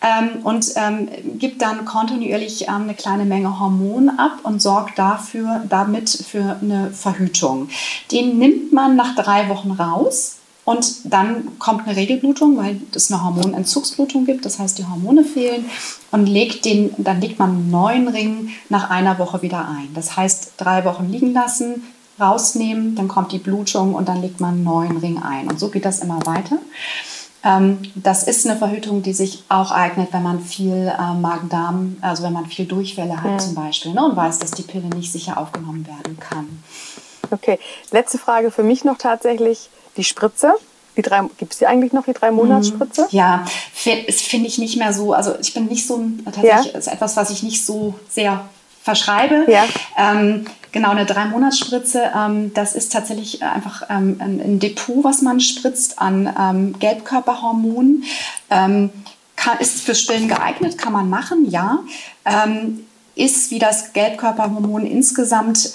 Ähm, 0.00 0.44
und 0.44 0.66
ähm, 0.76 1.08
gibt 1.38 1.62
dann 1.62 1.84
kontinuierlich 1.84 2.68
ähm, 2.68 2.82
eine 2.82 2.94
kleine 2.94 3.24
Menge 3.24 3.58
Hormone 3.58 4.18
ab 4.18 4.38
und 4.44 4.62
sorgt 4.62 4.98
dafür, 4.98 5.62
damit 5.68 6.10
für 6.10 6.58
eine 6.60 6.90
Verhütung. 6.90 7.68
Den 8.12 8.38
nimmt 8.38 8.72
man 8.72 8.94
nach 8.94 9.16
drei 9.16 9.48
Wochen 9.48 9.72
raus 9.72 10.36
und 10.64 11.12
dann 11.12 11.58
kommt 11.58 11.86
eine 11.86 11.96
Regelblutung, 11.96 12.56
weil 12.56 12.80
es 12.94 13.10
eine 13.10 13.24
Hormonentzugsblutung 13.24 14.26
gibt, 14.26 14.44
das 14.44 14.60
heißt, 14.60 14.78
die 14.78 14.86
Hormone 14.86 15.24
fehlen. 15.24 15.64
Und 16.12 16.26
legt 16.26 16.64
den, 16.64 16.94
dann 16.98 17.20
legt 17.20 17.38
man 17.38 17.50
einen 17.50 17.70
neuen 17.70 18.08
Ring 18.08 18.50
nach 18.68 18.90
einer 18.90 19.18
Woche 19.18 19.42
wieder 19.42 19.66
ein. 19.68 19.88
Das 19.94 20.16
heißt, 20.16 20.54
drei 20.58 20.84
Wochen 20.84 21.08
liegen 21.08 21.32
lassen, 21.32 21.82
rausnehmen, 22.20 22.94
dann 22.94 23.08
kommt 23.08 23.32
die 23.32 23.38
Blutung 23.38 23.94
und 23.94 24.08
dann 24.08 24.20
legt 24.20 24.40
man 24.40 24.54
einen 24.54 24.64
neuen 24.64 24.96
Ring 24.98 25.20
ein. 25.20 25.48
Und 25.48 25.58
so 25.58 25.68
geht 25.68 25.84
das 25.84 25.98
immer 26.00 26.24
weiter. 26.26 26.58
Ähm, 27.44 27.78
das 27.96 28.22
ist 28.22 28.46
eine 28.46 28.56
Verhütung, 28.56 29.02
die 29.02 29.14
sich 29.14 29.42
auch 29.48 29.72
eignet, 29.72 30.12
wenn 30.12 30.22
man 30.22 30.40
viel 30.40 30.92
äh, 30.96 31.14
Magen-Darm, 31.14 31.96
also 32.00 32.22
wenn 32.22 32.32
man 32.32 32.46
viel 32.46 32.66
Durchfälle 32.66 33.20
hat 33.20 33.30
ja. 33.32 33.38
zum 33.38 33.54
Beispiel 33.56 33.92
ne, 33.94 34.04
und 34.04 34.14
weiß, 34.14 34.38
dass 34.38 34.52
die 34.52 34.62
Pille 34.62 34.86
nicht 34.94 35.10
sicher 35.10 35.38
aufgenommen 35.38 35.84
werden 35.86 36.18
kann. 36.20 36.62
Okay, 37.32 37.58
letzte 37.90 38.18
Frage 38.18 38.52
für 38.52 38.62
mich 38.62 38.84
noch 38.84 38.98
tatsächlich 38.98 39.70
die 39.96 40.04
Spritze. 40.04 40.54
Die 40.96 41.02
drei, 41.02 41.22
gibt 41.38 41.52
es 41.52 41.58
die 41.58 41.66
eigentlich 41.66 41.92
noch, 41.92 42.04
die 42.04 42.12
drei 42.12 42.30
Monatsspritze? 42.30 43.08
Ja, 43.10 43.46
das 44.06 44.20
finde 44.20 44.46
ich 44.46 44.58
nicht 44.58 44.76
mehr 44.76 44.92
so. 44.92 45.14
Also 45.14 45.34
ich 45.40 45.54
bin 45.54 45.66
nicht 45.66 45.86
so, 45.86 46.04
tatsächlich 46.24 46.72
ja. 46.72 46.78
ist 46.78 46.86
etwas, 46.86 47.16
was 47.16 47.30
ich 47.30 47.42
nicht 47.42 47.64
so 47.64 47.94
sehr 48.10 48.44
verschreibe. 48.82 49.50
Ja. 49.50 49.64
Ähm, 49.96 50.44
genau, 50.70 50.90
eine 50.90 51.06
drei 51.06 51.24
Monatsspritze, 51.26 52.10
ähm, 52.14 52.52
das 52.52 52.74
ist 52.74 52.92
tatsächlich 52.92 53.42
einfach 53.42 53.84
ähm, 53.88 54.16
ein, 54.20 54.58
Depot, 54.58 55.02
was 55.02 55.22
man 55.22 55.40
spritzt 55.40 55.98
an 55.98 56.32
ähm, 56.38 56.78
Gelbkörperhormonen. 56.78 58.04
Ähm, 58.50 58.90
kann, 59.36 59.58
ist 59.58 59.80
fürs 59.80 60.00
Stillen 60.00 60.28
geeignet, 60.28 60.76
kann 60.76 60.92
man 60.92 61.08
machen, 61.08 61.50
ja. 61.50 61.80
Ähm, 62.24 62.86
ist 63.14 63.50
wie 63.50 63.58
das 63.58 63.92
Gelbkörperhormon 63.92 64.86
insgesamt 64.86 65.70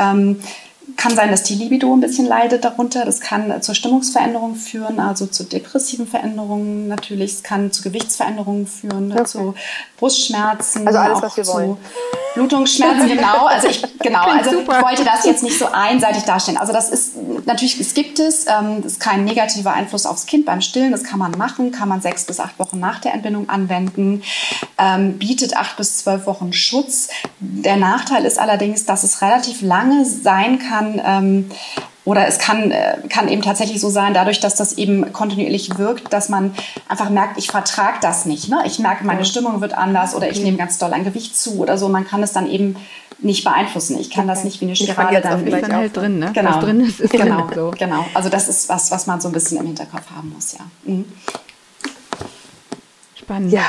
kann 0.96 1.16
sein, 1.16 1.30
dass 1.30 1.44
die 1.44 1.56
Libido 1.56 1.94
ein 1.94 2.00
bisschen 2.00 2.26
leidet 2.26 2.64
darunter. 2.64 3.04
Das 3.04 3.20
kann 3.20 3.62
zur 3.62 3.76
Stimmungsveränderung 3.76 4.56
führen, 4.56 5.00
also 5.00 5.26
zu 5.26 5.44
depressiven 5.44 6.08
Veränderungen 6.08 6.88
natürlich. 6.88 7.34
Es 7.34 7.44
kann 7.44 7.72
zu 7.72 7.84
Gewichtsveränderungen 7.84 8.68
führen, 8.68 9.12
okay. 9.12 9.26
zu 9.26 9.54
Brustschmerzen. 9.98 10.88
Also 10.88 11.00
alles, 11.00 11.22
was 11.22 11.38
wir 11.38 11.48
wollen. 11.48 11.78
Blutungsschmerzen, 12.38 13.08
genau. 13.16 13.48
Also 13.48 13.68
ich, 13.68 13.82
genau, 14.00 14.22
also 14.22 14.62
ich 14.62 14.68
wollte 14.68 15.04
das 15.04 15.26
jetzt 15.26 15.44
nicht 15.44 15.58
so 15.58 15.68
einseitig 15.72 16.24
darstellen. 16.24 16.58
Also 16.58 16.72
das 16.72 16.90
ist 16.90 17.14
natürlich, 17.46 17.80
es 17.80 17.94
gibt 17.94 18.20
es. 18.20 18.46
Ähm, 18.48 18.84
das 18.84 18.94
ist 18.94 19.00
kein 19.00 19.26
negativer 19.26 19.74
Einfluss 19.74 20.06
aufs 20.06 20.28
Kind 20.28 20.46
beim 20.46 20.62
Stillen. 20.62 20.92
Das 20.92 21.04
kann 21.04 21.18
man 21.18 21.32
machen, 21.32 21.72
kann 21.72 21.90
man 21.90 22.02
sechs 22.02 22.26
bis 22.26 22.40
acht 22.40 22.60
Wochen 22.60 22.80
nach 22.80 23.00
der 23.00 23.14
Entbindung 23.14 23.50
anwenden. 23.50 24.22
Ähm, 24.78 25.18
bietet 25.18 25.58
acht 25.58 25.78
bis 25.78 25.98
zwölf 25.98 26.28
Wochen 26.28 26.54
Schutz. 26.54 27.10
Der 27.40 27.78
Nachteil 27.78 28.26
ist 28.26 28.40
allerdings, 28.40 28.86
dass 28.86 29.04
es 29.04 29.22
relativ 29.22 29.62
lange 29.62 30.06
sein 30.06 30.60
kann. 30.60 31.02
Ähm, 31.04 31.52
oder 32.08 32.26
es 32.26 32.40
kann, 32.40 32.72
äh, 32.72 33.00
kann 33.10 33.28
eben 33.28 33.42
tatsächlich 33.42 33.82
so 33.82 33.90
sein, 33.90 34.14
dadurch, 34.14 34.40
dass 34.40 34.56
das 34.56 34.78
eben 34.78 35.12
kontinuierlich 35.12 35.78
wirkt, 35.78 36.14
dass 36.14 36.30
man 36.30 36.56
einfach 36.88 37.10
merkt, 37.10 37.38
ich 37.38 37.52
vertrage 37.52 37.98
das 38.00 38.26
nicht. 38.26 38.48
Ne? 38.48 38.64
Ich 38.66 38.80
merke, 38.80 39.04
meine 39.04 39.26
Stimmung 39.26 39.60
wird 39.60 39.78
anders 39.78 40.16
oder 40.16 40.30
ich 40.30 40.40
nehme 40.42 40.56
ganz 40.56 40.78
doll 40.78 40.94
an 40.94 41.04
Gewicht 41.04 41.36
zu 41.36 41.58
oder 41.58 41.78
so. 41.78 41.90
Man 41.90 42.08
kann 42.08 42.24
es 42.24 42.32
dann 42.32 42.50
eben 42.50 42.78
nicht 43.20 43.44
beeinflussen. 43.44 44.00
Ich 44.00 44.10
kann 44.10 44.24
okay. 44.24 44.36
das 44.36 44.46
nicht 44.46 44.62
wie 44.62 44.66
eine 44.68 44.78
Spirale 44.78 45.20
dann, 45.20 45.46
ist 45.46 45.62
dann 45.62 45.76
halt 45.76 45.98
drin, 45.98 46.20
ne? 46.20 46.32
Genau. 46.34 46.50
Was 46.52 46.60
drin 46.64 46.80
ist, 46.80 47.02
ist 47.02 47.12
genau. 47.12 47.48
drin. 47.48 47.56
So. 47.56 47.74
Genau. 47.78 48.06
Also 48.14 48.30
das 48.30 48.48
ist 48.48 48.70
was, 48.70 48.90
was 48.90 49.06
man 49.06 49.20
so 49.20 49.28
ein 49.28 49.34
bisschen 49.34 49.58
im 49.58 49.66
Hinterkopf 49.66 50.10
haben 50.16 50.32
muss, 50.34 50.54
ja. 50.54 50.66
Mhm. 50.86 51.04
Spannend. 53.16 53.52
Ja 53.52 53.66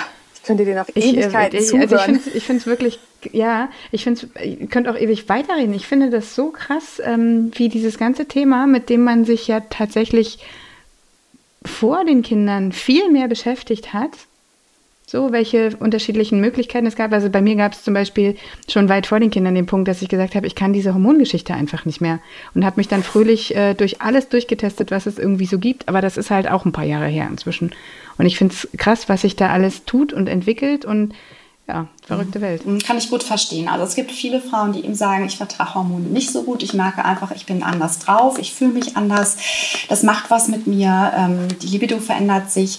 könnte 0.49 0.65
dir 0.65 0.75
noch 0.75 0.89
Ewigkeiten 0.89 1.59
ich, 1.59 1.73
äh, 1.73 1.85
ich, 1.85 1.93
Also 1.93 2.13
ich 2.35 2.45
finde 2.45 2.61
es 2.61 2.67
wirklich, 2.67 2.99
ja, 3.33 3.69
ich 3.93 4.03
finde 4.03 4.29
ihr 4.43 4.67
könnt 4.67 4.89
auch 4.89 4.97
ewig 4.97 5.29
weiterreden. 5.29 5.75
Ich 5.75 5.87
finde 5.87 6.11
das 6.11 6.35
so 6.35 6.51
krass, 6.51 7.01
ähm, 7.05 7.53
wie 7.55 7.69
dieses 7.69 7.99
ganze 7.99 8.27
Thema, 8.27 8.67
mit 8.67 8.89
dem 8.89 9.05
man 9.05 9.25
sich 9.25 9.47
ja 9.47 9.61
tatsächlich 9.61 10.39
vor 11.65 12.05
den 12.05 12.23
Kindern 12.23 12.73
viel 12.73 13.11
mehr 13.11 13.29
beschäftigt 13.29 13.93
hat, 13.93 14.11
so, 15.09 15.33
welche 15.33 15.75
unterschiedlichen 15.79 16.39
Möglichkeiten 16.39 16.85
es 16.85 16.95
gab. 16.95 17.13
Also 17.13 17.31
bei 17.31 17.41
mir 17.41 17.57
gab 17.57 17.73
es 17.73 17.83
zum 17.83 17.95
Beispiel 17.95 18.37
schon 18.69 18.91
weit 18.91 19.07
vor 19.07 19.19
den 19.19 19.31
Kindern 19.31 19.55
den 19.55 19.65
Punkt, 19.65 19.89
dass 19.89 20.03
ich 20.03 20.09
gesagt 20.11 20.35
habe, 20.35 20.47
ich 20.47 20.55
kann 20.55 20.75
diese 20.75 20.93
Hormongeschichte 20.93 21.55
einfach 21.55 21.87
nicht 21.87 22.03
mehr 22.03 22.21
und 22.55 22.63
habe 22.63 22.77
mich 22.77 22.89
dann 22.89 23.03
fröhlich 23.03 23.57
äh, 23.57 23.73
durch 23.73 24.03
alles 24.03 24.29
durchgetestet, 24.29 24.91
was 24.91 25.07
es 25.07 25.19
irgendwie 25.19 25.47
so 25.47 25.59
gibt. 25.59 25.89
Aber 25.89 26.03
das 26.03 26.19
ist 26.19 26.31
halt 26.31 26.47
auch 26.47 26.67
ein 26.67 26.73
paar 26.73 26.85
Jahre 26.85 27.07
her 27.07 27.27
inzwischen. 27.31 27.71
Und 28.19 28.27
ich 28.27 28.37
finde 28.37 28.53
es 28.53 28.69
krass, 28.77 29.09
was 29.09 29.23
sich 29.23 29.35
da 29.35 29.49
alles 29.49 29.87
tut 29.87 30.13
und 30.13 30.29
entwickelt 30.29 30.85
und 30.85 31.15
ja, 31.67 31.87
verrückte 32.07 32.43
Welt. 32.43 32.67
Mhm. 32.67 32.81
Kann 32.81 32.99
ich 32.99 33.09
gut 33.09 33.23
verstehen. 33.23 33.69
Also 33.69 33.85
es 33.85 33.95
gibt 33.95 34.11
viele 34.11 34.43
Frauen, 34.43 34.75
die 34.75 34.85
eben 34.85 34.95
sagen, 34.95 35.25
ich 35.25 35.39
vertrage 35.39 35.75
Hormone 35.75 36.05
nicht 36.05 36.31
so 36.31 36.43
gut. 36.43 36.63
Ich 36.63 36.75
merke 36.75 37.03
einfach, 37.03 37.31
ich 37.31 37.47
bin 37.47 37.63
anders 37.63 37.99
drauf, 37.99 38.39
ich 38.39 38.53
fühle 38.53 38.73
mich 38.73 38.97
anders. 38.99 39.39
Das 39.89 40.03
macht 40.03 40.31
was 40.31 40.49
mit 40.49 40.67
mir. 40.67 41.13
Ähm, 41.17 41.49
die 41.63 41.69
Libido 41.69 41.99
verändert 41.99 42.51
sich. 42.51 42.79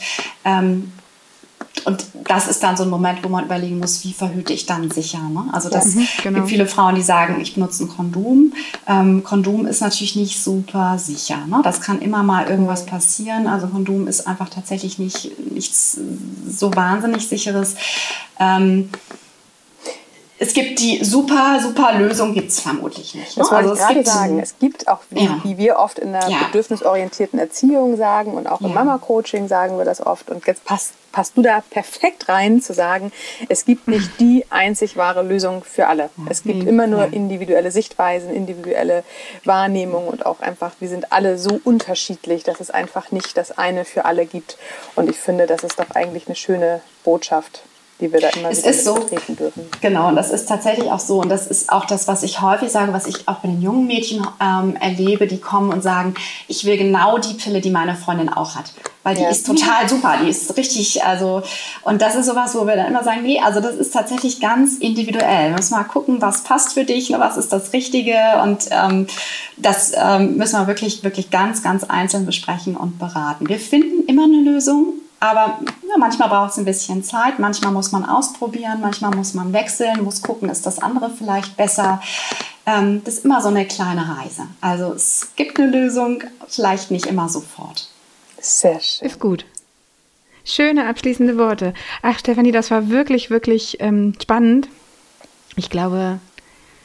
Und 1.85 2.05
das 2.27 2.47
ist 2.47 2.61
dann 2.61 2.75
so 2.75 2.83
ein 2.83 2.89
Moment, 2.89 3.23
wo 3.23 3.29
man 3.29 3.45
überlegen 3.45 3.79
muss, 3.79 4.03
wie 4.03 4.13
verhüte 4.13 4.53
ich 4.53 4.65
dann 4.65 4.91
sicher. 4.91 5.19
Ne? 5.29 5.45
Also 5.51 5.69
das 5.69 5.95
ja, 5.95 6.01
mhm, 6.01 6.07
genau. 6.23 6.35
gibt 6.39 6.49
viele 6.49 6.65
Frauen, 6.65 6.95
die 6.95 7.01
sagen, 7.01 7.39
ich 7.41 7.53
benutze 7.53 7.85
ein 7.85 7.89
Kondom. 7.89 8.53
Ähm, 8.87 9.23
Kondom 9.23 9.65
ist 9.65 9.81
natürlich 9.81 10.15
nicht 10.15 10.43
super 10.43 10.99
sicher. 10.99 11.45
Ne? 11.47 11.61
Das 11.63 11.81
kann 11.81 12.01
immer 12.01 12.23
mal 12.23 12.47
irgendwas 12.47 12.85
passieren. 12.85 13.47
Also 13.47 13.67
Kondom 13.67 14.07
ist 14.07 14.27
einfach 14.27 14.49
tatsächlich 14.49 14.99
nicht 14.99 15.31
nichts 15.51 15.97
so 16.47 16.75
wahnsinnig 16.75 17.27
sicheres. 17.27 17.75
Ähm, 18.39 18.89
es 20.41 20.53
gibt 20.53 20.79
die 20.79 21.03
super, 21.03 21.59
super 21.61 21.93
Lösung, 21.93 22.33
gibt 22.33 22.49
es 22.49 22.61
vermutlich 22.61 23.13
nicht. 23.13 23.35
Ne? 23.35 23.43
Das 23.43 23.51
wollte 23.51 23.71
also 23.71 23.81
ich 23.81 23.87
gerade 23.87 24.05
sagen. 24.05 24.39
Es 24.39 24.57
gibt 24.57 24.87
auch, 24.87 24.99
wie, 25.09 25.25
ja. 25.25 25.41
wie, 25.43 25.57
wir 25.57 25.77
oft 25.77 25.99
in 25.99 26.13
der 26.13 26.29
ja. 26.29 26.37
bedürfnisorientierten 26.45 27.37
Erziehung 27.37 27.97
sagen 27.97 28.33
und 28.33 28.47
auch 28.47 28.61
im 28.61 28.69
ja. 28.69 28.73
Mama-Coaching 28.73 29.49
sagen 29.49 29.77
wir 29.77 29.83
das 29.83 30.05
oft. 30.05 30.29
Und 30.29 30.47
jetzt 30.47 30.63
passt, 30.63 30.93
passt 31.11 31.35
du 31.35 31.41
da 31.41 31.61
perfekt 31.69 32.29
rein, 32.29 32.61
zu 32.61 32.73
sagen, 32.73 33.11
es 33.49 33.65
gibt 33.65 33.89
nicht 33.89 34.09
die 34.21 34.45
einzig 34.49 34.95
wahre 34.95 35.23
Lösung 35.23 35.61
für 35.65 35.87
alle. 35.87 36.09
Es 36.29 36.43
gibt 36.43 36.65
immer 36.65 36.87
nur 36.87 37.11
individuelle 37.11 37.71
Sichtweisen, 37.71 38.33
individuelle 38.33 39.03
Wahrnehmungen 39.43 40.07
und 40.07 40.25
auch 40.25 40.39
einfach, 40.39 40.71
wir 40.79 40.87
sind 40.87 41.11
alle 41.11 41.37
so 41.37 41.59
unterschiedlich, 41.65 42.43
dass 42.43 42.61
es 42.61 42.69
einfach 42.69 43.11
nicht 43.11 43.35
das 43.35 43.57
eine 43.57 43.83
für 43.83 44.05
alle 44.05 44.25
gibt. 44.25 44.57
Und 44.95 45.09
ich 45.09 45.17
finde, 45.17 45.47
das 45.47 45.63
ist 45.63 45.79
doch 45.79 45.91
eigentlich 45.95 46.27
eine 46.27 46.37
schöne 46.37 46.81
Botschaft 47.03 47.63
die 47.99 48.11
wir 48.11 48.21
da 48.21 48.29
immer 48.29 48.49
es 48.49 48.59
wieder 48.59 48.69
ist 48.69 48.85
so, 48.85 48.95
dürfen. 48.95 49.69
Genau, 49.81 50.07
und 50.07 50.15
das 50.15 50.31
ist 50.31 50.47
tatsächlich 50.47 50.89
auch 50.89 50.99
so. 50.99 51.21
Und 51.21 51.29
das 51.29 51.47
ist 51.47 51.69
auch 51.69 51.85
das, 51.85 52.07
was 52.07 52.23
ich 52.23 52.41
häufig 52.41 52.71
sage, 52.71 52.93
was 52.93 53.07
ich 53.07 53.27
auch 53.27 53.35
bei 53.39 53.49
den 53.49 53.61
jungen 53.61 53.87
Mädchen 53.87 54.25
ähm, 54.41 54.77
erlebe, 54.77 55.27
die 55.27 55.39
kommen 55.39 55.71
und 55.71 55.83
sagen, 55.83 56.13
ich 56.47 56.63
will 56.63 56.77
genau 56.77 57.17
die 57.17 57.33
Pille, 57.33 57.59
die 57.59 57.71
meine 57.71 57.95
Freundin 57.95 58.29
auch 58.29 58.55
hat. 58.55 58.71
Weil 59.03 59.15
die 59.15 59.21
ja. 59.21 59.29
ist 59.29 59.45
total 59.45 59.87
super, 59.87 60.17
die 60.21 60.29
ist 60.29 60.55
richtig, 60.57 61.03
also, 61.03 61.41
und 61.83 62.01
das 62.01 62.15
ist 62.15 62.25
sowas, 62.25 62.53
wo 62.55 62.67
wir 62.67 62.75
dann 62.75 62.87
immer 62.87 63.03
sagen, 63.03 63.23
nee, 63.23 63.39
also 63.39 63.59
das 63.61 63.75
ist 63.75 63.91
tatsächlich 63.91 64.39
ganz 64.39 64.77
individuell. 64.77 65.49
Wir 65.49 65.55
müssen 65.55 65.73
mal 65.73 65.83
gucken, 65.83 66.21
was 66.21 66.43
passt 66.43 66.73
für 66.73 66.83
dich, 66.83 67.11
was 67.11 67.37
ist 67.37 67.51
das 67.51 67.71
Richtige 67.73 68.17
und 68.43 68.65
ähm, 68.71 69.07
das 69.57 69.93
ähm, 69.95 70.37
müssen 70.37 70.59
wir 70.59 70.67
wirklich, 70.67 71.03
wirklich 71.03 71.31
ganz, 71.31 71.63
ganz 71.63 71.85
einzeln 71.85 72.25
besprechen 72.25 72.75
und 72.75 72.99
beraten. 72.99 73.47
Wir 73.47 73.59
finden 73.59 74.05
immer 74.07 74.25
eine 74.25 74.41
Lösung, 74.41 74.93
aber 75.19 75.59
ja, 75.87 75.97
manchmal 75.97 76.29
braucht 76.29 76.51
es 76.51 76.57
ein 76.57 76.65
bisschen 76.65 77.03
Zeit, 77.03 77.39
manchmal 77.39 77.71
muss 77.71 77.91
man 77.91 78.05
ausprobieren, 78.05 78.79
manchmal 78.81 79.15
muss 79.15 79.33
man 79.33 79.51
wechseln, 79.53 80.03
muss 80.03 80.21
gucken, 80.21 80.49
ist 80.49 80.65
das 80.65 80.79
andere 80.79 81.09
vielleicht 81.09 81.57
besser. 81.57 82.01
Ähm, 82.65 83.01
das 83.03 83.15
ist 83.15 83.25
immer 83.25 83.41
so 83.41 83.49
eine 83.49 83.65
kleine 83.65 84.17
Reise. 84.17 84.47
Also 84.61 84.93
es 84.93 85.31
gibt 85.35 85.59
eine 85.59 85.69
Lösung, 85.69 86.23
vielleicht 86.47 86.91
nicht 86.91 87.05
immer 87.05 87.27
sofort. 87.27 87.89
Sehr 88.39 88.79
schön. 88.79 89.07
Ist 89.07 89.19
gut. 89.19 89.45
Schöne 90.45 90.87
abschließende 90.87 91.37
Worte. 91.37 91.73
Ach, 92.01 92.17
Stefanie, 92.17 92.51
das 92.51 92.71
war 92.71 92.89
wirklich, 92.89 93.29
wirklich 93.29 93.77
ähm, 93.81 94.13
spannend. 94.21 94.69
Ich 95.55 95.69
glaube, 95.69 96.19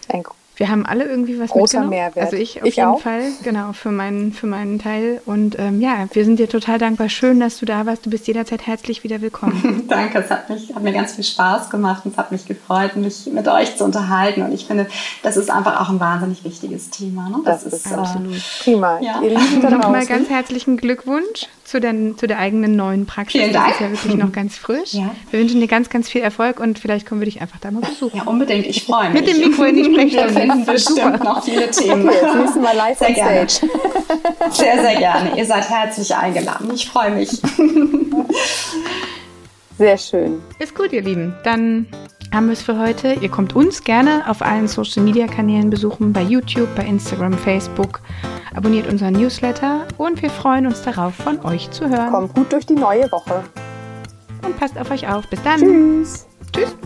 ein 0.09 0.23
wir 0.57 0.69
haben 0.69 0.87
alle 0.87 1.05
irgendwie 1.05 1.38
was 1.40 1.51
Großer 1.51 1.85
Mehrwert. 1.85 2.27
Also 2.27 2.37
ich 2.37 2.61
auf 2.61 2.69
ich 2.69 2.77
jeden 2.77 2.88
auch. 2.88 3.01
Fall, 3.01 3.23
genau, 3.43 3.73
für 3.73 3.90
meinen, 3.90 4.33
für 4.33 4.47
meinen 4.47 4.79
Teil. 4.79 5.21
Und 5.27 5.59
ähm, 5.59 5.81
ja, 5.81 6.07
wir 6.12 6.25
sind 6.25 6.38
dir 6.38 6.49
total 6.49 6.79
dankbar. 6.79 7.09
Schön, 7.09 7.40
dass 7.40 7.59
du 7.59 7.67
da 7.67 7.87
warst. 7.87 8.07
Du 8.07 8.11
bist 8.11 8.27
jederzeit 8.29 8.67
herzlich 8.67 9.03
wieder 9.03 9.21
willkommen. 9.21 9.85
Danke, 9.88 10.19
es 10.19 10.31
hat, 10.31 10.49
mich, 10.49 10.73
hat 10.75 10.83
mir 10.83 10.93
ganz 10.93 11.14
viel 11.14 11.25
Spaß 11.25 11.71
gemacht 11.71 12.05
und 12.05 12.12
es 12.12 12.19
hat 12.19 12.31
mich 12.31 12.47
gefreut, 12.47 12.95
mich 12.97 13.27
mit 13.33 13.49
euch 13.49 13.77
zu 13.77 13.85
unterhalten. 13.85 14.43
Und 14.43 14.53
ich 14.53 14.67
finde, 14.67 14.87
das 15.23 15.37
ist 15.37 15.51
einfach 15.51 15.81
auch 15.81 15.88
ein 15.88 15.99
wahnsinnig 15.99 16.45
wichtiges 16.45 16.90
Thema. 16.90 17.29
Ne? 17.29 17.38
Das, 17.45 17.64
das 17.64 17.73
ist, 17.73 17.90
äh, 17.90 17.95
absolut 17.95 18.43
prima. 18.62 19.01
Ja. 19.01 19.21
Ihr 19.23 19.31
Lieben 19.31 19.61
Nochmal 19.61 20.07
ganz 20.07 20.31
herzlichen 20.31 20.77
Glückwunsch 20.77 21.49
zu 21.64 21.81
der, 21.81 21.94
zu 22.16 22.27
der 22.27 22.38
eigenen 22.38 22.77
neuen 22.77 23.07
Praxis. 23.07 23.40
Vielen 23.40 23.53
Dank. 23.53 23.66
Das 23.66 23.74
ist 23.74 23.81
ja 23.81 23.90
wirklich 23.90 24.14
noch 24.14 24.33
ganz 24.33 24.57
frisch. 24.57 24.92
Ja. 24.92 25.14
Wir 25.31 25.40
wünschen 25.40 25.61
dir 25.61 25.66
ganz, 25.66 25.88
ganz 25.88 26.09
viel 26.09 26.20
Erfolg 26.20 26.61
und 26.61 26.79
vielleicht 26.79 27.07
kommen 27.07 27.20
wir 27.20 27.27
dich 27.27 27.40
einfach 27.40 27.59
da 27.59 27.70
mal 27.70 27.81
besuchen. 27.81 28.18
Ja, 28.18 28.24
unbedingt. 28.24 28.66
Ich 28.66 28.85
freue 28.85 29.11
mich. 29.11 29.22
Mit 29.22 29.31
dem 29.31 29.48
Mikro 29.48 29.64
in 29.64 29.77
die 29.77 29.85
Sprechstunde. 29.85 30.35
Wir 30.35 30.40
finden 30.40 30.66
bestimmt 30.66 30.98
Super. 30.98 31.24
noch 31.24 31.44
viele 31.44 31.70
Themen. 31.70 32.09
Okay, 32.09 32.18
das 32.20 32.37
nächste 32.37 32.61
Mal 32.61 32.77
live 32.77 32.98
sehr 32.98 33.12
gerne. 33.12 33.46
Sehr, 33.48 34.83
sehr 34.83 34.96
gerne. 34.96 35.38
Ihr 35.38 35.46
seid 35.46 35.68
herzlich 35.68 36.14
eingeladen. 36.14 36.70
Ich 36.74 36.87
freue 36.87 37.12
mich. 37.12 37.31
Sehr 39.79 39.98
schön. 39.98 40.40
Ist 40.59 40.77
gut, 40.77 40.92
ihr 40.92 41.03
Lieben. 41.03 41.35
Dann 41.42 41.87
haben 42.35 42.47
wir 42.47 42.55
es 42.55 42.62
für 42.62 42.79
heute. 42.79 43.14
Ihr 43.14 43.29
kommt 43.29 43.55
uns 43.55 43.85
gerne 43.85 44.29
auf 44.29 44.42
allen 44.42 44.66
Social 44.66 45.03
Media 45.03 45.27
Kanälen 45.27 45.70
besuchen, 45.70 46.12
bei 46.12 46.23
YouTube, 46.23 46.68
bei 46.75 46.85
Instagram, 46.85 47.35
Facebook 47.35 48.01
abonniert 48.55 48.87
unseren 48.88 49.14
Newsletter 49.14 49.87
und 49.99 50.20
wir 50.23 50.31
freuen 50.31 50.66
uns 50.66 50.83
darauf, 50.83 51.14
von 51.14 51.44
euch 51.44 51.70
zu 51.70 51.88
hören. 51.88 52.11
Kommt 52.11 52.35
gut 52.35 52.53
durch 52.53 52.66
die 52.66 52.75
neue 52.75 53.11
Woche. 53.11 53.42
Und 54.44 54.59
passt 54.59 54.79
auf 54.79 54.90
euch 54.90 55.09
auf. 55.09 55.29
Bis 55.29 55.42
dann. 55.42 55.61
Tschüss. 55.61 56.27
Tschüss. 56.53 56.77